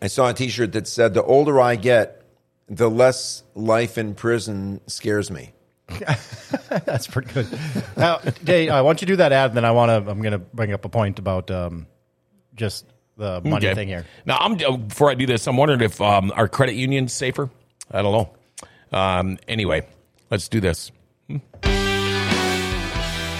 I 0.00 0.06
saw 0.06 0.30
a 0.30 0.34
t 0.34 0.48
shirt 0.48 0.72
that 0.72 0.88
said, 0.88 1.14
The 1.14 1.22
older 1.22 1.60
I 1.60 1.76
get, 1.76 2.22
the 2.68 2.88
less 2.88 3.42
life 3.54 3.98
in 3.98 4.14
prison 4.14 4.80
scares 4.86 5.30
me. 5.30 5.52
That's 6.68 7.06
pretty 7.06 7.32
good. 7.32 7.46
now, 7.96 8.18
Dave, 8.44 8.70
I 8.70 8.80
want 8.82 9.02
you 9.02 9.06
to 9.06 9.12
do 9.12 9.16
that 9.16 9.32
ad, 9.32 9.50
and 9.50 9.56
then 9.56 9.64
I 9.64 9.72
want 9.72 9.90
to. 9.90 10.10
I'm 10.10 10.22
going 10.22 10.32
to 10.32 10.38
bring 10.38 10.72
up 10.72 10.84
a 10.84 10.88
point 10.88 11.18
about 11.18 11.50
um, 11.50 11.86
just 12.54 12.86
the 13.16 13.40
money 13.42 13.66
Okay. 13.66 13.74
thing 13.74 13.88
here. 13.88 14.06
Now, 14.26 14.38
I'm 14.40 14.52
uh, 14.54 14.76
before 14.76 15.10
I 15.10 15.14
do 15.14 15.26
this, 15.26 15.46
I'm 15.46 15.56
wondering 15.56 15.80
if 15.82 16.00
um, 16.00 16.32
our 16.34 16.48
credit 16.48 16.74
union's 16.74 17.12
safer. 17.12 17.50
I 17.90 18.02
don't 18.02 18.12
know. 18.12 18.98
Um, 18.98 19.38
anyway, 19.48 19.86
let's 20.30 20.48
do 20.48 20.60
this. 20.60 20.90
Hmm. 21.28 21.36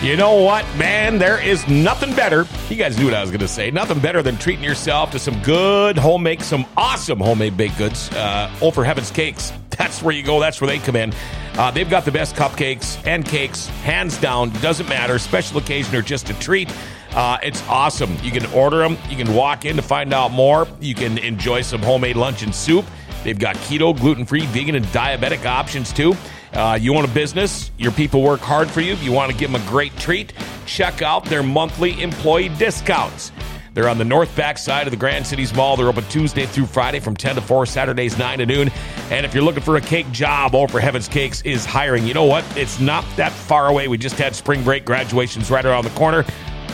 You 0.02 0.16
know 0.16 0.36
what, 0.42 0.64
man? 0.78 1.18
There 1.18 1.38
is 1.42 1.68
nothing 1.68 2.14
better. 2.14 2.46
You 2.70 2.76
guys 2.76 2.96
knew 2.98 3.04
what 3.04 3.12
I 3.14 3.20
was 3.20 3.28
going 3.30 3.40
to 3.40 3.48
say. 3.48 3.70
Nothing 3.70 3.98
better 3.98 4.22
than 4.22 4.38
treating 4.38 4.64
yourself 4.64 5.10
to 5.10 5.18
some 5.18 5.38
good 5.42 5.98
homemade, 5.98 6.40
some 6.40 6.64
awesome 6.74 7.20
homemade 7.20 7.54
baked 7.54 7.76
goods. 7.76 8.08
Uh, 8.12 8.50
oh, 8.62 8.70
for 8.70 8.82
heaven's 8.82 9.10
cakes. 9.10 9.52
That's 9.76 10.02
where 10.02 10.14
you 10.14 10.22
go. 10.22 10.40
That's 10.40 10.58
where 10.58 10.68
they 10.68 10.78
come 10.78 10.96
in. 10.96 11.12
Uh, 11.54 11.70
they've 11.70 11.88
got 11.88 12.06
the 12.06 12.12
best 12.12 12.34
cupcakes 12.34 12.98
and 13.06 13.26
cakes, 13.26 13.66
hands 13.82 14.16
down. 14.18 14.50
Doesn't 14.62 14.88
matter, 14.88 15.18
special 15.18 15.58
occasion 15.58 15.94
or 15.94 16.00
just 16.00 16.30
a 16.30 16.34
treat. 16.40 16.72
Uh, 17.14 17.38
it's 17.42 17.62
awesome. 17.68 18.16
You 18.22 18.30
can 18.30 18.46
order 18.46 18.78
them. 18.78 18.96
You 19.08 19.16
can 19.16 19.34
walk 19.34 19.64
in 19.64 19.76
to 19.76 19.82
find 19.82 20.12
out 20.14 20.30
more. 20.30 20.66
You 20.80 20.94
can 20.94 21.18
enjoy 21.18 21.62
some 21.62 21.82
homemade 21.82 22.16
lunch 22.16 22.42
and 22.42 22.54
soup. 22.54 22.84
They've 23.24 23.38
got 23.38 23.56
keto, 23.56 23.98
gluten 23.98 24.24
free, 24.24 24.46
vegan, 24.46 24.74
and 24.74 24.84
diabetic 24.86 25.44
options 25.44 25.92
too. 25.92 26.14
Uh, 26.52 26.78
you 26.80 26.94
own 26.96 27.04
a 27.04 27.08
business, 27.08 27.70
your 27.78 27.92
people 27.92 28.22
work 28.22 28.40
hard 28.40 28.68
for 28.68 28.80
you, 28.80 28.94
you 28.96 29.12
want 29.12 29.30
to 29.30 29.38
give 29.38 29.52
them 29.52 29.62
a 29.62 29.68
great 29.68 29.96
treat, 29.98 30.32
check 30.66 31.00
out 31.00 31.24
their 31.26 31.44
monthly 31.44 32.00
employee 32.02 32.48
discounts. 32.48 33.30
They're 33.72 33.88
on 33.88 33.98
the 33.98 34.04
north 34.04 34.34
back 34.34 34.58
side 34.58 34.88
of 34.88 34.90
the 34.90 34.96
Grand 34.96 35.24
Cities 35.24 35.54
Mall. 35.54 35.76
They're 35.76 35.86
open 35.86 36.04
Tuesday 36.08 36.44
through 36.44 36.66
Friday 36.66 36.98
from 36.98 37.16
10 37.16 37.36
to 37.36 37.40
4, 37.40 37.66
Saturdays 37.66 38.18
9 38.18 38.38
to 38.38 38.46
noon. 38.46 38.70
And 39.10 39.24
if 39.24 39.32
you're 39.32 39.44
looking 39.44 39.62
for 39.62 39.76
a 39.76 39.80
cake 39.80 40.10
job, 40.10 40.56
All 40.56 40.66
for 40.66 40.80
Heaven's 40.80 41.06
Cakes 41.06 41.40
is 41.42 41.64
hiring. 41.64 42.04
You 42.04 42.14
know 42.14 42.24
what? 42.24 42.44
It's 42.56 42.80
not 42.80 43.04
that 43.16 43.30
far 43.30 43.68
away. 43.68 43.86
We 43.86 43.96
just 43.96 44.16
had 44.16 44.34
spring 44.34 44.64
break 44.64 44.84
graduations 44.84 45.52
right 45.52 45.64
around 45.64 45.84
the 45.84 45.90
corner. 45.90 46.24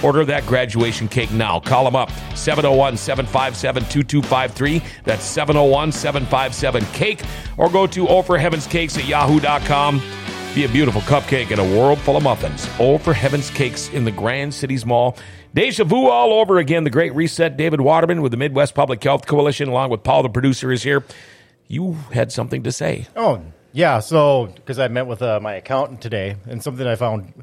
Order 0.02 0.24
that 0.26 0.46
graduation 0.46 1.08
cake 1.08 1.32
now. 1.32 1.60
Call 1.60 1.84
them 1.84 1.96
up 1.96 2.10
701 2.34 2.96
757 2.96 3.82
2253. 3.84 4.82
That's 5.04 5.24
701 5.24 5.92
757 5.92 6.84
cake. 6.92 7.22
Or 7.56 7.68
go 7.68 7.86
to 7.86 8.08
Oh 8.08 8.22
for 8.22 8.38
Heaven's 8.38 8.66
Cakes 8.66 8.96
at 8.98 9.06
yahoo.com. 9.06 10.00
Be 10.54 10.64
a 10.64 10.68
beautiful 10.68 11.02
cupcake 11.02 11.50
in 11.50 11.58
a 11.58 11.78
world 11.78 11.98
full 11.98 12.16
of 12.16 12.22
muffins. 12.22 12.66
Oh 12.78 12.98
for 12.98 13.12
Heaven's 13.12 13.50
Cakes 13.50 13.90
in 13.90 14.04
the 14.04 14.10
Grand 14.10 14.54
Cities 14.54 14.86
Mall. 14.86 15.16
Deja 15.52 15.84
vu 15.84 16.08
all 16.08 16.32
over 16.34 16.58
again. 16.58 16.84
The 16.84 16.90
Great 16.90 17.14
Reset. 17.14 17.56
David 17.56 17.80
Waterman 17.80 18.20
with 18.20 18.30
the 18.30 18.36
Midwest 18.36 18.74
Public 18.74 19.02
Health 19.02 19.26
Coalition, 19.26 19.68
along 19.68 19.90
with 19.90 20.02
Paul, 20.02 20.22
the 20.22 20.28
producer, 20.28 20.70
is 20.70 20.82
here. 20.82 21.02
You 21.68 21.94
had 22.12 22.30
something 22.30 22.62
to 22.64 22.72
say. 22.72 23.06
Oh, 23.16 23.42
yeah. 23.72 24.00
So, 24.00 24.46
because 24.54 24.78
I 24.78 24.88
met 24.88 25.06
with 25.06 25.22
uh, 25.22 25.40
my 25.40 25.54
accountant 25.54 26.02
today, 26.02 26.36
and 26.46 26.62
something 26.62 26.86
I 26.86 26.94
found 26.94 27.42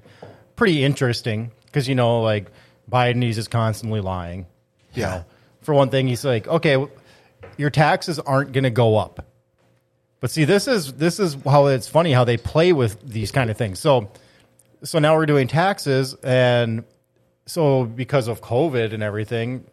pretty 0.55 0.83
interesting, 0.83 1.51
because, 1.73 1.89
you 1.89 1.95
know, 1.95 2.21
like 2.21 2.51
Biden, 2.89 3.23
he's 3.23 3.35
just 3.35 3.49
constantly 3.49 3.99
lying. 3.99 4.45
Yeah. 4.93 5.09
know. 5.09 5.25
For 5.61 5.73
one 5.73 5.89
thing, 5.89 6.07
he's 6.07 6.23
like, 6.23 6.47
okay, 6.47 6.85
your 7.57 7.71
taxes 7.71 8.19
aren't 8.19 8.51
going 8.51 8.65
to 8.65 8.69
go 8.69 8.97
up. 8.97 9.25
But 10.19 10.29
see, 10.29 10.45
this 10.45 10.67
is 10.67 10.93
this 10.93 11.19
is 11.19 11.35
how 11.43 11.65
it's 11.65 11.87
funny 11.87 12.13
how 12.13 12.23
they 12.23 12.37
play 12.37 12.71
with 12.71 13.01
these 13.01 13.31
kind 13.31 13.49
of 13.49 13.57
things. 13.57 13.79
So, 13.79 14.11
so 14.83 14.99
now 14.99 15.17
we're 15.17 15.25
doing 15.25 15.49
taxes, 15.49 16.15
and 16.23 16.85
so 17.45 17.83
because 17.83 18.29
of 18.29 18.39
COVID 18.39 18.93
and 18.93 19.03
everything, 19.03 19.65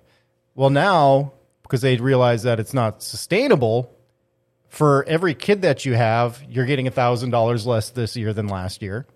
well, 0.57 0.71
now 0.71 1.35
because 1.63 1.83
they 1.83 1.97
realize 1.99 2.43
that 2.43 2.59
it's 2.59 2.75
not 2.75 3.01
sustainable, 3.01 3.95
for 4.71 5.05
every 5.07 5.35
kid 5.35 5.63
that 5.63 5.85
you 5.85 5.95
have, 5.95 6.43
you're 6.49 6.67
getting 6.67 6.91
thousand 6.91 7.31
dollars 7.31 7.65
less 7.65 7.91
this 7.91 8.17
year 8.17 8.33
than 8.33 8.49
last 8.49 8.83
year. 8.83 9.07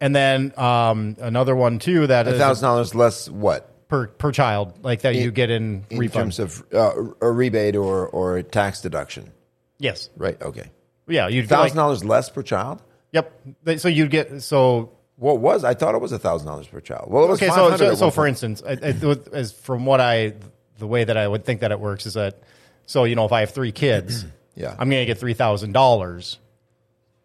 And 0.00 0.14
then 0.14 0.52
um, 0.58 1.16
another 1.20 1.56
one 1.56 1.78
too 1.78 2.06
that 2.06 2.28
is 2.28 2.38
thousand 2.38 2.64
dollars 2.64 2.94
less 2.94 3.28
what 3.30 3.88
per 3.88 4.08
per 4.08 4.30
child, 4.32 4.74
like 4.84 5.02
that 5.02 5.14
you 5.14 5.30
get 5.30 5.50
in, 5.50 5.84
in 5.90 5.98
refund. 5.98 6.34
terms 6.34 6.38
of 6.38 6.62
uh, 6.74 6.92
a 7.20 7.30
rebate 7.30 7.76
or 7.76 8.06
or 8.06 8.36
a 8.36 8.42
tax 8.42 8.80
deduction, 8.82 9.32
yes, 9.78 10.10
right? 10.16 10.40
Okay, 10.42 10.70
yeah, 11.06 11.28
you'd 11.28 11.42
like, 11.44 11.48
thousand 11.48 11.76
dollars 11.78 12.04
less 12.04 12.28
per 12.28 12.42
child. 12.42 12.82
Yep. 13.12 13.32
They- 13.62 13.76
So 13.78 13.88
you'd 13.88 14.10
get 14.10 14.42
so 14.42 14.90
What 15.16 15.38
was 15.40 15.64
I 15.64 15.72
thought 15.72 15.94
it 15.94 16.00
was 16.02 16.12
thousand 16.12 16.46
dollars 16.46 16.66
per 16.66 16.80
child? 16.80 17.10
Well, 17.10 17.24
it 17.24 17.28
was 17.28 17.42
okay. 17.42 17.50
So 17.50 17.74
so, 17.76 17.94
so 17.94 18.10
for 18.10 18.26
instance, 18.26 18.62
I, 18.66 18.72
I, 18.72 18.92
with- 18.92 19.32
as 19.32 19.52
from 19.52 19.86
what 19.86 20.00
I 20.02 20.34
the 20.78 20.86
way 20.86 21.04
that 21.04 21.16
I 21.16 21.26
would 21.26 21.44
think 21.46 21.60
that 21.60 21.72
it 21.72 21.80
works 21.80 22.04
is 22.04 22.14
that 22.14 22.38
so 22.84 23.04
you 23.04 23.14
know 23.14 23.24
if 23.24 23.32
I 23.32 23.40
have 23.40 23.50
three 23.52 23.72
kids, 23.72 24.26
Yeah. 24.56 24.70
I'm 24.78 24.90
going 24.90 25.00
to 25.02 25.06
get 25.06 25.18
three 25.18 25.34
thousand 25.34 25.72
dollars. 25.72 26.38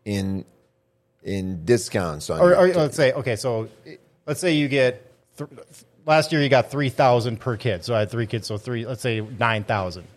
in 0.06 0.46
in 1.24 1.66
discounts 1.66 2.30
on 2.30 2.40
Or, 2.40 2.56
or 2.56 2.68
let's 2.74 2.96
say 2.96 3.14
okay, 3.14 3.36
so 3.36 3.70
let's 4.26 4.40
say 4.40 4.54
you 4.54 4.68
get 4.68 5.06
th- 5.38 5.50
last 6.06 6.32
year 6.32 6.42
you 6.42 6.50
got 6.50 6.72
three 6.72 6.90
thousand 6.90 7.40
per 7.40 7.58
kid. 7.58 7.84
So 7.86 7.96
I 7.96 8.00
had 8.00 8.10
three 8.10 8.28
kids, 8.28 8.48
so 8.48 8.58
three. 8.58 8.86
Let's 8.86 9.02
say 9.02 9.22
nine 9.22 9.64
thousand. 9.64 10.08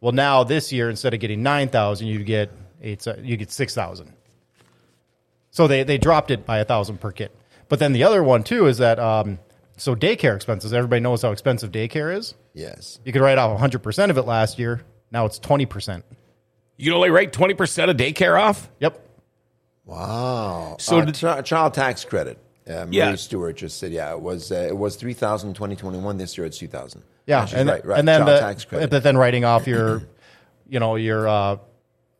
Well, 0.00 0.12
now 0.12 0.44
this 0.44 0.72
year 0.72 0.90
instead 0.90 1.14
of 1.14 1.20
getting 1.20 1.42
nine 1.42 1.68
thousand, 1.68 2.08
you 2.08 2.22
get 2.24 2.50
eight. 2.82 3.06
You 3.22 3.36
get 3.36 3.50
six 3.50 3.74
thousand. 3.74 4.12
So 5.50 5.66
they 5.66 5.82
they 5.82 5.98
dropped 5.98 6.30
it 6.30 6.46
by 6.46 6.58
a 6.58 6.64
thousand 6.64 6.98
per 7.00 7.12
kid. 7.12 7.30
But 7.68 7.78
then 7.78 7.92
the 7.92 8.04
other 8.04 8.22
one 8.22 8.42
too 8.44 8.66
is 8.66 8.78
that 8.78 8.98
um, 8.98 9.38
so 9.76 9.94
daycare 9.94 10.36
expenses. 10.36 10.72
Everybody 10.72 11.00
knows 11.00 11.22
how 11.22 11.32
expensive 11.32 11.72
daycare 11.72 12.16
is. 12.16 12.34
yes, 12.54 13.00
You 13.04 13.12
could 13.12 13.22
write 13.22 13.38
off 13.38 13.58
hundred 13.58 13.82
percent 13.82 14.10
of 14.10 14.18
it 14.18 14.22
last 14.22 14.58
year. 14.58 14.82
Now 15.10 15.26
it's 15.26 15.38
twenty 15.38 15.66
percent. 15.66 16.04
You 16.78 16.86
can 16.90 16.94
only 16.96 17.10
write 17.10 17.32
20% 17.32 17.90
of 17.90 17.96
daycare 17.96 18.40
off? 18.40 18.68
Yep. 18.80 19.06
Wow. 19.84 20.76
So 20.78 21.00
So 21.00 21.04
did- 21.06 21.44
child 21.44 21.74
tax 21.74 22.04
credit. 22.04 22.38
Uh, 22.68 22.84
Marie 22.86 22.96
Yeah. 22.96 23.14
Stewart 23.16 23.56
just 23.56 23.78
said, 23.78 23.90
yeah, 23.92 24.12
it 24.12 24.20
was 24.20 24.52
uh, 24.52 24.66
it 24.68 24.76
was 24.76 24.94
three 24.96 25.14
thousand 25.14 25.54
2021. 25.54 26.16
This 26.16 26.38
year 26.38 26.46
it's 26.46 26.58
two 26.58 26.68
thousand. 26.68 27.02
Yeah, 27.26 27.44
she's 27.46 27.58
and, 27.58 27.68
right, 27.68 27.84
right. 27.84 27.98
and 27.98 28.06
then 28.06 28.20
child 28.20 28.28
the, 28.30 28.40
tax 28.40 28.64
credit. 28.64 28.90
but 28.90 29.02
then 29.02 29.16
writing 29.16 29.44
off 29.44 29.66
your, 29.66 30.02
you 30.68 30.78
know, 30.78 30.94
your 30.94 31.26
uh, 31.26 31.56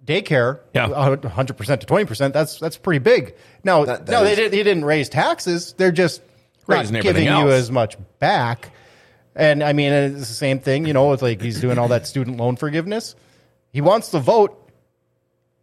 daycare, 0.04 0.58
Yeah. 0.74 1.16
hundred 1.28 1.54
percent 1.54 1.80
to 1.82 1.86
twenty 1.86 2.06
percent. 2.06 2.34
That's 2.34 2.58
that's 2.58 2.76
pretty 2.76 2.98
big. 2.98 3.36
No, 3.62 3.84
That- 3.84 4.06
that 4.06 4.12
no, 4.12 4.24
they 4.24 4.32
is- 4.32 4.36
did, 4.38 4.52
they 4.52 4.62
didn't 4.64 4.84
raise 4.84 5.08
taxes. 5.08 5.74
They're 5.76 5.92
just 5.92 6.22
not 6.66 6.78
Raising 6.78 6.96
everything 6.96 7.24
giving 7.24 7.38
you 7.38 7.50
as 7.52 7.70
much 7.70 7.96
back. 8.18 8.70
And 9.36 9.62
I 9.62 9.72
mean, 9.72 9.92
it's 9.92 10.18
the 10.28 10.34
same 10.34 10.58
thing. 10.58 10.86
You 10.86 10.92
know, 10.92 11.12
it's 11.12 11.22
like 11.22 11.40
he's 11.40 11.60
doing 11.60 11.78
all 11.78 11.88
that 11.88 12.06
student 12.06 12.36
loan 12.36 12.56
forgiveness. 12.56 13.14
He 13.72 13.80
wants 13.80 14.10
to 14.10 14.18
vote. 14.18 14.58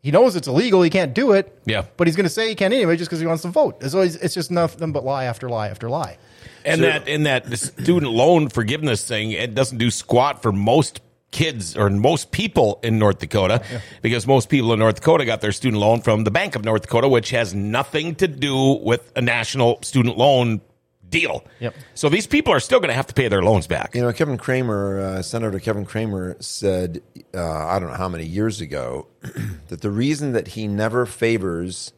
He 0.02 0.12
knows 0.12 0.36
it's 0.36 0.47
illegal. 0.47 0.82
He 0.82 0.89
can't 0.89 1.14
do 1.14 1.34
it. 1.34 1.60
Yeah. 1.66 1.84
but 1.97 2.08
he's 2.08 2.16
going 2.16 2.26
to 2.26 2.30
say 2.30 2.50
he 2.50 2.56
can 2.56 2.72
anyway 2.72 2.95
just 2.95 3.10
because 3.10 3.20
he 3.20 3.28
wants 3.28 3.41
to 3.43 3.50
vote. 3.50 3.78
It's 3.82 3.93
always 3.93 4.16
it's 4.16 4.34
just 4.34 4.50
nothing 4.50 4.91
but 4.91 5.04
lie 5.04 5.26
after 5.26 5.50
lie 5.50 5.68
after 5.68 5.89
lie. 5.89 6.18
And 6.66 6.84
that 6.84 7.08
in 7.08 7.24
that 7.24 7.58
student 7.58 8.12
loan 8.12 8.50
forgiveness 8.50 9.06
thing, 9.06 9.32
it 9.32 9.56
doesn't 9.56 9.78
do 9.78 9.91
squat 9.91 10.41
for 10.41 10.52
most 10.52 11.02
kids 11.32 11.78
or 11.78 11.89
most 11.89 12.32
people 12.32 12.80
in 12.82 12.97
North 12.97 13.20
Dakota 13.20 13.62
because 14.02 14.26
most 14.26 14.50
people 14.50 14.74
in 14.74 14.80
North 14.80 14.95
Dakota 14.95 15.26
got 15.26 15.41
their 15.41 15.52
student 15.52 15.80
loan 15.80 16.02
from 16.02 16.24
the 16.24 16.32
Bank 16.32 16.56
of 16.56 16.66
North 16.66 16.82
Dakota, 16.84 17.08
which 17.08 17.30
has 17.32 17.54
nothing 17.54 18.16
to 18.16 18.28
do 18.28 18.80
with 18.82 19.12
a 19.16 19.22
national 19.22 19.80
student 19.84 20.18
loan 20.18 20.62
deal. 21.10 21.43
Yep. 21.60 21.76
So 21.93 22.10
these 22.10 22.28
people 22.28 22.53
are 22.53 22.60
still 22.60 22.80
going 22.80 22.89
to 22.89 22.95
have 22.95 23.07
to 23.07 23.14
pay 23.14 23.28
their 23.28 23.41
loans 23.41 23.68
back. 23.68 23.95
You 23.95 24.01
know, 24.01 24.14
Kevin 24.14 24.38
Cramer, 24.38 24.99
uh, 24.99 25.22
Senator 25.22 25.60
Kevin 25.60 25.86
Cramer 25.86 26.38
said, 26.39 27.01
uh, 27.34 27.68
I 27.68 27.80
don't 27.80 27.89
know 27.89 27.95
how 27.95 28.10
many 28.10 28.26
years 28.26 28.62
ago, 28.62 29.07
that 29.68 29.82
the 29.82 29.91
reason 29.91 30.34
that 30.34 30.49
he 30.49 30.68
never 30.68 31.05
favors, 31.05 31.93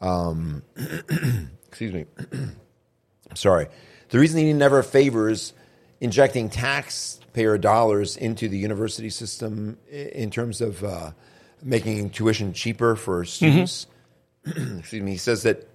um, 0.00 0.62
excuse 1.68 1.92
me, 1.92 2.06
I'm 2.32 3.36
sorry, 3.36 3.68
the 4.10 4.18
reason 4.18 4.40
he 4.40 4.52
never 4.52 4.82
favors 4.82 5.52
injecting 6.00 6.50
taxpayer 6.50 7.58
dollars 7.58 8.16
into 8.16 8.48
the 8.48 8.58
university 8.58 9.10
system 9.10 9.78
in 9.90 10.30
terms 10.30 10.60
of 10.60 10.84
uh, 10.84 11.12
making 11.62 12.10
tuition 12.10 12.52
cheaper 12.52 12.94
for 12.96 13.24
students, 13.24 13.86
excuse 14.46 15.02
me, 15.02 15.12
he 15.12 15.16
says 15.16 15.44
that 15.44 15.68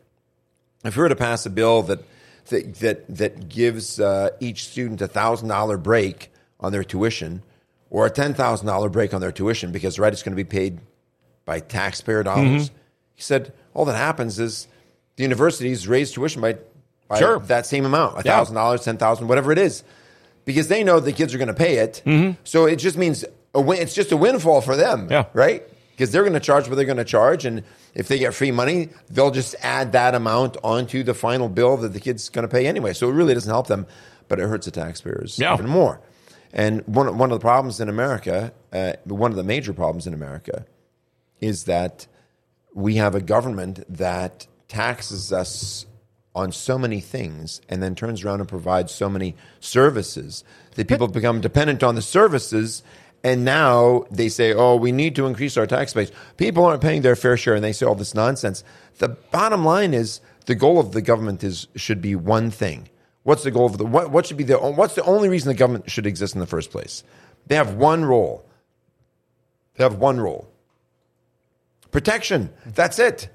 if 0.86 0.96
we 0.96 1.02
were 1.02 1.10
to 1.10 1.16
pass 1.16 1.46
a 1.46 1.50
bill 1.50 1.84
that 1.84 2.00
that 2.48 2.76
that, 2.76 3.16
that 3.18 3.50
gives 3.50 4.00
uh, 4.00 4.30
each 4.40 4.68
student 4.68 5.02
a 5.02 5.08
thousand 5.08 5.48
dollar 5.50 5.78
break 5.78 6.32
on 6.60 6.72
their 6.72 6.84
tuition, 6.84 7.42
or 7.90 8.06
a 8.06 8.10
ten 8.10 8.34
thousand 8.34 8.68
dollar 8.68 8.90
break 8.90 9.14
on 9.14 9.22
their 9.22 9.32
tuition, 9.32 9.72
because 9.72 10.00
right, 10.00 10.12
it's 10.14 10.24
going 10.24 10.34
to 10.36 10.44
be 10.44 10.44
paid 10.50 10.80
by 11.46 11.60
taxpayer 11.60 12.24
dollars. 12.24 12.72
He 13.16 13.22
said 13.22 13.54
all 13.74 13.86
that 13.86 13.96
happens 13.96 14.40
is 14.40 14.68
the 15.16 15.24
universities 15.24 15.88
raise 15.88 16.12
tuition 16.12 16.42
by, 16.42 16.58
by 17.08 17.20
Sure. 17.20 17.40
that 17.40 17.66
same 17.66 17.86
amount, 17.86 18.20
a 18.20 18.24
thousand 18.24 18.56
dollars, 18.56 18.84
ten 18.84 18.98
thousand, 18.98 19.28
whatever 19.28 19.52
it 19.52 19.58
is, 19.58 19.84
because 20.46 20.68
they 20.68 20.84
know 20.84 21.00
the 21.00 21.12
kids 21.14 21.34
are 21.34 21.38
going 21.38 21.48
to 21.50 21.54
pay 21.54 21.78
it. 21.78 22.02
So 22.44 22.66
it 22.66 22.78
just 22.78 22.98
means 22.98 23.26
a 23.54 23.62
win, 23.62 23.82
it's 23.82 23.94
just 23.96 24.12
a 24.12 24.18
windfall 24.18 24.62
for 24.62 24.76
them, 24.76 25.08
Yeah. 25.10 25.26
right? 25.34 25.64
Because 26.00 26.14
they're 26.14 26.24
going 26.24 26.32
to 26.32 26.40
charge 26.40 26.70
what 26.70 26.76
they're 26.78 26.86
going 26.86 26.96
to 26.96 27.04
charge, 27.04 27.44
and 27.44 27.62
if 27.94 28.08
they 28.08 28.18
get 28.20 28.34
free 28.34 28.52
money, 28.52 28.88
they'll 29.10 29.32
just 29.32 29.54
add 29.62 29.92
that 29.92 30.16
amount 30.16 30.56
onto 30.64 31.04
the 31.04 31.14
final 31.14 31.50
bill 31.50 31.76
that 31.76 31.90
the 31.92 32.00
kid's 32.00 32.30
going 32.30 32.44
to 32.44 32.48
pay 32.48 32.68
anyway. 32.68 32.94
So 32.94 33.10
it 33.10 33.12
really 33.12 33.34
doesn't 33.34 33.52
help 33.52 33.68
them, 33.68 33.86
but 34.30 34.40
it 34.40 34.48
hurts 34.48 34.64
the 34.64 34.72
taxpayers 34.72 35.38
Yeah. 35.38 35.54
even 35.56 35.68
more. 35.68 36.00
And 36.54 36.88
one 36.88 37.18
one 37.18 37.32
of 37.34 37.38
the 37.38 37.44
problems 37.44 37.82
in 37.82 37.90
America, 37.90 38.54
uh, 38.72 38.94
one 39.04 39.32
of 39.32 39.36
the 39.36 39.44
major 39.44 39.74
problems 39.74 40.08
in 40.08 40.14
America, 40.14 40.66
is 41.42 41.66
that 41.66 42.08
we 42.74 42.96
have 42.96 43.14
a 43.14 43.20
government 43.20 43.84
that 43.90 44.48
taxes 44.70 45.34
us 45.34 45.86
on 46.34 46.54
so 46.54 46.78
many 46.78 47.02
things 47.02 47.60
and 47.68 47.84
then 47.84 47.94
turns 47.94 48.24
around 48.24 48.40
and 48.40 48.48
provides 48.48 48.94
so 48.94 49.10
many 49.10 49.36
services 49.60 50.46
that 50.76 50.88
people 50.88 51.10
become 51.10 51.42
dependent 51.42 51.84
on 51.84 51.96
the 51.96 52.02
services 52.02 52.84
and 53.24 53.44
now 53.44 54.06
they 54.12 54.30
say 54.30 54.54
oh 54.54 54.76
we 54.76 54.92
need 54.92 55.16
to 55.16 55.26
increase 55.28 55.58
our 55.58 55.68
tax 55.68 55.94
base 55.94 56.12
people 56.38 56.66
aren't 56.66 56.82
paying 56.82 57.02
their 57.02 57.16
fair 57.16 57.38
share 57.38 57.56
and 57.56 57.64
they 57.64 57.74
say 57.74 57.86
all 57.86 57.96
this 57.96 58.14
nonsense 58.14 58.64
the 59.00 59.10
bottom 59.10 59.66
line 59.66 59.94
is 59.94 60.22
the 60.46 60.56
goal 60.56 60.80
of 60.80 60.92
the 60.92 61.02
government 61.02 61.44
is 61.44 61.68
should 61.76 62.02
be 62.02 62.16
one 62.16 62.50
thing 62.52 62.90
what's 63.24 63.44
the 63.44 63.52
goal 63.52 63.66
of 63.66 63.78
the 63.78 63.86
what, 63.86 64.10
what 64.12 64.26
should 64.26 64.38
be 64.38 64.44
the 64.44 64.58
what's 64.58 64.96
the 64.96 65.04
only 65.04 65.30
reason 65.30 65.48
the 65.50 65.54
government 65.58 65.90
should 65.90 66.06
exist 66.06 66.34
in 66.34 66.40
the 66.40 66.48
first 66.48 66.72
place 66.72 67.04
they 67.48 67.56
have 67.56 67.76
one 67.76 68.06
role 68.06 68.46
they 69.76 69.84
have 69.84 69.96
one 69.96 70.20
role 70.20 70.50
protection. 71.92 72.50
That's 72.66 73.00
it. 73.00 73.30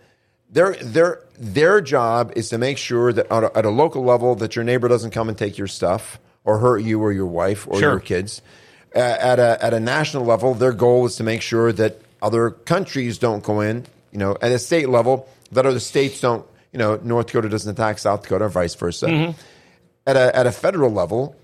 Their 0.51 0.75
their 0.75 1.21
their 1.39 1.81
job 1.81 2.33
is 2.37 2.49
to 2.51 2.59
make 2.59 2.79
sure 2.79 3.13
that 3.13 3.31
at 3.31 3.45
a, 3.45 3.59
at 3.59 3.65
a 3.65 3.71
local 3.71 4.05
level 4.05 4.35
that 4.37 4.55
your 4.55 4.65
neighbor 4.65 4.87
doesn't 4.89 5.11
come 5.11 5.29
and 5.29 5.37
take 5.37 5.59
your 5.59 5.67
stuff 5.67 6.21
or 6.45 6.59
hurt 6.59 6.79
you 6.79 7.03
or 7.03 7.13
your 7.13 7.27
wife 7.27 7.67
or 7.67 7.81
Sure. 7.81 7.91
your 7.93 8.01
kids. 8.01 8.43
Uh, 8.95 8.99
at 8.99 9.39
a 9.41 9.65
at 9.65 9.75
a 9.75 9.81
national 9.81 10.25
level, 10.25 10.55
their 10.55 10.73
goal 10.73 11.05
is 11.07 11.17
to 11.17 11.25
make 11.25 11.43
sure 11.43 11.73
that 11.73 12.01
other 12.23 12.51
countries 12.51 13.19
don't 13.19 13.43
go 13.43 13.61
in. 13.61 13.85
You 14.13 14.19
know, 14.19 14.37
at 14.41 14.53
a 14.53 14.59
state 14.59 14.89
level, 14.89 15.29
that 15.53 15.67
other 15.67 15.81
states 15.81 16.21
don't. 16.21 16.47
You 16.73 16.79
know, 16.79 17.01
North 17.03 17.27
Dakota 17.27 17.49
doesn't 17.49 17.71
attack 17.71 17.99
South 17.99 18.23
Dakota, 18.23 18.45
or 18.45 18.49
vice 18.49 18.75
versa. 18.75 19.35
At 20.07 20.17
a 20.17 20.37
at 20.37 20.47
a 20.47 20.53
federal 20.53 20.91
level, 20.91 21.35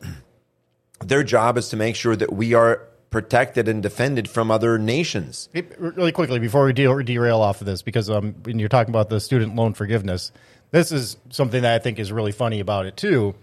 their 1.05 1.25
job 1.25 1.59
is 1.59 1.71
to 1.71 1.77
make 1.77 1.97
sure 1.97 2.15
that 2.15 2.33
we 2.33 2.55
are 2.55 2.83
protected 3.11 3.67
and 3.69 3.83
defended 3.83 4.31
from 4.31 4.51
other 4.51 4.79
nations. 4.79 5.49
Hey, 5.53 5.65
Really 5.79 6.13
quickly 6.13 6.39
before 6.39 6.65
we 6.65 6.73
de- 6.73 7.03
derail 7.03 7.41
off 7.41 7.61
of 7.61 7.67
this, 7.67 7.83
because 7.83 8.09
um, 8.09 8.35
when 8.45 8.61
you're 8.61 8.69
talking 8.69 8.93
about 8.93 9.09
the 9.09 9.21
student 9.21 9.57
loan 9.57 9.75
forgiveness, 9.75 10.31
this 10.71 10.93
is 10.93 11.17
something 11.31 11.63
that 11.63 11.75
I 11.75 11.79
think 11.81 11.99
is 11.99 12.13
really 12.13 12.31
funny 12.33 12.61
about 12.61 12.87
it 12.87 12.97
too, 12.97 13.35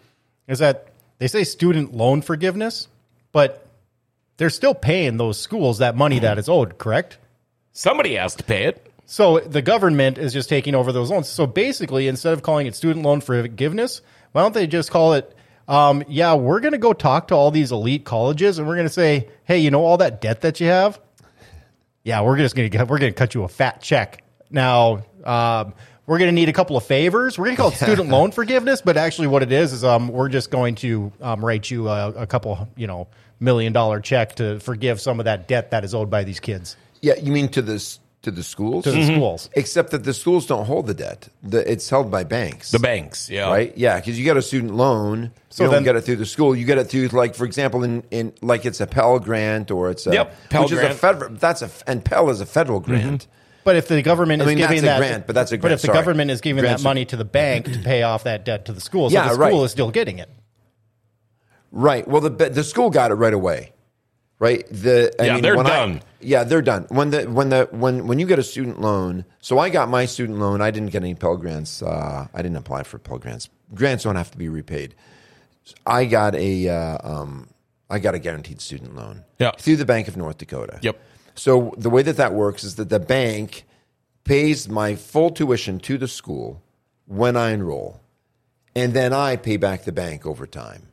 is 0.47 0.60
that 0.60 0.88
they 1.18 1.28
say 1.28 1.43
student 1.43 1.93
loan 1.93 2.22
forgiveness, 2.22 2.88
but 3.34 3.66
they're 4.38 4.49
still 4.49 4.73
paying 4.73 5.17
those 5.17 5.39
schools 5.39 5.79
that 5.79 5.95
money 5.95 6.19
that 6.19 6.38
is 6.38 6.47
owed, 6.47 6.77
correct? 6.77 7.17
Somebody 7.73 8.15
has 8.15 8.35
to 8.35 8.43
pay 8.43 8.63
it. 8.63 8.91
So 9.05 9.39
the 9.39 9.61
government 9.61 10.17
is 10.17 10.33
just 10.33 10.49
taking 10.49 10.75
over 10.75 10.91
those 10.91 11.09
loans. 11.09 11.29
So 11.29 11.47
basically, 11.47 12.07
instead 12.07 12.33
of 12.33 12.43
calling 12.43 12.67
it 12.67 12.75
student 12.75 13.05
loan 13.05 13.21
forgiveness, 13.21 14.01
why 14.33 14.41
don't 14.41 14.53
they 14.53 14.67
just 14.67 14.91
call 14.91 15.13
it? 15.13 15.33
Um, 15.67 16.03
yeah, 16.07 16.35
we're 16.35 16.59
going 16.59 16.73
to 16.73 16.77
go 16.77 16.93
talk 16.93 17.29
to 17.29 17.35
all 17.35 17.51
these 17.51 17.71
elite 17.71 18.05
colleges, 18.05 18.57
and 18.57 18.67
we're 18.67 18.75
going 18.75 18.88
to 18.88 18.93
say, 18.93 19.29
hey, 19.43 19.59
you 19.59 19.71
know 19.71 19.83
all 19.83 19.97
that 19.97 20.21
debt 20.21 20.41
that 20.41 20.59
you 20.59 20.67
have? 20.67 20.99
Yeah, 22.03 22.21
we're 22.21 22.38
just 22.38 22.55
going 22.55 22.69
to 22.69 22.77
we're 22.85 22.99
going 22.99 23.11
to 23.11 23.17
cut 23.17 23.33
you 23.33 23.43
a 23.43 23.47
fat 23.47 23.81
check. 23.81 24.23
Now, 24.49 25.05
um, 25.23 25.73
we're 26.05 26.19
going 26.19 26.29
to 26.29 26.33
need 26.33 26.47
a 26.47 26.53
couple 26.53 26.77
of 26.77 26.85
favors. 26.85 27.38
We're 27.38 27.45
going 27.45 27.57
to 27.57 27.61
call 27.61 27.71
it 27.71 27.75
student 27.75 28.09
loan 28.09 28.31
forgiveness, 28.33 28.81
but 28.81 28.95
actually, 28.95 29.27
what 29.27 29.43
it 29.43 29.51
is 29.51 29.73
is 29.73 29.83
um, 29.83 30.07
we're 30.07 30.29
just 30.29 30.51
going 30.51 30.75
to 30.75 31.11
um, 31.21 31.43
write 31.43 31.69
you 31.69 31.89
a, 31.89 32.09
a 32.09 32.27
couple, 32.27 32.69
you 32.77 32.88
know, 32.88 33.07
million 33.39 33.73
dollar 33.73 33.99
check 33.99 34.35
to 34.35 34.59
forgive 34.59 34.99
some 34.99 35.19
of 35.19 35.25
that 35.25 35.47
debt 35.47 35.71
that 35.71 35.83
is 35.83 35.93
owed 35.93 36.09
by 36.09 36.23
these 36.23 36.39
kids 36.39 36.75
Yeah, 37.01 37.15
you 37.15 37.31
mean 37.31 37.49
to 37.49 37.61
the 37.61 37.97
to 38.23 38.31
the 38.31 38.43
schools? 38.43 38.83
to 38.83 38.91
the 38.91 38.97
mm-hmm. 38.97 39.15
schools. 39.15 39.49
Except 39.53 39.91
that 39.91 40.03
the 40.03 40.13
schools 40.13 40.45
don't 40.47 40.65
hold 40.65 40.88
the 40.88 40.93
debt; 40.93 41.29
the, 41.43 41.71
it's 41.71 41.89
held 41.89 42.11
by 42.11 42.23
banks. 42.23 42.71
The 42.71 42.79
banks, 42.79 43.29
yeah. 43.29 43.47
right? 43.47 43.71
Yeah, 43.77 43.97
because 43.99 44.17
you 44.17 44.25
get 44.25 44.35
a 44.35 44.41
student 44.41 44.75
loan, 44.75 45.31
So 45.49 45.63
you 45.63 45.67
don't 45.67 45.75
then- 45.75 45.83
get 45.83 45.95
it 45.95 46.01
through 46.01 46.17
the 46.17 46.25
school. 46.25 46.55
You 46.55 46.65
get 46.65 46.77
it 46.77 46.85
through, 46.85 47.07
like 47.09 47.35
for 47.35 47.45
example, 47.45 47.83
in, 47.83 48.03
in 48.11 48.33
like 48.41 48.65
it's 48.65 48.81
a 48.81 48.88
Pell 48.88 49.19
Grant 49.19 49.71
or 49.71 49.89
it's 49.91 50.07
a 50.07 50.13
Yep, 50.13 50.35
Pell 50.49 50.63
which 50.63 50.71
is 50.73 50.79
a 50.79 50.93
federal. 50.93 51.33
That's 51.35 51.61
a 51.61 51.69
and 51.85 52.03
Pell 52.03 52.29
is 52.29 52.41
a 52.41 52.45
federal 52.45 52.81
mm-hmm. 52.81 52.91
grant. 52.91 53.27
But 53.63 53.75
if 53.75 53.88
the 53.88 54.01
government 54.01 54.41
I 54.41 54.45
is 54.45 54.55
giving 54.55 54.67
that's 54.67 54.81
a 54.81 54.85
that, 54.85 54.97
grant, 54.97 55.27
but 55.27 55.33
that's 55.33 55.51
a 55.51 55.57
But 55.57 55.71
if 55.71 55.81
the 55.81 55.88
sorry. 55.88 55.97
government 55.99 56.31
is 56.31 56.41
giving 56.41 56.61
Grants 56.63 56.81
that 56.81 56.88
money 56.88 57.05
to 57.05 57.17
the 57.17 57.25
bank 57.25 57.65
to 57.71 57.79
pay 57.79 58.01
off 58.01 58.23
that 58.23 58.45
debt 58.45 58.65
to 58.65 58.73
the 58.73 58.81
school, 58.81 59.09
so 59.09 59.13
Yeah, 59.13 59.27
the 59.27 59.33
school 59.35 59.59
right. 59.59 59.65
is 59.65 59.71
still 59.71 59.91
getting 59.91 60.19
it. 60.19 60.29
Right. 61.72 62.07
Well, 62.07 62.22
the 62.22 62.30
the 62.49 62.63
school 62.63 62.89
got 62.89 63.11
it 63.11 63.15
right 63.15 63.34
away. 63.34 63.74
Right. 64.39 64.65
The 64.70 65.13
I 65.20 65.26
Yeah, 65.26 65.34
mean, 65.34 65.41
they're 65.41 65.57
when 65.57 65.65
I- 65.65 65.70
done. 65.70 66.01
yeah, 66.22 66.43
they're 66.43 66.61
done. 66.61 66.86
When 66.89 67.09
the 67.09 67.24
when 67.24 67.49
the 67.49 67.68
when 67.72 68.07
when 68.07 68.20
you 68.20 68.26
get 68.28 68.39
a 68.39 68.43
student 68.43 68.80
loan, 68.80 69.26
so 69.41 69.57
I 69.59 69.70
got 69.70 69.89
my 69.89 70.05
student 70.05 70.39
loan. 70.39 70.61
I 70.61 70.70
didn't 70.72 70.89
get 70.91 71.01
any 71.03 71.15
Pell 71.15 71.38
grants. 71.38 71.82
Uh, 71.82 72.28
I 72.34 72.41
didn't 72.41 72.57
apply 72.57 72.84
for 72.84 72.99
Pell 72.99 73.18
grants. 73.18 73.49
Grants 73.74 74.03
don't 74.03 74.15
have 74.15 74.32
to 74.32 74.38
be 74.38 74.47
repaid. 74.47 74.95
I 75.86 76.05
got 76.05 76.36
a 76.36 76.70
uh, 76.70 76.97
um, 77.03 77.47
I 77.89 77.99
got 77.99 78.15
a 78.15 78.20
guaranteed 78.20 78.61
student 78.61 78.95
loan. 78.95 79.24
Yeah. 79.39 79.51
Through 79.57 79.78
the 79.78 79.86
Bank 79.86 80.07
of 80.07 80.15
North 80.15 80.38
Dakota. 80.38 80.80
Yep. 80.82 80.99
So 81.36 81.74
the 81.78 81.89
way 81.89 82.01
that 82.03 82.18
that 82.18 82.34
works 82.34 82.63
is 82.63 82.76
that 82.76 82.89
the 82.89 82.99
bank 82.99 83.65
pays 84.24 84.70
my 84.70 84.95
full 84.95 85.30
tuition 85.32 85.80
to 85.80 85.97
the 85.97 86.07
school 86.07 86.61
when 87.05 87.36
I 87.36 87.51
enroll, 87.51 88.01
and 88.76 88.93
then 88.93 89.13
I 89.13 89.36
pay 89.36 89.57
back 89.57 89.84
the 89.84 89.91
bank 89.91 90.26
over 90.26 90.45
time. 90.45 90.86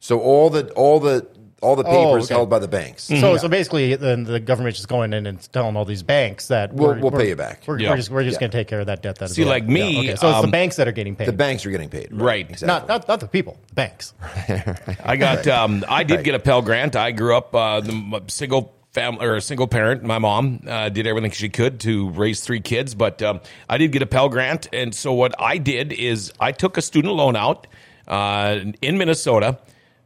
So 0.00 0.18
all 0.20 0.50
the 0.50 0.70
all 0.72 0.98
the 1.00 1.26
all 1.62 1.76
the 1.76 1.84
Oh, 1.84 1.90
papers 1.90 2.24
okay. 2.24 2.34
held 2.34 2.48
by 2.48 2.58
the 2.58 2.68
banks. 2.68 3.02
So, 3.04 3.36
so 3.36 3.46
basically, 3.46 3.94
then 3.94 4.24
the 4.24 4.40
government's 4.40 4.78
just 4.78 4.88
going 4.88 5.12
in 5.12 5.26
and 5.26 5.38
telling 5.52 5.76
all 5.76 5.84
these 5.84 6.02
banks 6.02 6.48
that 6.48 6.72
We'll- 6.72 6.88
we're- 6.88 7.00
we'll 7.02 7.10
pay 7.10 7.16
we're- 7.18 7.28
you 7.28 7.36
back. 7.36 7.60
We're, 7.66 7.78
Yeah. 7.78 7.90
we're 7.90 7.96
just 7.96 8.10
we're 8.10 8.22
just 8.24 8.36
Yeah. 8.36 8.40
going 8.40 8.50
to 8.52 8.56
take 8.56 8.66
care 8.66 8.80
of 8.80 8.86
that 8.86 9.02
debt. 9.02 9.16
That 9.16 9.26
is 9.28 9.34
See, 9.36 9.44
like 9.44 9.66
me, 9.68 9.98
okay. 9.98 10.06
so 10.16 10.30
it's 10.30 10.38
the 10.38 10.44
um, 10.44 10.50
banks 10.50 10.76
that 10.76 10.88
are 10.88 10.92
getting 10.92 11.16
paid. 11.16 11.28
The 11.28 11.32
banks 11.34 11.66
are 11.66 11.70
getting 11.70 11.90
paid. 11.90 12.08
Right. 12.12 12.48
Exactly. 12.48 12.66
not 12.66 12.88
not 12.88 13.08
not 13.08 13.20
the 13.20 13.28
people, 13.28 13.58
the 13.68 13.74
banks. 13.74 14.14
I 15.04 15.16
got. 15.16 15.46
Um, 15.46 15.84
I 15.86 16.02
did 16.02 16.14
Right. 16.16 16.24
get 16.24 16.34
a 16.34 16.38
Pell 16.38 16.62
Grant. 16.62 16.96
I 16.96 17.10
grew 17.12 17.36
up 17.36 17.54
uh, 17.54 17.80
the 17.80 17.92
m- 17.92 18.14
single 18.28 18.72
family 18.92 19.26
or 19.26 19.36
a 19.36 19.40
single 19.42 19.68
parent. 19.68 20.02
My 20.02 20.18
mom 20.18 20.62
uh, 20.66 20.88
did 20.88 21.06
everything 21.06 21.30
she 21.30 21.50
could 21.50 21.78
to 21.80 22.08
raise 22.10 22.40
three 22.40 22.60
kids, 22.60 22.94
but 22.94 23.20
um, 23.22 23.40
I 23.68 23.76
did 23.76 23.92
get 23.92 24.00
a 24.00 24.06
Pell 24.06 24.30
Grant, 24.30 24.66
and 24.72 24.94
so 24.94 25.12
what 25.12 25.34
I 25.38 25.58
did 25.58 25.92
is 25.92 26.32
I 26.40 26.52
took 26.52 26.78
a 26.78 26.82
student 26.82 27.12
loan 27.14 27.36
out 27.36 27.66
uh, 28.08 28.60
in 28.80 28.96
Minnesota 28.96 29.58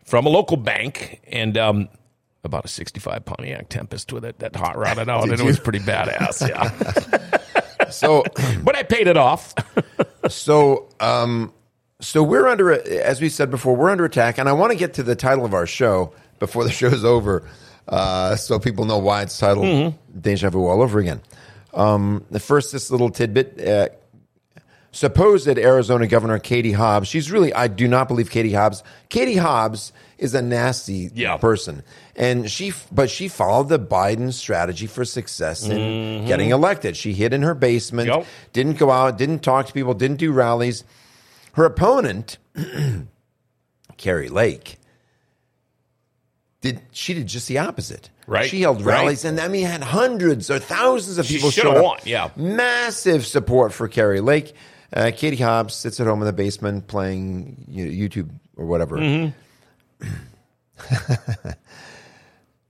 from 0.04 0.26
a 0.26 0.28
local 0.28 0.56
bank, 0.56 1.20
and 1.30 1.56
um, 1.58 1.88
about 2.44 2.64
a 2.64 2.68
'65 2.68 3.24
Pontiac 3.24 3.68
Tempest 3.68 4.12
with 4.12 4.24
it 4.24 4.38
that 4.38 4.54
hot 4.54 4.76
rodded 4.76 5.08
out, 5.10 5.24
and 5.28 5.40
it 5.40 5.44
was 5.44 5.58
pretty 5.58 5.80
badass. 5.80 6.48
Yeah, 6.48 7.88
So, 7.90 8.24
but 8.64 8.76
I 8.76 8.82
paid 8.82 9.06
it 9.06 9.16
off. 9.16 9.54
so, 10.28 10.88
um, 11.00 11.52
so 12.00 12.22
we're 12.22 12.46
under, 12.46 12.72
as 12.72 13.20
we 13.20 13.28
said 13.28 13.50
before, 13.50 13.76
we're 13.76 13.90
under 13.90 14.04
attack, 14.04 14.38
and 14.38 14.48
I 14.48 14.52
want 14.52 14.72
to 14.72 14.78
get 14.78 14.94
to 14.94 15.02
the 15.02 15.16
title 15.16 15.44
of 15.44 15.54
our 15.54 15.66
show 15.66 16.12
before 16.38 16.64
the 16.64 16.70
show's 16.70 17.04
over, 17.04 17.48
uh, 17.88 18.36
so 18.36 18.58
people 18.58 18.84
know 18.84 18.98
why 18.98 19.22
it's 19.22 19.38
titled 19.38 19.94
"Deja 20.20 20.50
Vu" 20.50 20.66
all 20.66 20.82
over 20.82 20.98
again. 20.98 21.20
Um, 21.72 22.24
the 22.30 22.40
first, 22.40 22.72
this 22.72 22.90
little 22.90 23.10
tidbit. 23.10 23.60
Uh, 23.60 23.88
supposed 24.94 25.48
Arizona 25.48 26.06
Governor 26.06 26.38
Katie 26.38 26.72
Hobbs. 26.72 27.08
She's 27.08 27.30
really, 27.30 27.52
I 27.52 27.66
do 27.66 27.88
not 27.88 28.06
believe 28.08 28.30
Katie 28.30 28.52
Hobbs. 28.52 28.82
Katie 29.08 29.36
Hobbs 29.36 29.92
is 30.18 30.34
a 30.34 30.40
nasty 30.40 31.10
Yeah. 31.12 31.36
person, 31.36 31.82
and 32.14 32.48
she, 32.50 32.72
but 32.92 33.10
she 33.10 33.26
followed 33.28 33.68
the 33.68 33.78
Biden 33.78 34.32
strategy 34.32 34.86
for 34.86 35.04
success 35.04 35.64
in 35.64 35.76
mm-hmm. 35.76 36.26
getting 36.28 36.50
elected. 36.50 36.96
She 36.96 37.12
hid 37.12 37.34
in 37.34 37.42
her 37.42 37.54
basement, 37.54 38.08
Yep. 38.08 38.26
didn't 38.52 38.78
go 38.78 38.90
out, 38.92 39.18
didn't 39.18 39.40
talk 39.40 39.66
to 39.66 39.72
people, 39.72 39.94
didn't 39.94 40.18
do 40.18 40.30
rallies. 40.32 40.84
Her 41.54 41.64
opponent, 41.64 42.38
Kari 43.96 44.28
Lake, 44.28 44.78
did 46.60 46.80
she 46.92 47.14
did 47.14 47.26
just 47.26 47.48
the 47.48 47.58
opposite. 47.58 48.10
Right. 48.26 48.48
She 48.48 48.62
held 48.62 48.80
Right. 48.82 49.00
rallies, 49.00 49.24
and 49.24 49.38
I 49.40 49.48
mean, 49.48 49.66
had 49.66 49.82
hundreds 49.82 50.50
or 50.50 50.58
thousands 50.60 51.18
of 51.18 51.26
people 51.26 51.50
show 51.50 51.72
up. 51.72 51.82
won, 51.82 51.98
yeah. 52.04 52.30
Massive 52.36 53.26
support 53.26 53.72
for 53.72 53.88
Kari 53.88 54.20
Lake. 54.20 54.54
Uh, 54.94 55.10
Katie 55.14 55.36
Hobbs 55.36 55.74
sits 55.74 55.98
at 55.98 56.06
home 56.06 56.20
in 56.22 56.26
the 56.26 56.32
basement 56.32 56.86
playing 56.86 57.64
you 57.68 57.84
know, 57.84 57.90
YouTube 57.90 58.30
or 58.56 58.64
whatever. 58.64 58.96
Mm-hmm. 58.96 60.08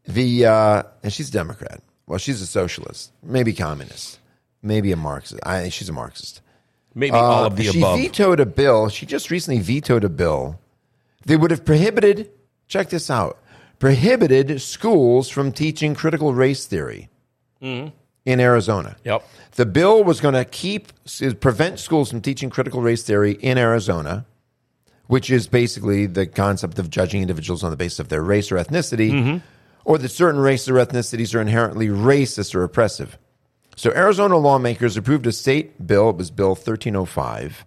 the 0.07 0.47
uh, 0.47 0.83
and 1.03 1.13
she's 1.13 1.29
a 1.29 1.33
Democrat. 1.33 1.83
Well, 2.07 2.19
she's 2.19 2.41
a 2.41 2.47
socialist, 2.47 3.13
maybe 3.23 3.53
communist, 3.53 4.19
maybe 4.63 4.93
a 4.93 4.97
Marxist. 4.97 5.41
I, 5.45 5.69
she's 5.69 5.89
a 5.89 5.93
Marxist. 5.93 6.41
Maybe 6.95 7.13
all 7.17 7.45
of 7.45 7.57
the 7.57 7.69
Uh, 7.69 7.73
she 7.73 7.79
above. 7.81 7.99
vetoed 7.99 8.41
a 8.41 8.47
bill. 8.47 8.89
She 8.89 9.05
just 9.05 9.31
recently 9.31 9.61
vetoed 9.61 10.05
a 10.05 10.09
bill 10.09 10.61
that 11.27 11.39
would 11.39 11.51
have 11.51 11.65
prohibited. 11.65 12.31
Check 12.69 12.89
this 12.91 13.11
out: 13.11 13.39
prohibited 13.79 14.61
schools 14.63 15.29
from 15.29 15.53
teaching 15.53 15.95
critical 15.95 16.33
race 16.35 16.67
theory 16.67 17.09
in 18.25 18.41
Arizona. 18.41 18.97
Yep. 19.05 19.27
The 19.53 19.67
bill 19.67 20.03
was 20.03 20.21
going 20.21 20.35
to 20.35 20.45
keep 20.45 20.93
prevent 21.41 21.79
schools 21.79 22.11
from 22.11 22.21
teaching 22.21 22.51
critical 22.51 22.81
race 22.81 23.03
theory 23.03 23.33
in 23.33 23.59
Arizona, 23.59 24.27
which 25.07 25.31
is 25.31 25.47
basically 25.47 26.07
the 26.07 26.27
concept 26.27 26.79
of 26.79 26.91
judging 26.91 27.21
individuals 27.23 27.63
on 27.63 27.71
the 27.71 27.77
basis 27.77 27.99
of 28.01 28.09
their 28.09 28.23
race 28.23 28.51
or 28.51 28.57
ethnicity, 28.57 29.11
Mm-hmm. 29.13 29.37
or 29.85 29.99
that 29.99 30.09
certain 30.09 30.41
races 30.41 30.71
or 30.71 30.75
ethnicities 30.75 31.35
are 31.35 31.41
inherently 31.41 31.89
racist 31.89 32.55
or 32.55 32.65
oppressive. 32.65 33.19
So 33.77 33.91
Arizona 33.91 34.39
lawmakers 34.39 34.97
approved 34.97 35.27
a 35.27 35.33
state 35.33 35.87
bill, 35.87 36.11
it 36.11 36.17
was 36.17 36.31
Bill 36.31 36.51
1305, 36.51 37.67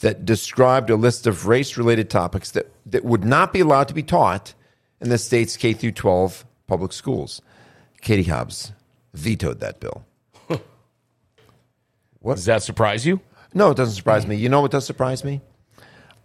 that 0.00 0.24
described 0.24 0.90
a 0.90 0.96
list 0.96 1.26
of 1.26 1.46
race-related 1.46 2.10
topics 2.10 2.50
that, 2.52 2.70
that 2.86 3.04
would 3.04 3.24
not 3.24 3.52
be 3.52 3.60
allowed 3.60 3.88
to 3.88 3.94
be 3.94 4.02
taught 4.02 4.54
in 5.00 5.08
the 5.08 5.18
state's 5.18 5.56
K 5.56 5.72
through 5.72 5.92
12 5.92 6.44
public 6.66 6.92
schools. 6.92 7.40
Katie 8.00 8.24
Hobbs 8.24 8.72
vetoed 9.14 9.60
that 9.60 9.80
bill. 9.80 10.04
what 12.20 12.36
Does 12.36 12.44
that 12.46 12.62
surprise 12.62 13.06
you? 13.06 13.20
No, 13.54 13.70
it 13.70 13.76
doesn't 13.76 13.94
surprise 13.94 14.26
me. 14.26 14.36
You 14.36 14.48
know 14.48 14.60
what 14.60 14.70
does 14.70 14.84
surprise 14.84 15.24
me? 15.24 15.40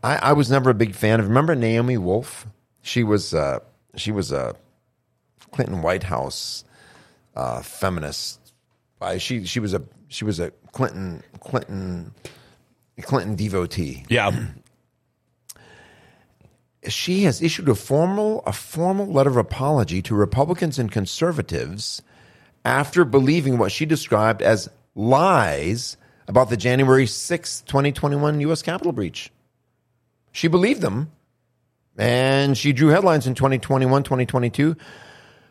I, 0.03 0.17
I 0.17 0.33
was 0.33 0.51
never 0.51 0.69
a 0.69 0.73
big 0.73 0.93
fan 0.93 1.19
of. 1.19 1.27
Remember 1.27 1.55
Naomi 1.55 1.97
Wolf? 1.97 2.45
She 2.81 3.03
was 3.03 3.33
uh, 3.33 3.59
she 3.95 4.11
was 4.11 4.31
a 4.31 4.55
Clinton 5.51 5.81
White 5.81 6.03
House 6.03 6.65
uh, 7.35 7.61
feminist. 7.61 8.39
Uh, 8.99 9.17
she 9.17 9.45
she 9.45 9.59
was 9.59 9.73
a 9.73 9.81
she 10.09 10.25
was 10.25 10.39
a 10.39 10.51
Clinton 10.73 11.23
Clinton 11.39 12.13
Clinton 13.01 13.35
devotee. 13.35 14.05
Yeah. 14.09 14.47
She 16.85 17.23
has 17.23 17.41
issued 17.41 17.69
a 17.69 17.75
formal 17.75 18.43
a 18.45 18.51
formal 18.51 19.05
letter 19.05 19.29
of 19.29 19.37
apology 19.37 20.01
to 20.01 20.13
Republicans 20.13 20.77
and 20.77 20.91
conservatives 20.91 22.01
after 22.65 23.05
believing 23.05 23.57
what 23.57 23.71
she 23.71 23.85
described 23.85 24.41
as 24.41 24.69
lies 24.95 25.97
about 26.27 26.49
the 26.49 26.57
January 26.57 27.05
sixth, 27.05 27.65
2021 27.65 28.39
U.S. 28.41 28.61
Capitol 28.61 28.91
breach. 28.91 29.31
She 30.31 30.47
believed 30.47 30.81
them, 30.81 31.11
and 31.97 32.57
she 32.57 32.73
drew 32.73 32.89
headlines 32.89 33.27
in 33.27 33.35
2021, 33.35 34.03
2022 34.03 34.75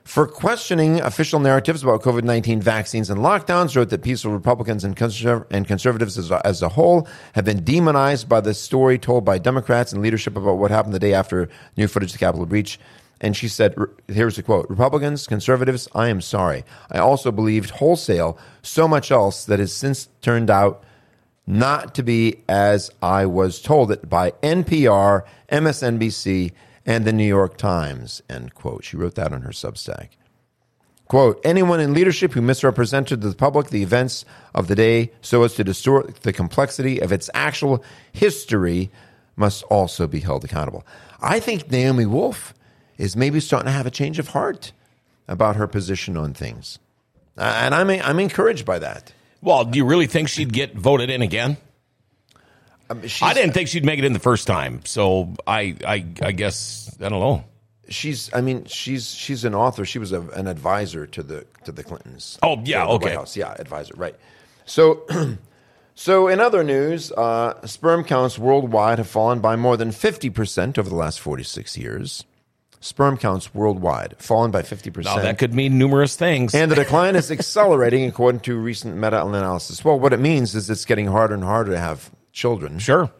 for 0.04 0.26
questioning 0.26 1.00
official 1.00 1.38
narratives 1.38 1.82
about 1.82 2.02
COVID 2.02 2.24
19 2.24 2.60
vaccines 2.60 3.10
and 3.10 3.20
lockdowns, 3.20 3.76
wrote 3.76 3.90
that 3.90 4.02
peaceful 4.02 4.32
Republicans 4.32 4.84
and, 4.84 4.96
conserv- 4.96 5.46
and 5.50 5.66
conservatives 5.66 6.18
as 6.18 6.30
a, 6.30 6.44
as 6.46 6.62
a 6.62 6.68
whole 6.68 7.06
have 7.34 7.44
been 7.44 7.62
demonized 7.64 8.28
by 8.28 8.40
the 8.40 8.54
story 8.54 8.98
told 8.98 9.24
by 9.24 9.38
Democrats 9.38 9.92
and 9.92 10.02
leadership 10.02 10.36
about 10.36 10.58
what 10.58 10.70
happened 10.70 10.94
the 10.94 10.98
day 10.98 11.14
after 11.14 11.48
new 11.76 11.86
footage 11.86 12.10
of 12.10 12.14
the 12.14 12.18
Capitol 12.18 12.46
breach. 12.46 12.78
And 13.22 13.36
she 13.36 13.46
said, 13.46 13.76
here's 14.08 14.36
the 14.36 14.42
quote 14.42 14.68
Republicans, 14.68 15.28
conservatives, 15.28 15.88
I 15.94 16.08
am 16.08 16.20
sorry. 16.20 16.64
I 16.90 16.98
also 16.98 17.30
believed 17.30 17.70
wholesale 17.70 18.36
so 18.62 18.88
much 18.88 19.12
else 19.12 19.44
that 19.44 19.60
has 19.60 19.72
since 19.72 20.08
turned 20.20 20.50
out 20.50 20.82
not 21.46 21.94
to 21.94 22.02
be 22.02 22.42
as 22.48 22.90
I 23.00 23.26
was 23.26 23.62
told 23.62 23.92
it 23.92 24.08
by 24.08 24.32
NPR, 24.42 25.22
MSNBC, 25.50 26.52
and 26.84 27.04
the 27.04 27.12
New 27.12 27.26
York 27.26 27.56
Times, 27.56 28.22
end 28.28 28.54
quote. 28.54 28.84
She 28.84 28.96
wrote 28.96 29.14
that 29.14 29.32
on 29.32 29.42
her 29.42 29.50
Substack. 29.50 30.10
Quote, 31.06 31.40
anyone 31.44 31.78
in 31.78 31.92
leadership 31.92 32.32
who 32.32 32.40
misrepresented 32.40 33.20
to 33.20 33.28
the 33.28 33.36
public 33.36 33.68
the 33.68 33.82
events 33.82 34.24
of 34.54 34.66
the 34.66 34.74
day 34.74 35.12
so 35.20 35.42
as 35.44 35.54
to 35.54 35.64
distort 35.64 36.22
the 36.22 36.32
complexity 36.32 37.00
of 37.00 37.12
its 37.12 37.28
actual 37.34 37.84
history 38.12 38.90
must 39.36 39.62
also 39.64 40.06
be 40.06 40.20
held 40.20 40.44
accountable. 40.44 40.84
I 41.20 41.38
think 41.38 41.70
Naomi 41.70 42.06
Wolf 42.06 42.54
is 43.02 43.16
maybe 43.16 43.40
starting 43.40 43.66
to 43.66 43.72
have 43.72 43.84
a 43.84 43.90
change 43.90 44.20
of 44.20 44.28
heart 44.28 44.72
about 45.26 45.56
her 45.56 45.66
position 45.66 46.16
on 46.16 46.32
things. 46.32 46.78
Uh, 47.36 47.42
and 47.62 47.74
I'm, 47.74 47.90
I'm 47.90 48.20
encouraged 48.20 48.64
by 48.64 48.78
that. 48.78 49.12
Well, 49.40 49.64
do 49.64 49.76
you 49.76 49.84
really 49.84 50.06
think 50.06 50.28
she'd 50.28 50.52
get 50.52 50.76
voted 50.76 51.10
in 51.10 51.20
again? 51.20 51.56
Um, 52.88 53.02
I 53.20 53.34
didn't 53.34 53.54
think 53.54 53.68
she'd 53.68 53.84
make 53.84 53.98
it 53.98 54.04
in 54.04 54.12
the 54.12 54.20
first 54.20 54.46
time, 54.46 54.82
so 54.84 55.34
I, 55.48 55.74
I, 55.84 56.06
I 56.22 56.30
guess 56.30 56.96
I 57.00 57.08
don't 57.08 57.18
know. 57.18 57.44
she's 57.88 58.32
I 58.32 58.40
mean 58.40 58.66
she's 58.66 59.12
she's 59.12 59.44
an 59.44 59.54
author. 59.54 59.84
She 59.84 59.98
was 59.98 60.12
a, 60.12 60.20
an 60.30 60.46
advisor 60.46 61.06
to 61.08 61.22
the 61.24 61.46
to 61.64 61.72
the 61.72 61.82
Clintons. 61.82 62.38
Oh, 62.42 62.60
yeah, 62.64 62.86
okay. 62.86 63.06
White 63.06 63.14
House. 63.16 63.36
Yeah, 63.36 63.52
advisor. 63.58 63.94
Right. 63.96 64.14
So 64.64 65.06
so 65.94 66.28
in 66.28 66.38
other 66.38 66.62
news, 66.62 67.10
uh, 67.12 67.66
sperm 67.66 68.04
counts 68.04 68.38
worldwide 68.38 68.98
have 68.98 69.08
fallen 69.08 69.40
by 69.40 69.56
more 69.56 69.76
than 69.76 69.90
fifty 69.90 70.30
percent 70.30 70.78
over 70.78 70.88
the 70.88 70.96
last 70.96 71.18
forty 71.18 71.44
six 71.44 71.76
years. 71.76 72.24
Sperm 72.84 73.16
counts 73.16 73.54
worldwide 73.54 74.16
fallen 74.18 74.50
by 74.50 74.62
50%. 74.62 75.04
Now 75.04 75.20
that 75.20 75.38
could 75.38 75.54
mean 75.54 75.78
numerous 75.78 76.16
things. 76.16 76.52
and 76.52 76.68
the 76.68 76.74
decline 76.84 77.14
is 77.14 77.30
accelerating 77.30 78.04
according 78.06 78.40
to 78.40 78.58
recent 78.58 78.96
meta-analysis. 78.96 79.84
Well, 79.84 80.00
what 80.00 80.12
it 80.12 80.18
means 80.18 80.54
is 80.56 80.68
it's 80.68 80.84
getting 80.84 81.06
harder 81.06 81.34
and 81.34 81.44
harder 81.44 81.70
to 81.70 81.78
have 81.78 82.10
children. 82.32 82.78
sure. 82.80 83.10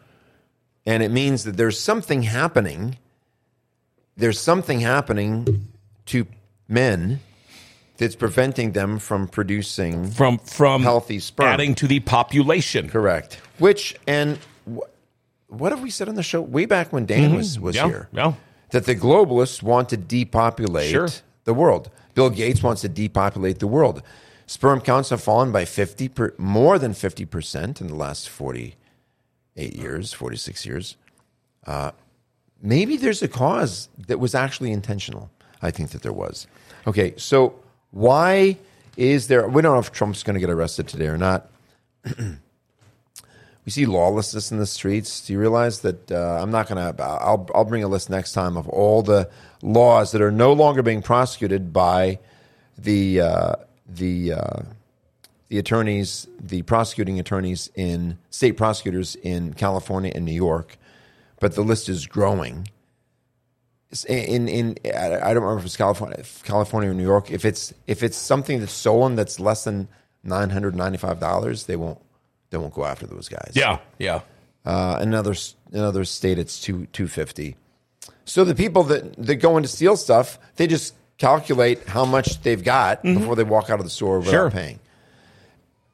and 0.85 1.01
it 1.01 1.11
means 1.11 1.45
that 1.45 1.55
there's 1.55 1.79
something 1.79 2.23
happening. 2.23 2.97
There's 4.17 4.39
something 4.39 4.81
happening 4.81 5.69
to 6.07 6.27
men 6.67 7.21
that's 7.97 8.15
preventing 8.17 8.73
them 8.73 8.99
from 8.99 9.29
producing 9.29 10.11
From 10.11 10.39
from 10.39 10.83
Healthy 10.83 11.19
sperm. 11.19 11.47
adding 11.47 11.73
to 11.75 11.87
the 11.87 12.01
population. 12.01 12.89
correct. 12.89 13.39
Which 13.59 13.95
and 14.07 14.37
wh- 14.67 14.79
what 15.47 15.71
have 15.71 15.81
we 15.81 15.89
said 15.89 16.09
on 16.09 16.15
the 16.15 16.23
show 16.23 16.41
way 16.41 16.65
back 16.65 16.91
when 16.91 17.05
Dan 17.05 17.33
was 17.33 17.57
was 17.59 17.75
Mm-hmm. 17.77 17.85
Yeah, 17.85 17.91
here? 17.91 18.09
yeah. 18.11 18.33
That 18.73 18.85
the 18.85 18.95
globalists 18.95 19.61
want 19.61 19.89
to 19.89 19.97
depopulate 19.97 20.89
Sure. 20.89 21.07
the 21.43 21.53
world. 21.53 21.91
Bill 22.15 22.31
Gates 22.31 22.63
wants 22.63 22.81
to 22.81 22.89
depopulate 22.89 23.59
the 23.59 23.67
world. 23.67 24.01
Sperm 24.47 24.81
counts 24.81 25.09
have 25.11 25.21
fallen 25.21 25.51
by 25.51 25.63
fifty 25.63 26.09
per, 26.09 26.33
more 26.39 26.79
than 26.79 26.93
fifty 26.93 27.23
percent 27.23 27.79
in 27.81 27.87
the 27.87 27.95
last 27.95 28.27
forty 28.29 28.75
eight 29.55 29.75
years, 29.75 30.11
forty 30.11 30.37
six 30.37 30.65
years. 30.65 30.97
Uh, 31.67 31.91
maybe 32.63 32.97
there's 32.97 33.21
a 33.21 33.27
cause 33.27 33.89
that 34.07 34.19
was 34.19 34.33
actually 34.33 34.71
intentional. 34.71 35.29
I 35.61 35.69
think 35.69 35.91
that 35.91 36.01
there 36.01 36.11
was. 36.11 36.47
Okay, 36.87 37.13
so 37.15 37.53
why 37.91 38.57
is 38.97 39.27
there? 39.27 39.47
We 39.47 39.61
don't 39.61 39.73
know 39.73 39.79
if 39.79 39.91
Trump's 39.91 40.23
going 40.23 40.33
to 40.33 40.39
get 40.39 40.49
arrested 40.49 40.87
today 40.87 41.07
or 41.07 41.17
not. 41.17 41.49
we 43.65 43.71
see 43.71 43.85
lawlessness 43.85 44.51
in 44.51 44.57
the 44.57 44.65
streets. 44.65 45.25
Do 45.25 45.33
you 45.33 45.39
realize 45.39 45.79
that? 45.81 46.11
Uh, 46.11 46.39
I'm 46.41 46.51
not 46.51 46.67
going 46.67 46.95
to. 46.95 47.03
I'll 47.03 47.49
I'll 47.55 47.65
bring 47.65 47.83
a 47.83 47.87
list 47.87 48.09
next 48.09 48.33
time 48.33 48.57
of 48.57 48.67
all 48.67 49.01
the 49.01 49.29
laws 49.61 50.11
that 50.11 50.21
are 50.21 50.31
no 50.31 50.53
longer 50.53 50.81
being 50.81 51.01
prosecuted 51.01 51.71
by 51.71 52.19
the 52.77 53.21
uh, 53.21 53.55
the 53.87 54.33
uh, 54.33 54.59
the 55.47 55.59
attorneys, 55.59 56.27
the 56.39 56.63
prosecuting 56.63 57.19
attorneys 57.19 57.69
in 57.75 58.17
state 58.31 58.53
prosecutors 58.53 59.15
in 59.15 59.53
California 59.53 60.11
and 60.13 60.25
New 60.25 60.33
York, 60.33 60.77
but 61.39 61.55
the 61.55 61.61
list 61.61 61.87
is 61.87 62.05
growing. 62.05 62.67
In 64.09 64.47
in 64.47 64.77
I 64.85 65.33
don't 65.33 65.43
remember 65.43 65.59
if 65.59 65.65
it's 65.65 65.77
California, 65.77 66.23
California 66.43 66.89
or 66.89 66.93
New 66.95 67.03
York. 67.03 67.31
If 67.31 67.45
it's 67.45 67.73
if 67.87 68.03
it's 68.03 68.17
something 68.17 68.59
that's 68.59 68.73
stolen 68.73 69.15
that's 69.15 69.39
less 69.39 69.63
than 69.63 69.87
nine 70.23 70.49
hundred 70.49 70.75
ninety 70.75 70.97
five 70.97 71.19
dollars, 71.19 71.65
they 71.65 71.75
won't 71.75 71.99
they 72.53 72.59
won't 72.59 72.73
go 72.73 72.85
after 72.85 73.07
those 73.07 73.27
guys. 73.27 73.51
Yeah, 73.55 73.79
yeah. 73.97 74.21
Uh, 74.63 74.97
another 75.01 75.33
another 75.71 76.05
state, 76.05 76.37
it's 76.37 76.61
two 76.61 76.85
two 76.93 77.07
fifty. 77.07 77.55
So 78.25 78.43
the 78.45 78.53
people 78.55 78.83
that 78.83 79.15
that 79.17 79.37
go 79.37 79.57
in 79.57 79.63
to 79.63 79.69
steal 79.69 79.97
stuff, 79.97 80.37
they 80.55 80.67
just 80.67 80.93
calculate 81.17 81.87
how 81.87 82.05
much 82.05 82.41
they've 82.43 82.63
got 82.63 83.01
before 83.03 83.35
they 83.35 83.43
walk 83.43 83.69
out 83.71 83.79
of 83.79 83.85
the 83.85 83.89
store 83.89 84.19
without 84.19 84.31
Sure. 84.31 84.51
paying. 84.51 84.79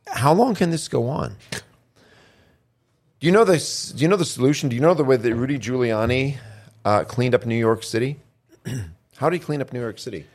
How 0.08 0.34
long 0.34 0.54
can 0.54 0.70
this 0.70 0.88
go 0.90 1.08
on? 1.08 1.36
Do 1.52 3.28
you 3.28 3.32
know 3.32 3.46
this? 3.46 3.92
Do 3.92 4.02
you 4.02 4.08
know 4.10 4.18
the 4.18 4.26
solution? 4.26 4.68
Do 4.70 4.76
you 4.76 4.82
know 4.82 4.94
the 4.94 5.04
way 5.06 5.16
that 5.18 5.34
Rudy 5.36 5.58
Giuliani 5.60 6.38
uh, 6.84 7.04
cleaned 7.06 7.36
up 7.36 7.46
New 7.46 7.56
York 7.58 7.84
City? 7.84 8.20
how 9.18 9.30
did 9.30 9.40
he 9.40 9.46
clean 9.46 9.62
up 9.62 9.72
New 9.72 9.80
York 9.80 9.98
City? 10.00 10.26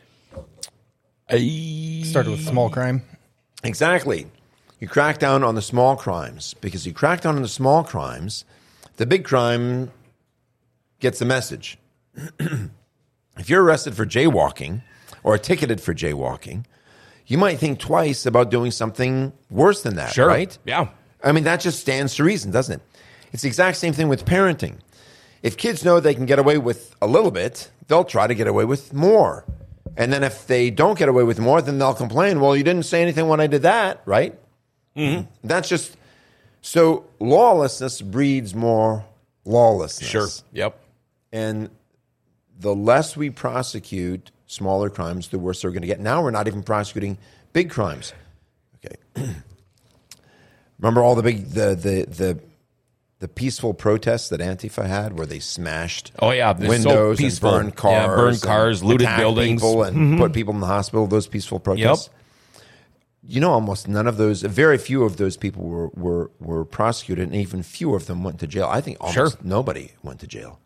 Started 1.29 2.31
with 2.31 2.45
small 2.47 2.71
crime. 2.71 3.03
Exactly. 3.63 4.27
You 4.81 4.89
crack 4.89 5.19
down 5.19 5.43
on 5.43 5.55
the 5.55 5.63
small 5.63 5.97
crimes 5.97 6.55
because 6.61 6.87
you 6.87 6.93
crack 6.93 7.23
down 7.23 7.37
on 7.37 7.43
the 7.43 7.49
small 7.49 7.85
crimes, 7.85 8.45
the 8.97 9.07
big 9.07 9.25
crime 9.25 9.91
gets 11.01 11.19
the 11.19 11.25
message. 11.25 11.79
if 12.39 13.49
you're 13.49 13.63
arrested 13.63 13.95
for 13.95 14.05
jaywalking 14.07 14.83
or 15.23 15.39
ticketed 15.39 15.81
for 15.81 15.95
jaywalking, 15.95 16.65
you 17.27 17.39
might 17.39 17.59
think 17.59 17.79
twice 17.79 18.27
about 18.27 18.51
doing 18.51 18.71
something 18.71 19.33
worse 19.51 19.83
than 19.83 19.97
that, 19.97 20.13
Sure. 20.13 20.27
right? 20.29 20.57
Yeah. 20.67 20.89
I 21.23 21.33
mean, 21.33 21.45
that 21.45 21.61
just 21.61 21.81
stands 21.81 22.15
to 22.17 22.25
reason, 22.25 22.51
doesn't 22.51 22.81
it? 22.81 22.87
It's 23.33 23.43
the 23.43 23.49
exact 23.49 23.79
same 23.79 23.93
thing 23.95 24.09
with 24.09 24.25
parenting. 24.27 24.79
If 25.43 25.57
kids 25.57 25.85
know 25.85 26.01
they 26.01 26.15
can 26.15 26.27
get 26.27 26.39
away 26.39 26.59
with 26.59 26.95
a 27.01 27.07
little 27.07 27.31
bit, 27.31 27.71
they'll 27.89 28.05
try 28.05 28.27
to 28.27 28.35
get 28.35 28.47
away 28.47 28.65
with 28.65 28.93
more. 28.93 29.45
And 29.97 30.13
then 30.13 30.23
if 30.23 30.47
they 30.47 30.71
don't 30.71 30.99
get 30.99 31.09
away 31.09 31.23
with 31.25 31.39
more, 31.39 31.63
then 31.63 31.79
they'll 31.79 31.95
complain, 31.95 32.41
well, 32.41 32.55
you 32.57 32.63
didn't 32.65 32.85
say 32.85 33.01
anything 33.01 33.29
when 33.29 33.41
I 33.41 33.47
did 33.47 33.63
that, 33.63 34.03
right? 34.05 34.39
Mm-hmm. 34.97 35.27
That's 35.47 35.69
just 35.69 35.97
so 36.63 37.05
lawlessness 37.21 38.01
breeds 38.03 38.55
more 38.55 39.05
lawlessness. 39.45 40.09
Sure. 40.09 40.29
Yep. 40.53 40.79
And 41.33 41.71
the 42.59 42.75
less 42.75 43.17
we 43.17 43.31
prosecute 43.31 44.31
smaller 44.47 44.89
crimes, 44.91 45.29
the 45.29 45.39
worse 45.39 45.63
they're 45.63 45.71
going 45.73 45.83
to 45.83 45.89
get. 45.89 46.01
Now 46.01 46.23
we're 46.23 46.31
not 46.31 46.47
even 46.47 46.63
prosecuting 46.63 47.19
big 47.53 47.71
crimes. 47.71 48.13
Okay. 48.85 49.31
Remember 50.79 51.03
all 51.03 51.15
the 51.15 51.23
big 51.23 51.47
the 51.51 51.75
the 51.75 52.07
the 52.09 52.41
the 53.21 53.29
peaceful 53.29 53.73
protests 53.73 54.29
that 54.29 54.41
Antifa 54.41 54.85
had, 54.87 55.17
where 55.17 55.27
they 55.27 55.39
smashed 55.39 56.13
Oh, 56.19 56.31
yeah, 56.31 56.55
so 56.59 56.69
windows 56.69 57.17
peaceful. 57.19 57.55
and 57.55 57.63
burned 57.69 57.77
cars, 57.77 57.93
Yeah, 57.95 58.07
burned 58.09 58.43
cars, 58.43 58.85
looted 58.85 59.09
buildings. 59.17 59.63
Mm-hmm. 59.63 59.97
and 59.97 60.19
put 60.19 60.33
people 60.35 60.53
in 60.53 60.61
the 60.61 60.67
hospital. 60.67 61.07
Those 61.07 61.27
peaceful 61.27 61.59
protests. 61.59 62.11
You 63.27 63.41
know, 63.41 63.53
almost 63.53 63.89
none 63.89 64.07
of 64.07 64.17
those, 64.19 64.43
very 64.43 64.77
few 64.77 65.03
of 65.05 65.17
those 65.17 65.37
people 65.37 65.65
were 65.65 65.89
were 65.95 66.31
were 66.41 66.65
prosecuted, 66.65 67.25
and 67.29 67.35
even 67.37 67.63
fewer 67.63 67.97
of 67.97 68.07
them 68.07 68.23
went 68.23 68.39
to 68.41 68.47
jail. 68.47 68.69
I 68.71 68.81
think 68.81 68.99
almost 69.01 69.15
Sure. 69.15 69.31
nobody 69.43 69.93
went 70.03 70.21
to 70.21 70.27
jail 70.27 70.61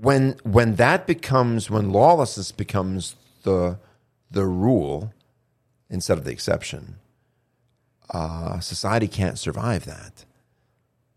when 0.00 0.36
when 0.42 0.76
that 0.76 1.06
becomes 1.06 1.68
when 1.70 1.90
lawlessness 1.90 2.52
becomes 2.52 3.16
the 3.42 3.78
the 4.30 4.46
rule 4.46 5.12
instead 5.90 6.16
of 6.16 6.24
the 6.24 6.30
exception, 6.30 6.96
uh, 8.10 8.60
society 8.60 9.08
can't 9.08 9.38
survive 9.38 9.84
that. 9.84 10.24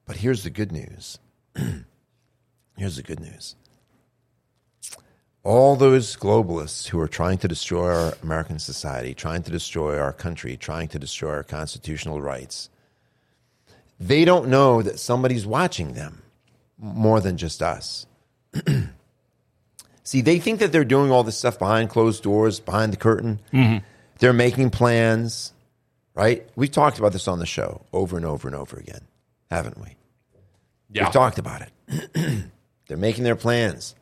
But 0.05 0.17
here's 0.17 0.43
the 0.43 0.49
good 0.49 0.71
news. 0.71 1.19
here's 2.75 2.95
the 2.97 3.03
good 3.03 3.19
news. 3.19 3.55
All 5.43 5.75
those 5.75 6.15
globalists 6.15 6.87
who 6.87 6.99
are 6.99 7.07
trying 7.07 7.37
to 7.39 7.47
destroy 7.49 7.93
our 7.93 8.13
American 8.23 8.59
society, 8.59 9.13
trying 9.13 9.43
to 9.43 9.51
destroy 9.51 9.99
our 9.99 10.13
country, 10.13 10.55
trying 10.55 10.87
to 10.89 10.99
destroy 10.99 11.31
our 11.31 11.43
constitutional 11.43 12.21
rights, 12.21 12.69
they 13.99 14.23
don't 14.23 14.47
know 14.47 14.81
that 14.81 14.99
somebody's 14.99 15.45
watching 15.45 15.93
them 15.93 16.21
more 16.77 17.19
than 17.19 17.37
just 17.37 17.61
us. 17.61 18.05
See, 20.03 20.21
they 20.21 20.39
think 20.39 20.59
that 20.59 20.71
they're 20.71 20.83
doing 20.85 21.11
all 21.11 21.23
this 21.23 21.37
stuff 21.37 21.59
behind 21.59 21.89
closed 21.89 22.23
doors, 22.23 22.59
behind 22.59 22.93
the 22.93 22.97
curtain. 22.97 23.39
Mm-hmm. 23.51 23.85
They're 24.19 24.33
making 24.33 24.69
plans, 24.69 25.53
right? 26.13 26.47
We've 26.55 26.71
talked 26.71 26.99
about 26.99 27.13
this 27.13 27.27
on 27.27 27.39
the 27.39 27.45
show 27.45 27.85
over 27.93 28.17
and 28.17 28.25
over 28.25 28.47
and 28.47 28.55
over 28.55 28.77
again, 28.77 29.01
haven't 29.49 29.79
we? 29.79 29.95
Yeah. 30.91 31.05
We've 31.05 31.13
talked 31.13 31.37
about 31.37 31.61
it. 31.61 32.09
they're 32.87 32.97
making 32.97 33.23
their 33.23 33.35
plans. 33.35 33.95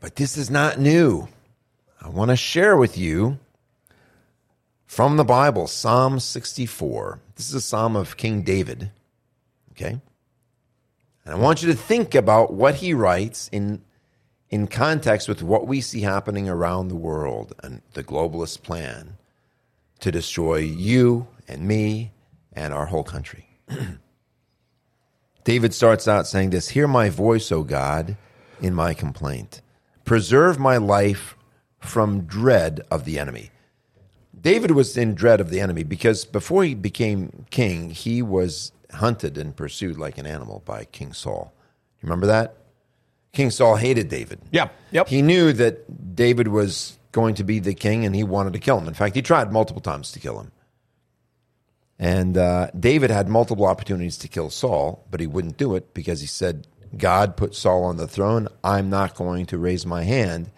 But 0.00 0.16
this 0.16 0.36
is 0.36 0.50
not 0.50 0.78
new. 0.78 1.28
I 2.00 2.08
want 2.08 2.30
to 2.30 2.36
share 2.36 2.76
with 2.76 2.96
you 2.96 3.38
from 4.86 5.16
the 5.16 5.24
Bible, 5.24 5.66
Psalm 5.66 6.18
64. 6.18 7.20
This 7.36 7.48
is 7.48 7.54
a 7.54 7.60
psalm 7.60 7.96
of 7.96 8.16
King 8.16 8.42
David. 8.42 8.90
Okay? 9.72 10.00
And 11.24 11.34
I 11.34 11.36
want 11.36 11.62
you 11.62 11.68
to 11.68 11.76
think 11.76 12.14
about 12.14 12.52
what 12.52 12.76
he 12.76 12.94
writes 12.94 13.48
in, 13.52 13.82
in 14.48 14.66
context 14.66 15.28
with 15.28 15.42
what 15.42 15.66
we 15.66 15.80
see 15.80 16.00
happening 16.00 16.48
around 16.48 16.88
the 16.88 16.96
world 16.96 17.54
and 17.62 17.82
the 17.92 18.02
globalist 18.02 18.62
plan 18.62 19.16
to 20.00 20.10
destroy 20.10 20.56
you 20.56 21.28
and 21.46 21.62
me 21.62 22.12
and 22.52 22.74
our 22.74 22.86
whole 22.86 23.04
country. 23.04 23.46
David 25.44 25.74
starts 25.74 26.08
out 26.08 26.26
saying 26.26 26.50
this 26.50 26.70
Hear 26.70 26.88
my 26.88 27.10
voice, 27.10 27.52
O 27.52 27.62
God, 27.62 28.16
in 28.62 28.74
my 28.74 28.94
complaint. 28.94 29.62
Preserve 30.04 30.58
my 30.58 30.76
life 30.76 31.36
from 31.78 32.22
dread 32.22 32.80
of 32.90 33.04
the 33.04 33.18
enemy. 33.18 33.50
David 34.38 34.70
was 34.72 34.96
in 34.96 35.14
dread 35.14 35.40
of 35.40 35.50
the 35.50 35.60
enemy 35.60 35.82
because 35.82 36.24
before 36.24 36.64
he 36.64 36.74
became 36.74 37.46
king, 37.50 37.90
he 37.90 38.22
was 38.22 38.72
hunted 38.92 39.36
and 39.36 39.54
pursued 39.54 39.98
like 39.98 40.18
an 40.18 40.26
animal 40.26 40.62
by 40.64 40.84
King 40.84 41.12
Saul. 41.12 41.52
You 42.00 42.06
remember 42.06 42.26
that? 42.26 42.56
King 43.32 43.50
Saul 43.50 43.76
hated 43.76 44.08
David. 44.08 44.40
Yeah. 44.50 44.68
Yep. 44.92 45.08
He 45.08 45.22
knew 45.22 45.52
that 45.52 46.16
David 46.16 46.48
was 46.48 46.98
going 47.12 47.34
to 47.34 47.44
be 47.44 47.58
the 47.58 47.74
king 47.74 48.04
and 48.04 48.14
he 48.14 48.24
wanted 48.24 48.52
to 48.54 48.58
kill 48.58 48.78
him. 48.78 48.88
In 48.88 48.94
fact, 48.94 49.14
he 49.14 49.22
tried 49.22 49.52
multiple 49.52 49.82
times 49.82 50.10
to 50.12 50.20
kill 50.20 50.40
him. 50.40 50.52
And 51.98 52.38
uh, 52.38 52.70
David 52.78 53.10
had 53.10 53.28
multiple 53.28 53.66
opportunities 53.66 54.16
to 54.18 54.28
kill 54.28 54.48
Saul, 54.48 55.04
but 55.10 55.20
he 55.20 55.26
wouldn't 55.26 55.58
do 55.58 55.74
it 55.74 55.92
because 55.92 56.22
he 56.22 56.26
said, 56.26 56.66
God 56.96 57.36
put 57.36 57.54
Saul 57.54 57.84
on 57.84 57.96
the 57.96 58.08
throne. 58.08 58.48
I'm 58.64 58.90
not 58.90 59.14
going 59.14 59.46
to 59.46 59.58
raise 59.58 59.86
my 59.86 60.02
hand 60.02 60.50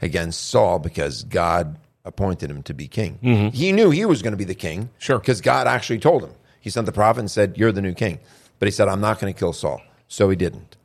against 0.00 0.48
Saul 0.48 0.78
because 0.78 1.24
God 1.24 1.78
appointed 2.04 2.50
him 2.50 2.62
to 2.64 2.74
be 2.74 2.88
king. 2.88 3.18
Mm-hmm. 3.22 3.56
He 3.56 3.72
knew 3.72 3.90
he 3.90 4.04
was 4.04 4.22
going 4.22 4.32
to 4.32 4.38
be 4.38 4.44
the 4.44 4.54
king. 4.54 4.90
Sure. 4.98 5.18
Because 5.18 5.40
God 5.40 5.66
actually 5.66 5.98
told 5.98 6.22
him. 6.22 6.32
He 6.60 6.70
sent 6.70 6.86
the 6.86 6.92
prophet 6.92 7.20
and 7.20 7.30
said, 7.30 7.58
You're 7.58 7.72
the 7.72 7.82
new 7.82 7.94
king. 7.94 8.20
But 8.58 8.66
he 8.66 8.72
said, 8.72 8.88
I'm 8.88 9.00
not 9.00 9.20
going 9.20 9.32
to 9.32 9.38
kill 9.38 9.52
Saul. 9.52 9.82
So 10.08 10.30
he 10.30 10.36
didn't. 10.36 10.76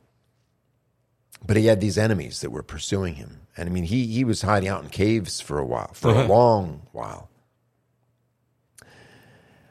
But 1.46 1.56
he 1.56 1.66
had 1.66 1.80
these 1.80 1.96
enemies 1.96 2.40
that 2.40 2.50
were 2.50 2.62
pursuing 2.62 3.14
him. 3.14 3.40
And 3.56 3.68
I 3.68 3.72
mean, 3.72 3.84
he, 3.84 4.06
he 4.06 4.24
was 4.24 4.42
hiding 4.42 4.68
out 4.68 4.82
in 4.82 4.90
caves 4.90 5.40
for 5.40 5.58
a 5.58 5.64
while, 5.64 5.90
for 5.94 6.10
a 6.10 6.14
mm-hmm. 6.14 6.30
long 6.30 6.82
while. 6.92 7.30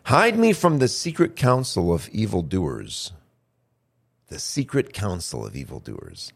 Hide 0.03 0.39
me 0.39 0.53
from 0.53 0.79
the 0.79 0.87
secret 0.87 1.35
counsel 1.35 1.93
of 1.93 2.09
evildoers. 2.09 3.11
The 4.29 4.39
secret 4.39 4.93
council 4.93 5.45
of 5.45 5.55
evildoers. 5.55 6.33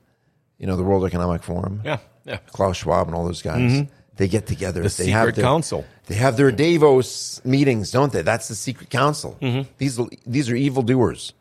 You 0.58 0.68
know, 0.68 0.76
the 0.76 0.84
World 0.84 1.06
Economic 1.06 1.44
Forum? 1.44 1.82
Yeah. 1.84 2.00
Yeah. 2.26 2.38
Klaus 2.48 2.78
Schwab 2.78 3.08
and 3.08 3.16
all 3.16 3.26
those 3.26 3.42
guys. 3.42 3.88
They 4.16 4.28
get 4.28 4.46
together. 4.46 4.82
Mm-hmm. 4.82 4.98
The 4.98 5.04
they 5.04 5.12
have 5.12 5.22
secret 5.24 5.36
their, 5.36 5.44
council. 5.44 5.86
They 6.06 6.16
have 6.16 6.38
their 6.38 6.52
Davos 6.52 7.44
meetings, 7.44 7.92
don't 7.92 8.14
they? 8.14 8.22
That's 8.22 8.48
the 8.48 8.56
secret 8.56 8.90
council. 8.90 9.38
Mm-hmm. 9.42 9.70
These 9.78 10.00
these 10.26 10.50
are 10.50 10.56
evildoers. 10.56 11.34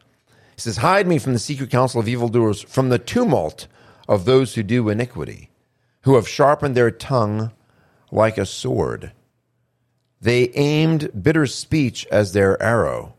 He 0.54 0.60
says, 0.60 0.78
"Hide 0.78 1.06
me 1.06 1.18
from 1.18 1.34
the 1.34 1.38
secret 1.38 1.70
council 1.70 2.00
of 2.00 2.08
evildoers, 2.08 2.62
from 2.62 2.88
the 2.88 2.98
tumult 2.98 3.66
of 4.08 4.24
those 4.24 4.54
who 4.54 4.62
do 4.62 4.88
iniquity, 4.88 5.50
who 6.02 6.14
have 6.14 6.28
sharpened 6.28 6.74
their 6.74 6.90
tongue 6.90 7.52
like 8.10 8.38
a 8.38 8.46
sword. 8.46 9.12
They 10.20 10.50
aimed 10.54 11.22
bitter 11.22 11.46
speech 11.46 12.06
as 12.10 12.32
their 12.32 12.62
arrow, 12.62 13.14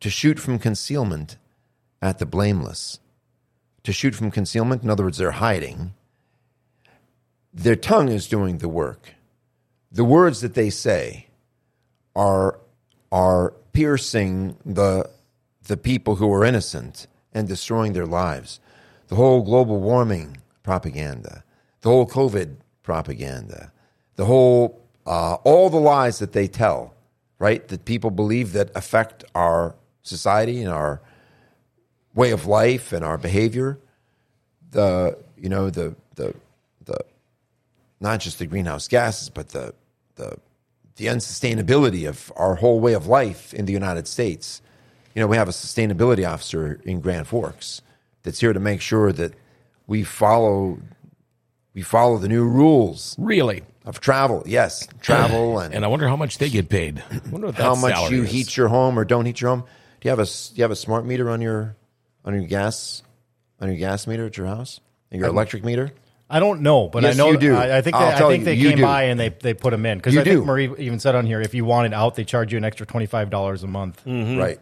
to 0.00 0.10
shoot 0.10 0.40
from 0.40 0.58
concealment 0.58 1.36
at 2.04 2.18
the 2.18 2.26
blameless." 2.26 3.00
To 3.82 3.92
shoot 3.92 4.14
from 4.14 4.30
concealment, 4.30 4.82
in 4.82 4.90
other 4.90 5.04
words, 5.04 5.18
they're 5.18 5.32
hiding 5.32 5.92
their 7.54 7.76
tongue 7.76 8.08
is 8.08 8.26
doing 8.28 8.58
the 8.58 8.68
work. 8.68 9.14
The 9.92 10.04
words 10.04 10.40
that 10.40 10.54
they 10.54 10.70
say 10.70 11.28
are 12.16 12.58
are 13.12 13.54
piercing 13.72 14.56
the 14.66 15.08
the 15.62 15.76
people 15.76 16.16
who 16.16 16.32
are 16.32 16.44
innocent 16.44 17.06
and 17.32 17.46
destroying 17.46 17.92
their 17.92 18.06
lives. 18.06 18.58
The 19.08 19.14
whole 19.14 19.42
global 19.42 19.80
warming 19.80 20.38
propaganda, 20.64 21.44
the 21.82 21.90
whole 21.90 22.06
COVID 22.06 22.56
propaganda, 22.82 23.72
the 24.16 24.24
whole 24.24 24.80
uh, 25.06 25.34
all 25.44 25.70
the 25.70 25.78
lies 25.78 26.18
that 26.18 26.32
they 26.32 26.48
tell, 26.48 26.94
right? 27.38 27.66
That 27.68 27.84
people 27.84 28.10
believe 28.10 28.52
that 28.52 28.70
affect 28.74 29.22
our 29.34 29.76
society 30.02 30.60
and 30.60 30.72
our 30.72 31.00
way 32.14 32.30
of 32.30 32.46
life 32.46 32.92
and 32.92 33.04
our 33.04 33.18
behavior. 33.18 33.78
The 34.70 35.18
you 35.36 35.48
know 35.48 35.70
the 35.70 35.94
the 36.16 36.34
the 36.84 36.98
not 38.00 38.20
just 38.20 38.38
the 38.38 38.46
greenhouse 38.46 38.88
gases, 38.88 39.30
but 39.30 39.50
the 39.50 39.74
the 40.16 40.36
the 40.96 41.06
unsustainability 41.06 42.08
of 42.08 42.32
our 42.36 42.54
whole 42.56 42.80
way 42.80 42.92
of 42.92 43.06
life 43.06 43.52
in 43.54 43.66
the 43.66 43.72
United 43.72 44.06
States. 44.06 44.60
You 45.14 45.20
know, 45.20 45.26
we 45.28 45.36
have 45.36 45.48
a 45.48 45.52
sustainability 45.52 46.28
officer 46.28 46.80
in 46.84 47.00
Grand 47.00 47.26
Forks 47.28 47.82
that's 48.24 48.40
here 48.40 48.52
to 48.52 48.60
make 48.60 48.80
sure 48.80 49.12
that 49.12 49.32
we 49.86 50.02
follow 50.02 50.78
we 51.72 51.82
follow 51.82 52.18
the 52.18 52.28
new 52.28 52.44
rules 52.44 53.14
Really? 53.18 53.62
of 53.84 54.00
travel. 54.00 54.42
Yes, 54.46 54.88
travel 55.00 55.58
and, 55.60 55.74
And 55.74 55.84
I 55.84 55.88
wonder 55.88 56.08
how 56.08 56.16
much 56.16 56.38
they 56.38 56.48
get 56.50 56.68
paid. 56.68 57.02
I 57.10 57.20
wonder 57.30 57.48
what 57.48 57.56
that 57.56 57.62
how 57.62 57.74
much 57.74 58.10
you 58.10 58.22
is. 58.24 58.30
heat 58.30 58.56
your 58.56 58.68
home 58.68 58.98
or 58.98 59.04
don't 59.04 59.26
heat 59.26 59.40
your 59.40 59.50
home. 59.50 59.60
Do 60.00 60.08
you 60.08 60.10
have 60.10 60.18
a 60.20 60.24
do 60.26 60.30
you 60.54 60.62
have 60.62 60.70
a 60.70 60.76
smart 60.76 61.04
meter 61.06 61.28
on 61.30 61.40
your 61.40 61.76
on 62.24 62.34
your 62.34 62.44
gas 62.44 63.02
on 63.60 63.68
your 63.68 63.78
gas 63.78 64.06
meter 64.06 64.26
at 64.26 64.36
your 64.36 64.46
house? 64.46 64.80
And 65.10 65.20
your 65.20 65.28
electric 65.30 65.64
meter? 65.64 65.92
I 66.28 66.40
don't 66.40 66.62
know, 66.62 66.88
but 66.88 67.02
Yes, 67.02 67.14
I 67.14 67.16
know 67.18 67.30
you 67.30 67.38
do. 67.38 67.54
I, 67.54 67.78
I 67.78 67.82
think 67.82 67.94
they, 67.96 68.02
I'll 68.02 68.14
I 68.14 68.18
tell 68.18 68.30
think 68.30 68.40
you, 68.40 68.44
they 68.46 68.54
you 68.54 68.68
came 68.70 68.78
do. 68.78 68.82
by 68.82 69.02
and 69.04 69.20
they 69.20 69.28
they 69.28 69.54
put 69.54 69.70
them 69.70 69.86
in 69.86 69.98
because 69.98 70.14
You 70.14 70.20
I 70.22 70.24
think. 70.24 70.44
Marie 70.44 70.70
even 70.78 70.98
said 70.98 71.14
on 71.14 71.26
here 71.26 71.40
if 71.40 71.54
you 71.54 71.64
want 71.64 71.86
it 71.86 71.92
out, 71.94 72.14
they 72.16 72.24
charge 72.24 72.50
you 72.52 72.58
an 72.58 72.64
extra 72.64 72.86
twenty 72.86 73.06
five 73.06 73.30
dollars 73.30 73.62
a 73.62 73.66
month. 73.68 74.02
Hmm. 74.02 74.36
Right. 74.36 74.58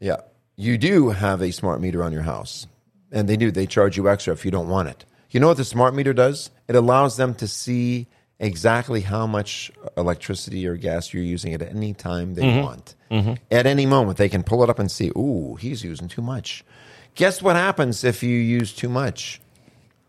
Yeah. 0.00 0.16
You 0.56 0.78
do 0.78 1.10
have 1.10 1.40
a 1.42 1.52
smart 1.52 1.80
meter 1.80 2.02
on 2.02 2.12
your 2.12 2.22
house. 2.22 2.66
And 3.12 3.28
they 3.28 3.36
do. 3.36 3.50
They 3.50 3.66
charge 3.66 3.96
you 3.98 4.08
extra 4.08 4.32
if 4.32 4.44
you 4.44 4.50
don't 4.50 4.68
want 4.68 4.88
it. 4.88 5.04
You 5.30 5.38
know 5.40 5.48
what 5.48 5.58
the 5.58 5.64
smart 5.64 5.94
meter 5.94 6.12
does? 6.14 6.50
It 6.66 6.74
allows 6.76 7.16
them 7.18 7.34
to 7.36 7.46
see 7.46 8.06
exactly 8.40 9.02
how 9.02 9.26
much 9.26 9.70
electricity 9.96 10.66
or 10.66 10.76
gas 10.76 11.12
you're 11.12 11.22
using 11.22 11.52
at 11.54 11.62
any 11.62 11.92
time 11.94 12.34
they 12.34 12.42
Mm-hmm. 12.42 12.62
want. 12.62 13.38
At 13.50 13.66
any 13.66 13.84
moment, 13.86 14.16
they 14.18 14.30
can 14.30 14.42
pull 14.42 14.64
it 14.64 14.70
up 14.70 14.78
and 14.78 14.90
see, 14.90 15.10
ooh, 15.10 15.56
he's 15.60 15.84
using 15.84 16.08
too 16.08 16.22
much. 16.22 16.64
Guess 17.14 17.42
what 17.42 17.56
happens 17.56 18.04
if 18.04 18.22
you 18.22 18.36
use 18.36 18.72
too 18.72 18.88
much? 18.88 19.40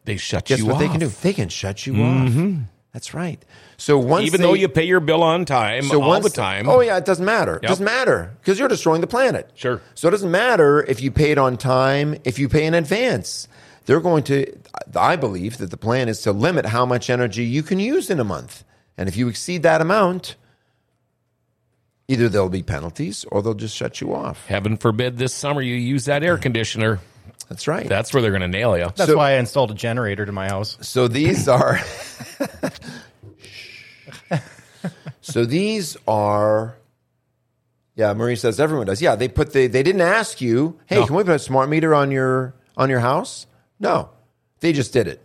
They 0.05 0.17
shut 0.17 0.45
Guess 0.45 0.59
you 0.59 0.65
what 0.65 0.75
off. 0.75 0.79
they 0.79 0.87
can 0.87 0.99
do? 0.99 1.07
They 1.07 1.33
can 1.33 1.49
shut 1.49 1.85
you 1.85 1.93
off. 1.95 2.29
Mm-hmm. 2.29 2.61
That's 2.93 3.13
right. 3.13 3.43
So 3.77 3.97
once 3.97 4.27
Even 4.27 4.41
they, 4.41 4.47
though 4.47 4.53
you 4.53 4.69
pay 4.69 4.83
your 4.83 4.99
bill 4.99 5.23
on 5.23 5.45
time 5.45 5.83
so 5.83 6.01
all 6.01 6.09
once 6.09 6.23
the 6.25 6.29
time. 6.29 6.69
Oh 6.69 6.79
yeah, 6.79 6.97
it 6.97 7.05
doesn't 7.05 7.25
matter. 7.25 7.55
It 7.57 7.63
doesn't 7.63 7.83
matter 7.83 8.31
because 8.39 8.59
you're 8.59 8.67
destroying 8.67 9.01
the 9.01 9.07
planet. 9.07 9.49
Sure. 9.55 9.81
So 9.95 10.07
it 10.07 10.11
doesn't 10.11 10.29
matter 10.29 10.83
if 10.83 11.01
you 11.01 11.09
pay 11.09 11.31
it 11.31 11.37
on 11.37 11.57
time, 11.57 12.15
if 12.23 12.37
you 12.37 12.47
pay 12.47 12.65
in 12.65 12.73
advance. 12.75 13.47
They're 13.85 13.99
going 13.99 14.23
to. 14.25 14.55
I 14.95 15.15
believe 15.15 15.57
that 15.57 15.71
the 15.71 15.77
plan 15.77 16.07
is 16.07 16.21
to 16.21 16.31
limit 16.31 16.67
how 16.67 16.85
much 16.85 17.09
energy 17.09 17.43
you 17.43 17.63
can 17.63 17.79
use 17.79 18.09
in 18.09 18.19
a 18.19 18.23
month, 18.23 18.63
and 18.97 19.09
if 19.09 19.17
you 19.17 19.27
exceed 19.27 19.63
that 19.63 19.81
amount, 19.81 20.35
either 22.07 22.29
there'll 22.29 22.49
be 22.49 22.63
penalties 22.63 23.25
or 23.31 23.41
they'll 23.41 23.53
just 23.53 23.75
shut 23.75 24.01
you 24.01 24.13
off. 24.13 24.45
Heaven 24.47 24.77
forbid 24.77 25.17
this 25.17 25.33
summer 25.33 25.61
you 25.61 25.75
use 25.75 26.05
that 26.05 26.23
air 26.23 26.37
conditioner. 26.37 26.99
That's 27.49 27.67
right. 27.67 27.87
That's 27.87 28.13
where 28.13 28.21
they're 28.21 28.31
going 28.31 28.41
to 28.41 28.47
nail 28.47 28.77
you. 28.77 28.85
That's 28.95 29.05
So- 29.11 29.17
why 29.17 29.31
I 29.31 29.35
installed 29.35 29.71
a 29.71 29.75
generator 29.75 30.25
to 30.25 30.31
my 30.31 30.47
house. 30.47 30.77
So 30.81 31.07
these 31.07 31.47
are. 31.47 31.79
so 35.21 35.45
these 35.45 35.97
are. 36.07 36.77
Yeah, 37.95 38.13
Marie 38.13 38.35
says 38.35 38.59
everyone 38.59 38.87
does. 38.87 39.01
Yeah, 39.01 39.15
they 39.15 39.27
put 39.27 39.53
the. 39.53 39.67
They 39.67 39.83
didn't 39.83 40.01
ask 40.01 40.41
you. 40.41 40.79
Hey, 40.87 40.99
No. 40.99 41.05
can 41.07 41.15
we 41.15 41.23
put 41.23 41.35
a 41.35 41.39
smart 41.39 41.69
meter 41.69 41.93
on 41.93 42.11
your 42.11 42.55
on 42.75 42.89
your 42.89 42.99
house? 43.01 43.45
No, 43.79 44.09
they 44.61 44.73
just 44.73 44.93
did 44.93 45.07
it 45.07 45.21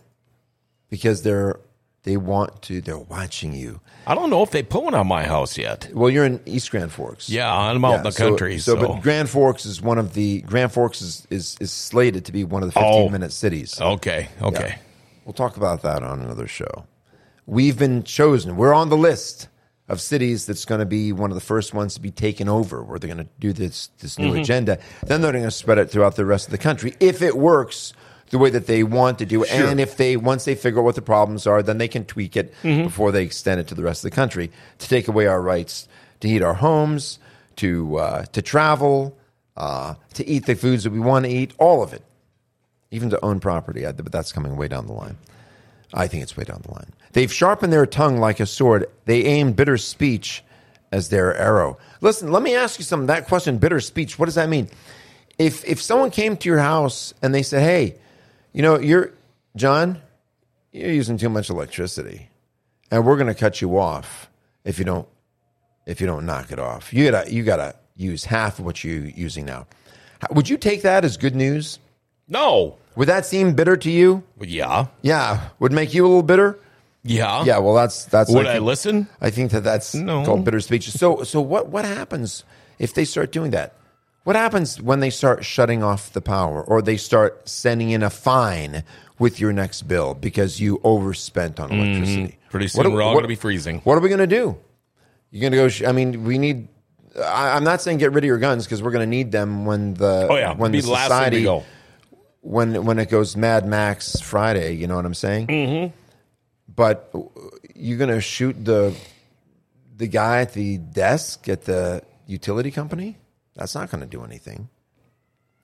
because 0.89 1.23
they're 1.23 1.59
they 2.03 2.17
want 2.17 2.61
to. 2.63 2.81
They're 2.81 2.97
watching 2.97 3.53
you. 3.53 3.81
I 4.07 4.15
don't 4.15 4.29
know 4.29 4.41
if 4.41 4.51
they 4.51 4.63
put 4.63 4.83
one 4.83 4.95
on 4.95 5.07
my 5.07 5.23
house 5.25 5.57
yet. 5.57 5.89
Well, 5.93 6.09
you're 6.09 6.25
in 6.25 6.39
East 6.45 6.71
Grand 6.71 6.91
Forks. 6.91 7.29
Yeah, 7.29 7.53
I'm 7.53 7.83
out 7.85 7.97
in 7.97 8.03
the 8.03 8.11
so- 8.11 8.29
country. 8.29 8.57
So, 8.57 8.75
So, 8.75 8.87
but 8.87 9.01
Grand 9.01 9.29
Forks 9.29 9.65
is 9.65 9.81
one 9.81 9.97
of 9.97 10.13
the 10.13 10.41
Grand 10.41 10.71
Forks 10.71 11.01
is 11.01 11.27
is, 11.29 11.57
is 11.59 11.71
slated 11.71 12.25
to 12.25 12.31
be 12.31 12.43
one 12.43 12.63
of 12.63 12.69
the 12.69 12.73
15 12.79 12.91
Oh. 12.93 13.09
minute 13.09 13.31
cities. 13.31 13.79
okay, 13.79 14.29
okay. 14.41 14.67
Yeah. 14.69 14.77
We'll 15.25 15.33
talk 15.33 15.57
about 15.57 15.81
that 15.83 16.01
on 16.01 16.21
another 16.21 16.47
show. 16.47 16.85
We've 17.45 17.77
been 17.77 18.03
chosen. 18.03 18.55
We're 18.57 18.73
on 18.73 18.89
the 18.89 18.97
list 18.97 19.47
of 19.87 19.99
cities 19.99 20.45
that's 20.45 20.65
going 20.65 20.79
to 20.79 20.85
be 20.85 21.11
one 21.11 21.31
of 21.31 21.35
the 21.35 21.41
first 21.41 21.73
ones 21.73 21.95
to 21.95 21.99
be 22.01 22.11
taken 22.11 22.47
over, 22.47 22.83
where 22.83 22.99
they're 22.99 23.13
going 23.13 23.25
to 23.25 23.29
do 23.39 23.53
this 23.53 23.89
this 23.99 24.17
new 24.19 24.31
Mm-hmm. 24.31 24.39
agenda. 24.41 24.79
Then 25.05 25.21
they're 25.21 25.31
going 25.31 25.43
to 25.43 25.51
spread 25.51 25.77
it 25.79 25.89
throughout 25.91 26.15
the 26.15 26.25
rest 26.25 26.47
of 26.47 26.51
the 26.51 26.57
country 26.59 26.95
if 26.99 27.21
it 27.21 27.35
works 27.37 27.93
the 28.31 28.37
way 28.37 28.49
that 28.49 28.67
they 28.67 28.83
want 28.83 29.19
to 29.19 29.25
do 29.25 29.43
it, 29.43 29.49
Sure. 29.49 29.67
and 29.67 29.79
if 29.79 29.97
they 29.97 30.15
once 30.17 30.45
they 30.45 30.55
figure 30.55 30.79
out 30.79 30.85
what 30.85 30.95
the 30.95 31.01
problems 31.01 31.47
are, 31.47 31.61
then 31.63 31.77
they 31.77 31.87
can 31.87 32.05
tweak 32.05 32.35
it 32.37 32.53
Mm-hmm. 32.63 32.83
before 32.83 33.11
they 33.11 33.23
extend 33.23 33.59
it 33.59 33.67
to 33.67 33.75
the 33.75 33.83
rest 33.83 34.03
of 34.05 34.11
the 34.11 34.15
country 34.15 34.51
to 34.79 34.87
take 34.87 35.07
away 35.07 35.25
our 35.27 35.41
rights 35.41 35.87
to 36.19 36.27
heat 36.27 36.41
our 36.41 36.53
homes, 36.55 37.19
to 37.57 37.97
uh, 37.97 38.25
to 38.25 38.41
travel, 38.41 39.17
uh, 39.57 39.95
to 40.13 40.27
eat 40.27 40.45
the 40.45 40.55
foods 40.55 40.83
that 40.83 40.91
we 40.91 40.99
want 40.99 41.25
to 41.25 41.31
eat, 41.31 41.53
all 41.57 41.81
of 41.83 41.93
it 41.93 42.03
even 42.91 43.09
to 43.11 43.23
own 43.23 43.39
property, 43.39 43.85
I- 43.85 43.91
but 43.91 44.11
that's 44.11 44.31
coming 44.31 44.55
way 44.57 44.67
down 44.67 44.87
the 44.87 44.93
line. 44.93 45.17
I 45.93 46.07
think 46.07 46.23
it's 46.23 46.35
way 46.35 46.43
down 46.43 46.61
the 46.65 46.71
line. 46.71 46.91
They've 47.13 47.31
sharpened 47.31 47.71
their 47.71 47.85
tongue 47.85 48.17
like 48.17 48.39
a 48.39 48.45
sword. 48.47 48.85
They 49.05 49.25
aim 49.25 49.53
bitter 49.53 49.77
speech 49.77 50.43
as 50.91 51.09
their 51.09 51.35
arrow. 51.35 51.77
Listen, 52.01 52.31
let 52.31 52.41
me 52.43 52.55
ask 52.55 52.79
you 52.79 52.85
something. 52.85 53.05
That 53.07 53.27
question, 53.27 53.57
bitter 53.59 53.79
speech, 53.79 54.17
what 54.17 54.25
does 54.25 54.35
that 54.35 54.49
mean? 54.49 54.69
If 55.37 55.63
if 55.65 55.79
someone 55.81 56.09
came 56.11 56.35
to 56.37 56.49
your 56.49 56.57
house 56.59 57.13
and 57.21 57.33
they 57.33 57.43
said, 57.43 57.61
"Hey, 57.61 57.95
you 58.53 58.61
know, 58.61 58.79
you're 58.79 59.11
John, 59.55 60.01
you're 60.71 60.91
using 60.91 61.17
too 61.17 61.29
much 61.29 61.49
electricity, 61.49 62.29
and 62.91 63.05
we're 63.05 63.15
going 63.17 63.27
to 63.27 63.35
cut 63.35 63.61
you 63.61 63.77
off 63.77 64.29
if 64.63 64.79
you 64.79 64.85
don't 64.85 65.07
if 65.85 65.99
you 66.01 66.07
don't 66.07 66.25
knock 66.25 66.51
it 66.51 66.59
off. 66.59 66.93
You 66.93 67.09
gotta 67.09 67.31
you 67.33 67.43
gotta 67.43 67.75
use 67.95 68.25
half 68.25 68.59
of 68.59 68.65
what 68.65 68.83
you're 68.83 69.05
using 69.05 69.45
now." 69.45 69.67
Would 70.31 70.49
you 70.49 70.57
take 70.57 70.81
that 70.81 71.05
as 71.05 71.15
good 71.17 71.35
news? 71.35 71.79
No. 72.27 72.75
Would 72.95 73.07
that 73.07 73.25
seem 73.25 73.53
bitter 73.55 73.77
to 73.77 73.89
you? 73.89 74.23
Yeah. 74.39 74.87
Yeah, 75.01 75.49
would 75.59 75.71
make 75.71 75.93
you 75.93 76.05
a 76.05 76.07
little 76.07 76.23
bitter. 76.23 76.59
Yeah. 77.03 77.43
Yeah, 77.45 77.59
well, 77.59 77.73
that's 77.73 78.05
that's. 78.05 78.29
Would 78.31 78.45
I 78.45 78.55
I 78.55 78.59
listen? 78.59 79.07
I 79.21 79.29
think 79.29 79.51
that 79.51 79.63
that's 79.63 79.95
No. 79.95 80.25
called 80.25 80.43
bitter 80.43 80.59
speech. 80.59 80.89
So, 80.91 81.23
so 81.23 81.39
what 81.39 81.69
what 81.69 81.85
happens 81.85 82.43
if 82.77 82.93
they 82.93 83.05
start 83.05 83.31
doing 83.31 83.51
that? 83.51 83.73
What 84.23 84.35
happens 84.35 84.81
when 84.81 84.99
they 84.99 85.09
start 85.09 85.43
shutting 85.45 85.81
off 85.81 86.11
the 86.13 86.21
power, 86.21 86.61
or 86.63 86.81
they 86.81 86.97
start 86.97 87.47
sending 87.49 87.89
in 87.91 88.03
a 88.03 88.09
fine 88.09 88.83
with 89.17 89.39
your 89.39 89.51
next 89.53 89.83
bill 89.83 90.13
because 90.13 90.59
you 90.59 90.79
overspent 90.83 91.59
on 91.59 91.71
electricity? 91.71 92.23
Mm-hmm. 92.23 92.49
Pretty 92.49 92.65
What 92.65 92.71
soon 92.71 92.85
are- 92.87 92.89
we're 92.91 93.01
all 93.01 93.13
going 93.13 93.23
to 93.23 93.27
be 93.29 93.35
freezing. 93.35 93.79
What 93.85 93.95
are 93.97 94.01
we 94.01 94.09
going 94.09 94.19
to 94.19 94.27
do? 94.27 94.57
You're 95.31 95.41
going 95.41 95.51
to 95.51 95.57
go. 95.57 95.67
Sh- 95.69 95.83
I 95.83 95.91
mean, 95.91 96.23
we 96.23 96.37
need. 96.37 96.67
I, 97.23 97.55
I'm 97.55 97.63
not 97.63 97.81
saying 97.81 97.97
get 97.97 98.11
rid 98.13 98.23
of 98.23 98.27
your 98.27 98.37
guns 98.39 98.65
because 98.65 98.81
we're 98.83 98.91
going 98.91 99.05
to 99.05 99.09
need 99.09 99.31
them 99.31 99.65
when 99.65 99.93
the 99.95 100.27
Oh 100.29 100.35
yeah, 100.35 100.53
when 100.53 100.71
be 100.71 100.81
the 100.81 100.87
society 100.87 101.43
go. 101.43 101.63
when 102.41 102.83
when 102.85 102.97
it 102.99 103.09
goes 103.09 103.35
Mad 103.37 103.65
Max 103.67 104.19
Friday. 104.19 104.73
You 104.75 104.87
know 104.87 104.95
what 104.95 105.05
I'm 105.05 105.13
saying? 105.13 105.47
Mm-hmm. 105.47 105.95
But 106.75 107.13
you're 107.75 107.97
gonna 107.97 108.21
shoot 108.21 108.63
the 108.63 108.95
the 109.97 110.07
guy 110.07 110.41
at 110.41 110.53
the 110.53 110.77
desk 110.77 111.47
at 111.49 111.63
the 111.65 112.01
utility 112.25 112.71
company. 112.71 113.17
That's 113.59 113.75
not 113.75 113.91
going 113.91 113.99
to 113.99 114.07
do 114.07 114.23
anything. 114.23 114.69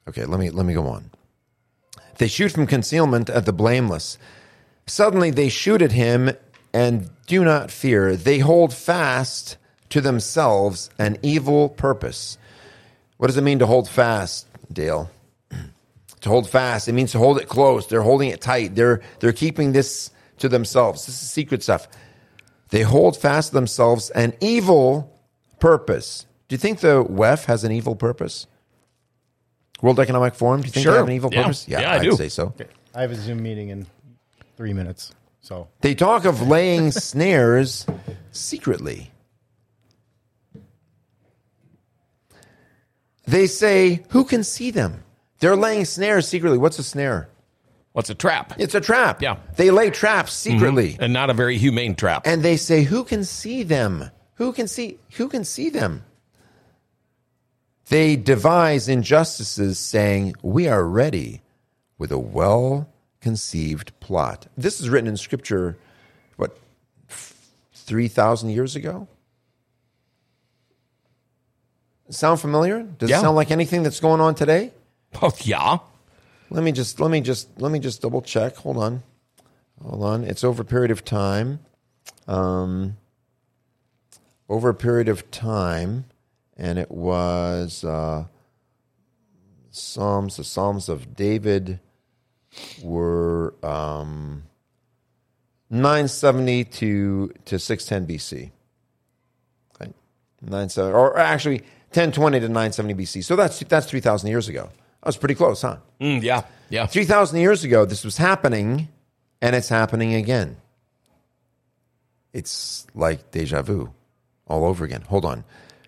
Okay, 0.05 0.25
let 0.25 0.37
me 0.37 0.49
let 0.49 0.65
me 0.65 0.73
go 0.73 0.85
on. 0.85 1.11
They 2.17 2.27
shoot 2.27 2.51
from 2.51 2.67
concealment 2.67 3.29
at 3.29 3.45
the 3.45 3.53
blameless. 3.53 4.17
Suddenly 4.85 5.31
they 5.31 5.47
shoot 5.47 5.81
at 5.81 5.93
him 5.93 6.31
and 6.73 7.09
do 7.25 7.45
not 7.45 7.71
fear. 7.71 8.17
They 8.17 8.39
hold 8.39 8.73
fast 8.73 9.55
to 9.89 10.01
themselves 10.01 10.89
an 10.99 11.17
evil 11.21 11.69
purpose. 11.69 12.37
What 13.15 13.27
does 13.27 13.37
it 13.37 13.43
mean 13.43 13.59
to 13.59 13.65
hold 13.65 13.87
fast, 13.87 14.47
Dale? 14.71 15.09
to 16.19 16.29
hold 16.29 16.49
fast. 16.49 16.89
It 16.89 16.93
means 16.93 17.13
to 17.13 17.17
hold 17.17 17.39
it 17.39 17.47
close. 17.47 17.87
They're 17.87 18.01
holding 18.01 18.29
it 18.29 18.41
tight. 18.41 18.75
They're 18.75 19.01
they're 19.21 19.31
keeping 19.31 19.71
this 19.71 20.11
to 20.39 20.49
themselves. 20.49 21.05
This 21.05 21.23
is 21.23 21.31
secret 21.31 21.63
stuff. 21.63 21.87
They 22.71 22.81
hold 22.81 23.15
fast 23.15 23.49
to 23.49 23.55
themselves 23.55 24.09
an 24.09 24.33
evil 24.41 25.17
purpose. 25.61 26.25
Do 26.47 26.53
you 26.53 26.57
think 26.57 26.79
the 26.79 27.03
WEF 27.03 27.45
has 27.45 27.63
an 27.63 27.71
evil 27.71 27.95
purpose? 27.95 28.47
World 29.81 29.99
Economic 29.99 30.35
Forum. 30.35 30.61
Do 30.61 30.67
you 30.67 30.71
think 30.71 30.83
Sure. 30.83 30.93
they 30.93 30.97
have 30.99 31.07
an 31.07 31.13
evil 31.13 31.29
Yeah. 31.33 31.41
purpose? 31.43 31.67
Yeah, 31.67 31.91
I 31.91 31.95
I'd 31.95 32.01
do. 32.03 32.15
say 32.15 32.29
so. 32.29 32.53
I 32.93 33.01
have 33.01 33.11
a 33.11 33.15
Zoom 33.15 33.41
meeting 33.43 33.69
in 33.69 33.87
three 34.55 34.73
minutes. 34.73 35.11
So 35.41 35.67
They 35.81 35.93
talk 35.95 36.25
of 36.25 36.47
laying 36.47 36.91
snares 37.11 37.85
secretly. 38.31 39.11
They 43.27 43.47
say, 43.47 44.03
"Who 44.09 44.23
can 44.23 44.43
see 44.43 44.71
them?" 44.71 45.03
They're 45.39 45.55
laying 45.55 45.85
snares 45.85 46.27
secretly. 46.27 46.57
What's 46.57 46.79
a 46.79 46.83
snare? 46.83 47.27
What's 47.93 48.09
a 48.09 48.15
trap? 48.15 48.53
It's 48.57 48.75
a 48.75 48.81
trap. 48.81 49.21
Yeah. 49.21 49.37
They 49.55 49.71
lay 49.71 49.89
traps 49.89 50.31
mm-hmm. 50.33 50.57
secretly. 50.57 50.97
and 50.99 51.11
not 51.13 51.29
a 51.29 51.33
very 51.33 51.57
humane 51.57 51.95
trap. 51.95 52.23
And 52.25 52.43
they 52.43 52.57
say, 52.57 52.83
Who 52.83 53.03
can 53.03 53.23
see 53.23 53.63
them? 53.63 54.11
Who 54.35 54.51
can 54.53 54.67
see 54.67 54.97
who 55.17 55.27
can 55.27 55.43
see 55.43 55.69
them? 55.69 56.03
They 57.89 58.15
devise 58.15 58.87
injustices 58.89 59.77
saying, 59.77 60.35
We 60.41 60.67
are 60.67 60.83
ready 60.83 61.41
with 61.97 62.11
a 62.11 62.17
well 62.19 62.89
conceived 63.21 63.97
plot. 63.99 64.47
This 64.57 64.79
is 64.81 64.89
written 64.89 65.07
in 65.07 65.17
scripture, 65.17 65.77
what, 66.37 66.57
3,000 67.73 68.49
years 68.49 68.75
ago? 68.75 69.07
Sound 72.09 72.39
familiar? 72.39 72.83
Does 72.83 73.09
Yeah. 73.09 73.17
it 73.19 73.21
sound 73.21 73.35
like 73.35 73.51
anything 73.51 73.83
that's 73.83 73.99
going 73.99 74.21
on 74.21 74.35
today? 74.35 74.71
Oh, 75.21 75.31
yeah. 75.41 75.77
Let 76.51 76.63
me 76.63 76.71
just 76.71 76.99
let 76.99 77.09
me 77.09 77.21
just 77.21 77.49
let 77.59 77.71
me 77.71 77.79
just 77.79 78.01
double 78.01 78.21
check. 78.21 78.55
Hold 78.57 78.77
on. 78.77 79.01
Hold 79.83 80.03
on. 80.03 80.23
It's 80.23 80.43
over 80.43 80.61
a 80.61 80.65
period 80.65 80.91
of 80.91 81.03
time. 81.03 81.59
Um 82.27 82.97
over 84.47 84.69
a 84.69 84.73
period 84.75 85.07
of 85.09 85.31
time 85.31 86.05
and 86.57 86.79
it 86.79 86.91
was 86.91 87.83
uh 87.83 88.25
Psalms 89.71 90.37
the 90.37 90.43
Psalms 90.43 90.89
of 90.89 91.15
David 91.15 91.79
were 92.81 93.53
um 93.63 94.43
970 95.69 96.63
to 96.65 97.31
to 97.45 97.59
610 97.59 98.15
BC. 98.15 98.51
Okay. 99.81 99.91
970 100.41 100.93
or 100.93 101.17
actually 101.17 101.59
1020 101.91 102.39
to 102.39 102.47
970 102.47 102.93
BC. 102.93 103.23
So 103.23 103.35
that's 103.35 103.59
that's 103.59 103.87
3000 103.87 104.29
years 104.29 104.47
ago. 104.47 104.69
That 105.01 105.09
was 105.09 105.17
pretty 105.17 105.35
close, 105.35 105.61
huh? 105.61 105.77
Mm, 106.01 106.23
yeah. 106.23 106.43
Yeah. 106.69 106.87
3,000 106.87 107.39
years 107.39 107.63
ago, 107.63 107.85
this 107.85 108.03
was 108.03 108.17
happening, 108.17 108.87
and 109.39 109.55
it's 109.55 109.69
happening 109.69 110.15
again. 110.15 110.57
It's 112.33 112.87
like 112.95 113.29
deja 113.31 113.61
vu 113.61 113.93
all 114.47 114.65
over 114.65 114.83
again. 114.83 115.01
Hold 115.01 115.25
on. 115.25 115.43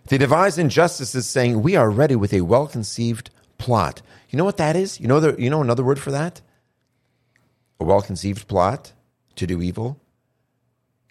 They 0.07 0.17
devise 0.17 0.57
injustices, 0.57 1.27
saying, 1.27 1.61
We 1.61 1.75
are 1.75 1.89
ready 1.89 2.15
with 2.15 2.33
a 2.33 2.41
well 2.41 2.67
conceived 2.67 3.29
plot. 3.57 4.01
You 4.29 4.37
know 4.37 4.45
what 4.45 4.57
that 4.57 4.75
is? 4.75 4.99
You 4.99 5.07
know, 5.07 5.19
the, 5.19 5.41
you 5.41 5.49
know 5.49 5.61
another 5.61 5.83
word 5.83 5.99
for 5.99 6.11
that? 6.11 6.41
A 7.79 7.85
well 7.85 8.01
conceived 8.01 8.47
plot 8.47 8.93
to 9.35 9.47
do 9.47 9.61
evil? 9.61 9.99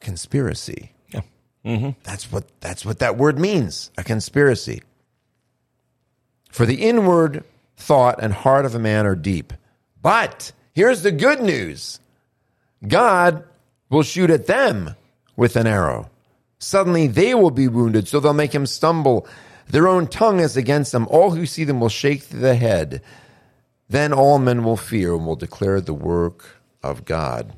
Conspiracy. 0.00 0.92
Yeah. 1.10 1.22
Mm-hmm. 1.64 1.90
That's 2.04 2.30
what 2.30 2.44
that's 2.60 2.84
what 2.84 2.98
that 3.00 3.16
word 3.16 3.38
means. 3.38 3.90
A 3.96 4.04
conspiracy. 4.04 4.82
For 6.50 6.64
the 6.64 6.82
inward 6.82 7.44
thought 7.76 8.22
and 8.22 8.32
heart 8.32 8.64
of 8.64 8.74
a 8.74 8.78
man 8.78 9.06
are 9.06 9.14
deep. 9.14 9.52
But 10.00 10.52
here's 10.72 11.02
the 11.02 11.12
good 11.12 11.42
news. 11.42 12.00
God 12.86 13.44
will 13.90 14.02
shoot 14.02 14.30
at 14.30 14.46
them 14.46 14.94
with 15.36 15.56
an 15.56 15.66
arrow. 15.66 16.10
Suddenly 16.58 17.06
they 17.06 17.34
will 17.34 17.50
be 17.50 17.68
wounded, 17.68 18.08
so 18.08 18.20
they'll 18.20 18.32
make 18.32 18.54
him 18.54 18.66
stumble. 18.66 19.26
Their 19.68 19.88
own 19.88 20.06
tongue 20.06 20.40
is 20.40 20.56
against 20.56 20.92
them. 20.92 21.06
All 21.10 21.32
who 21.32 21.46
see 21.46 21.64
them 21.64 21.80
will 21.80 21.88
shake 21.88 22.28
the 22.28 22.54
head. 22.54 23.02
Then 23.88 24.12
all 24.12 24.38
men 24.38 24.64
will 24.64 24.76
fear 24.76 25.14
and 25.14 25.26
will 25.26 25.36
declare 25.36 25.80
the 25.80 25.94
work 25.94 26.56
of 26.82 27.04
God 27.04 27.52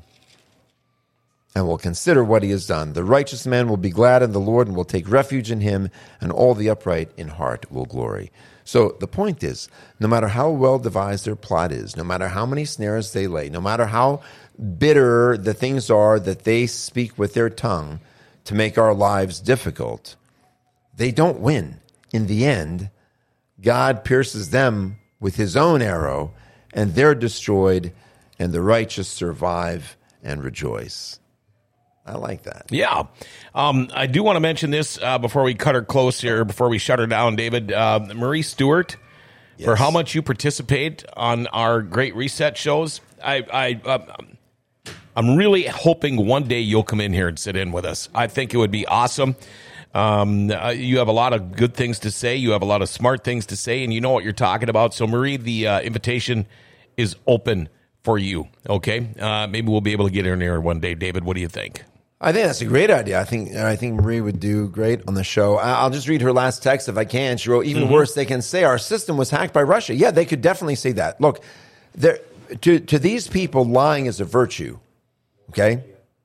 and 1.55 1.67
will 1.67 1.77
consider 1.77 2.23
what 2.23 2.43
he 2.43 2.51
has 2.51 2.67
done. 2.67 2.93
The 2.93 3.03
righteous 3.03 3.45
man 3.47 3.67
will 3.67 3.77
be 3.77 3.89
glad 3.89 4.21
in 4.21 4.31
the 4.31 4.39
Lord 4.39 4.67
and 4.67 4.75
will 4.75 4.85
take 4.85 5.09
refuge 5.09 5.49
in 5.49 5.61
him, 5.61 5.89
and 6.21 6.31
all 6.31 6.53
the 6.53 6.69
upright 6.69 7.11
in 7.17 7.29
heart 7.29 7.71
will 7.71 7.85
glory. 7.85 8.31
So 8.63 8.95
the 8.99 9.07
point 9.07 9.43
is 9.43 9.67
no 9.99 10.07
matter 10.07 10.27
how 10.27 10.51
well 10.51 10.77
devised 10.77 11.25
their 11.25 11.35
plot 11.35 11.71
is, 11.71 11.97
no 11.97 12.03
matter 12.03 12.27
how 12.27 12.45
many 12.45 12.65
snares 12.65 13.13
they 13.13 13.25
lay, 13.25 13.49
no 13.49 13.59
matter 13.59 13.87
how 13.87 14.21
bitter 14.77 15.37
the 15.37 15.55
things 15.55 15.89
are 15.89 16.19
that 16.19 16.43
they 16.43 16.67
speak 16.67 17.17
with 17.17 17.33
their 17.33 17.49
tongue 17.49 17.99
to 18.49 18.55
make 18.55 18.79
our 18.79 18.95
lives 18.95 19.39
difficult, 19.39 20.15
they 20.97 21.11
don't 21.11 21.39
win. 21.39 21.79
In 22.11 22.25
the 22.25 22.45
end, 22.45 22.89
God 23.61 24.03
pierces 24.03 24.49
them 24.49 24.97
with 25.19 25.35
his 25.35 25.55
own 25.55 25.83
arrow, 25.83 26.33
and 26.73 26.95
they're 26.95 27.13
destroyed, 27.13 27.93
and 28.39 28.51
the 28.51 28.61
righteous 28.63 29.07
survive 29.07 29.95
and 30.23 30.43
rejoice. 30.43 31.19
I 32.07 32.15
like 32.15 32.41
that. 32.43 32.65
Yeah. 32.71 33.03
Um, 33.53 33.89
I 33.93 34.07
do 34.07 34.23
want 34.23 34.37
to 34.37 34.39
mention 34.39 34.71
this 34.71 34.97
uh, 34.99 35.19
before 35.19 35.43
we 35.43 35.53
cut 35.53 35.75
her 35.75 35.83
close 35.83 36.19
here, 36.19 36.43
before 36.43 36.69
we 36.69 36.79
shut 36.79 36.97
her 36.97 37.05
down, 37.05 37.35
David. 37.35 37.71
Uh, 37.71 37.99
Marie 38.15 38.41
Stewart, 38.41 38.97
for 39.63 39.75
how 39.75 39.91
much 39.91 40.15
you 40.15 40.23
participate 40.23 41.05
on 41.15 41.45
our 41.47 41.83
Great 41.83 42.15
Reset 42.15 42.57
shows. 42.57 42.99
I, 43.23 43.45
I, 43.53 43.81
uh, 43.87 44.15
I'm 45.15 45.35
really 45.35 45.63
hoping 45.65 46.25
one 46.25 46.47
day 46.47 46.59
you'll 46.59 46.83
come 46.83 47.01
in 47.01 47.13
here 47.13 47.27
and 47.27 47.37
sit 47.37 47.55
in 47.55 47.71
with 47.71 47.85
us. 47.85 48.09
I 48.13 48.27
think 48.27 48.53
it 48.53 48.57
would 48.57 48.71
be 48.71 48.85
awesome. 48.85 49.35
Um, 49.93 50.51
uh, 50.51 50.69
you 50.69 50.99
have 50.99 51.07
a 51.07 51.13
lot 51.13 51.33
of 51.33 51.55
good 51.55 51.73
things 51.73 51.99
to 51.99 52.11
say. 52.11 52.35
You 52.35 52.51
have 52.51 52.61
a 52.61 52.65
lot 52.65 52.81
of 52.81 52.89
smart 52.89 53.23
things 53.23 53.47
to 53.47 53.57
say, 53.57 53.83
and 53.83 53.91
you 53.91 54.01
know 54.01 54.11
what 54.11 54.23
you're 54.23 54.33
talking 54.33 54.69
about. 54.69 54.93
So, 54.93 55.07
Marie, 55.07 55.37
the 55.37 55.67
uh, 55.67 55.81
invitation 55.81 56.45
is 56.95 57.15
open 57.25 57.69
for 58.03 58.17
you. 58.17 58.47
Okay, 58.69 59.09
uh, 59.19 59.47
maybe 59.47 59.69
we'll 59.69 59.81
be 59.81 59.91
able 59.91 60.05
to 60.05 60.11
get 60.13 60.25
her 60.25 60.33
in 60.33 60.41
here 60.41 60.59
one 60.59 60.79
day. 60.79 60.93
David, 60.93 61.23
what 61.23 61.35
do 61.35 61.41
you 61.41 61.47
think? 61.47 61.83
I 62.21 62.33
think 62.33 62.47
that's 62.47 62.61
a 62.61 62.65
great 62.65 62.91
idea. 62.91 63.19
I 63.19 63.23
think 63.23 63.55
I 63.55 63.75
think 63.77 63.95
Marie 64.01 64.19
would 64.19 64.39
do 64.39 64.67
great 64.67 65.01
on 65.07 65.13
the 65.13 65.23
show. 65.23 65.55
I'll 65.55 65.89
just 65.89 66.07
read 66.07 66.21
her 66.21 66.33
last 66.33 66.61
text 66.61 66.89
if 66.89 66.97
I 66.97 67.05
can. 67.05 67.37
She 67.37 67.49
wrote, 67.49 67.65
"Even 67.65 67.89
worse, 67.89 68.13
they 68.13 68.25
can 68.25 68.41
say 68.41 68.65
our 68.65 68.77
system 68.77 69.15
was 69.15 69.29
hacked 69.29 69.53
by 69.53 69.63
Russia." 69.63 69.95
Yeah, 69.95 70.11
they 70.11 70.25
could 70.25 70.41
definitely 70.41 70.75
say 70.75 70.91
that. 70.93 71.19
Look, 71.21 71.41
there 71.95 72.19
to 72.61 72.79
to 72.79 72.99
these 72.99 73.27
people, 73.27 73.63
lying 73.65 74.05
is 74.05 74.19
a 74.19 74.25
virtue. 74.25 74.79
Okay, 75.49 75.83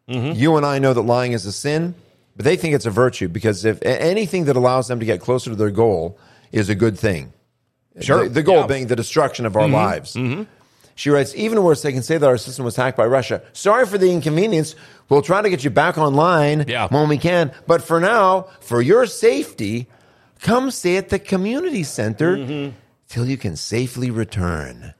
mm-hmm. 0.08 0.38
you 0.38 0.56
and 0.56 0.64
I 0.64 0.78
know 0.78 0.92
that 0.92 1.02
lying 1.02 1.32
is 1.32 1.46
a 1.46 1.52
sin, 1.52 1.94
but 2.36 2.44
they 2.44 2.56
think 2.56 2.74
it's 2.74 2.86
a 2.86 2.90
virtue 2.90 3.28
because 3.28 3.64
if 3.64 3.78
anything 3.82 4.44
that 4.46 4.56
allows 4.56 4.88
them 4.88 5.00
to 5.00 5.06
get 5.06 5.20
closer 5.20 5.50
to 5.50 5.56
their 5.56 5.70
goal 5.70 6.18
is 6.52 6.68
a 6.68 6.74
good 6.74 6.98
thing. 6.98 7.32
Sure. 8.00 8.24
The, 8.24 8.28
the 8.28 8.42
goal 8.42 8.56
Yeah. 8.56 8.66
being 8.66 8.86
the 8.88 8.96
destruction 8.96 9.46
of 9.46 9.56
our 9.56 9.64
mm-hmm. 9.64 9.74
lives. 9.74 10.14
Mm-hmm. 10.14 10.42
She 10.96 11.10
writes, 11.10 11.34
even 11.34 11.62
worse, 11.62 11.82
they 11.82 11.92
can 11.92 12.02
say 12.02 12.18
that 12.18 12.26
our 12.26 12.36
system 12.38 12.64
was 12.64 12.76
hacked 12.76 12.96
by 12.96 13.06
Russia. 13.06 13.42
Sorry 13.52 13.84
for 13.86 13.98
the 13.98 14.12
inconvenience. 14.12 14.76
We'll 15.08 15.22
try 15.22 15.42
to 15.42 15.50
get 15.50 15.64
you 15.64 15.70
back 15.70 15.98
online 15.98 16.66
Yeah. 16.68 16.86
when 16.88 17.08
we 17.08 17.18
can. 17.18 17.52
But 17.66 17.82
for 17.82 17.98
now, 17.98 18.46
for 18.60 18.80
your 18.80 19.06
safety, 19.06 19.88
come 20.40 20.70
stay 20.70 20.96
at 20.96 21.08
the 21.08 21.18
community 21.18 21.82
center 21.82 22.72
till 23.08 23.26
you 23.26 23.36
can 23.36 23.56
safely 23.56 24.10
return. 24.10 24.94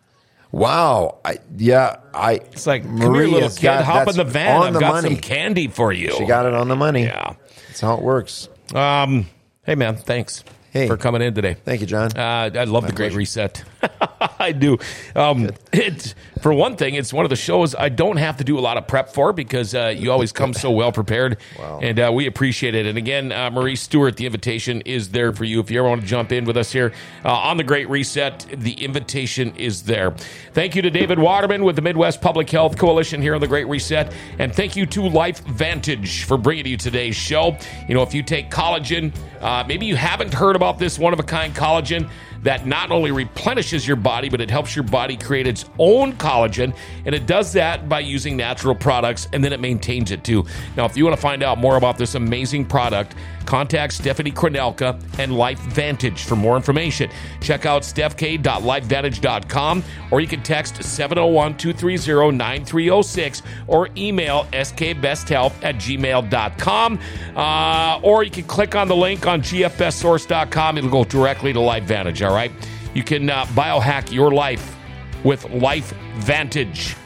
Wow. 0.54 1.18
I, 1.24 1.38
yeah, 1.56 1.96
I. 2.14 2.34
It's 2.34 2.66
like, 2.66 2.82
come 2.84 2.96
here, 3.14 3.26
little 3.26 3.48
kid, 3.50 3.62
got- 3.62 3.84
hop 3.84 4.00
in 4.00 4.04
that's 4.06 4.16
the 4.18 4.24
van. 4.24 4.56
On 4.56 4.66
I've 4.68 4.74
the 4.74 4.80
got 4.80 4.94
money. 4.94 5.08
some 5.14 5.18
candy 5.20 5.68
for 5.68 5.92
you. 5.92 6.12
She 6.16 6.26
got 6.26 6.46
it 6.46 6.54
on 6.54 6.68
the 6.68 6.76
money. 6.76 7.04
Yeah. 7.04 7.34
That's 7.68 7.80
how 7.80 7.94
it 7.96 8.02
works. 8.02 8.48
Um, 8.74 9.26
hey, 9.64 9.74
man, 9.74 9.96
thanks 9.96 10.44
Hey. 10.70 10.86
for 10.86 10.96
coming 10.96 11.22
in 11.22 11.34
today. 11.34 11.54
Thank 11.64 11.80
you, 11.80 11.86
John. 11.86 12.10
Uh, 12.16 12.50
I 12.54 12.64
love 12.64 12.86
the 12.86 12.92
Great. 12.92 13.12
Reset. 13.14 13.62
I 14.38 14.52
do. 14.52 14.78
Um, 15.14 15.50
it's 15.72 16.14
for 16.40 16.52
one 16.52 16.76
thing, 16.76 16.94
it's 16.94 17.12
one 17.12 17.24
of 17.24 17.30
the 17.30 17.36
shows 17.36 17.74
I 17.74 17.88
don't 17.88 18.16
have 18.18 18.36
to 18.38 18.44
do 18.44 18.58
a 18.58 18.60
lot 18.60 18.76
of 18.76 18.86
prep 18.86 19.08
for 19.08 19.32
because 19.32 19.74
uh, 19.74 19.94
you 19.96 20.12
always 20.12 20.32
come 20.32 20.52
so 20.52 20.70
well 20.70 20.92
prepared, 20.92 21.38
Wow. 21.58 21.80
and 21.82 21.98
uh, 21.98 22.10
we 22.12 22.26
appreciate 22.26 22.74
it. 22.74 22.86
And 22.86 22.98
again, 22.98 23.32
uh, 23.32 23.50
Marie 23.50 23.76
Stewart, 23.76 24.16
the 24.16 24.26
invitation 24.26 24.80
is 24.82 25.10
there 25.10 25.32
for 25.32 25.44
you 25.44 25.60
if 25.60 25.70
you 25.70 25.78
ever 25.78 25.88
want 25.88 26.00
to 26.02 26.06
jump 26.06 26.32
in 26.32 26.44
with 26.44 26.56
us 26.56 26.70
here 26.72 26.92
uh, 27.24 27.32
on 27.32 27.56
the 27.56 27.64
Great 27.64 27.88
Reset. 27.88 28.46
The 28.58 28.72
invitation 28.84 29.54
is 29.56 29.82
there. 29.84 30.10
Thank 30.52 30.74
you 30.76 30.82
to 30.82 30.90
David 30.90 31.18
Waterman 31.18 31.64
with 31.64 31.76
the 31.76 31.82
Midwest 31.82 32.20
Public 32.20 32.50
Health 32.50 32.76
Coalition 32.76 33.22
here 33.22 33.34
on 33.34 33.40
the 33.40 33.48
Great 33.48 33.66
Reset, 33.68 34.12
and 34.38 34.54
thank 34.54 34.76
you 34.76 34.86
to 34.86 35.00
LifeVantage 35.00 36.24
for 36.24 36.36
bringing 36.36 36.66
you 36.66 36.76
today's 36.76 37.16
show. 37.16 37.56
You 37.88 37.94
know, 37.94 38.02
if 38.02 38.14
you 38.14 38.22
take 38.22 38.50
collagen, 38.50 39.14
uh, 39.40 39.64
maybe 39.66 39.86
you 39.86 39.96
haven't 39.96 40.32
heard 40.34 40.56
about 40.56 40.78
this 40.78 40.98
one 40.98 41.12
of 41.12 41.20
a 41.20 41.24
kind 41.24 41.54
collagen 41.54 42.10
that 42.44 42.66
not 42.66 42.90
only 42.90 43.10
replenishes 43.10 43.86
your 43.86 43.96
body, 43.96 44.28
but 44.28 44.40
it 44.40 44.50
helps 44.50 44.76
your 44.76 44.84
body 44.84 45.16
create 45.16 45.46
its 45.46 45.64
own 45.78 46.12
collagen. 46.12 46.76
And 47.04 47.14
it 47.14 47.26
does 47.26 47.52
that 47.54 47.88
by 47.88 48.00
using 48.00 48.36
natural 48.36 48.74
products 48.74 49.28
and 49.32 49.42
then 49.42 49.52
it 49.52 49.60
maintains 49.60 50.10
it 50.10 50.22
too. 50.24 50.46
Now, 50.76 50.84
if 50.84 50.96
you 50.96 51.04
want 51.04 51.16
to 51.16 51.22
find 51.22 51.42
out 51.42 51.58
more 51.58 51.76
about 51.76 51.98
this 51.98 52.14
amazing 52.14 52.66
product, 52.66 53.14
contact 53.44 53.92
Stephanie 53.92 54.32
Kronelka 54.32 54.94
and 55.18 55.32
LifeVantage 55.32 56.24
for 56.24 56.36
more 56.36 56.56
information. 56.56 57.10
Check 57.40 57.66
out 57.66 57.82
stephk.lifevantage.com 57.82 59.84
or 60.10 60.20
you 60.20 60.26
can 60.26 60.42
text 60.42 60.82
701 60.82 61.56
230 61.56 62.36
9306 62.36 63.42
or 63.66 63.88
email 63.96 64.44
skbesthealth 64.52 65.52
at 65.62 65.76
gmail.com. 65.76 66.98
Uh, 67.36 68.00
or 68.02 68.22
you 68.22 68.30
can 68.30 68.44
click 68.44 68.74
on 68.74 68.88
the 68.88 68.96
link 68.96 69.26
on 69.26 69.42
gfbestsource.com. 69.42 70.78
It'll 70.78 70.90
go 70.90 71.04
directly 71.04 71.52
to 71.52 71.58
LifeVantage, 71.58 72.26
all 72.26 72.34
right? 72.34 72.50
You 72.94 73.02
can 73.02 73.28
uh, 73.28 73.44
biohack 73.46 74.12
your 74.12 74.30
life 74.30 74.76
with 75.24 75.48
Life 75.50 75.92
Vantage. 76.16 76.96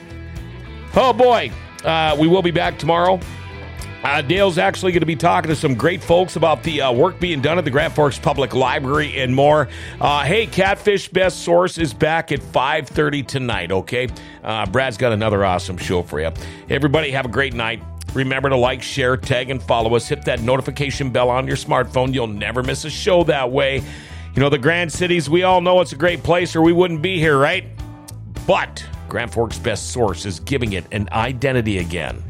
Oh 0.94 1.12
boy, 1.12 1.50
uh, 1.84 2.16
we 2.18 2.26
will 2.26 2.42
be 2.42 2.50
back 2.50 2.78
tomorrow. 2.78 3.20
Uh, 4.04 4.22
Dale's 4.22 4.58
actually 4.58 4.92
going 4.92 5.00
to 5.00 5.06
be 5.06 5.16
talking 5.16 5.48
to 5.48 5.56
some 5.56 5.74
great 5.74 6.02
folks 6.02 6.36
about 6.36 6.62
the 6.62 6.82
uh, 6.82 6.92
work 6.92 7.18
being 7.18 7.40
done 7.40 7.58
at 7.58 7.64
the 7.64 7.70
Grand 7.70 7.92
Forks 7.92 8.18
Public 8.18 8.54
Library 8.54 9.20
and 9.20 9.34
more. 9.34 9.68
Uh, 10.00 10.24
hey, 10.24 10.46
Catfish 10.46 11.08
Best 11.08 11.42
Source 11.42 11.78
is 11.78 11.92
back 11.92 12.30
at 12.30 12.40
5.30 12.40 13.26
tonight, 13.26 13.72
okay? 13.72 14.06
Uh, 14.44 14.66
Brad's 14.66 14.96
got 14.96 15.12
another 15.12 15.44
awesome 15.44 15.76
show 15.76 16.02
for 16.02 16.20
you. 16.20 16.30
Everybody 16.70 17.10
have 17.10 17.26
a 17.26 17.28
great 17.28 17.54
night. 17.54 17.82
Remember 18.14 18.48
to 18.48 18.56
like, 18.56 18.82
share, 18.82 19.16
tag, 19.16 19.50
and 19.50 19.60
follow 19.60 19.94
us. 19.96 20.08
Hit 20.08 20.24
that 20.26 20.40
notification 20.42 21.10
bell 21.10 21.28
on 21.28 21.46
your 21.46 21.56
smartphone. 21.56 22.14
You'll 22.14 22.28
never 22.28 22.62
miss 22.62 22.84
a 22.84 22.90
show 22.90 23.24
that 23.24 23.50
way. 23.50 23.82
You 24.34 24.40
know, 24.40 24.48
the 24.48 24.58
Grand 24.58 24.92
Cities, 24.92 25.28
we 25.28 25.42
all 25.42 25.60
know 25.60 25.80
it's 25.80 25.92
a 25.92 25.96
great 25.96 26.22
place 26.22 26.54
or 26.54 26.62
we 26.62 26.72
wouldn't 26.72 27.02
be 27.02 27.18
here, 27.18 27.36
right? 27.36 27.64
But 28.46 28.84
Grand 29.08 29.32
Forks' 29.32 29.58
best 29.58 29.90
source 29.90 30.24
is 30.24 30.38
giving 30.38 30.74
it 30.74 30.84
an 30.92 31.08
identity 31.10 31.78
again. 31.78 32.22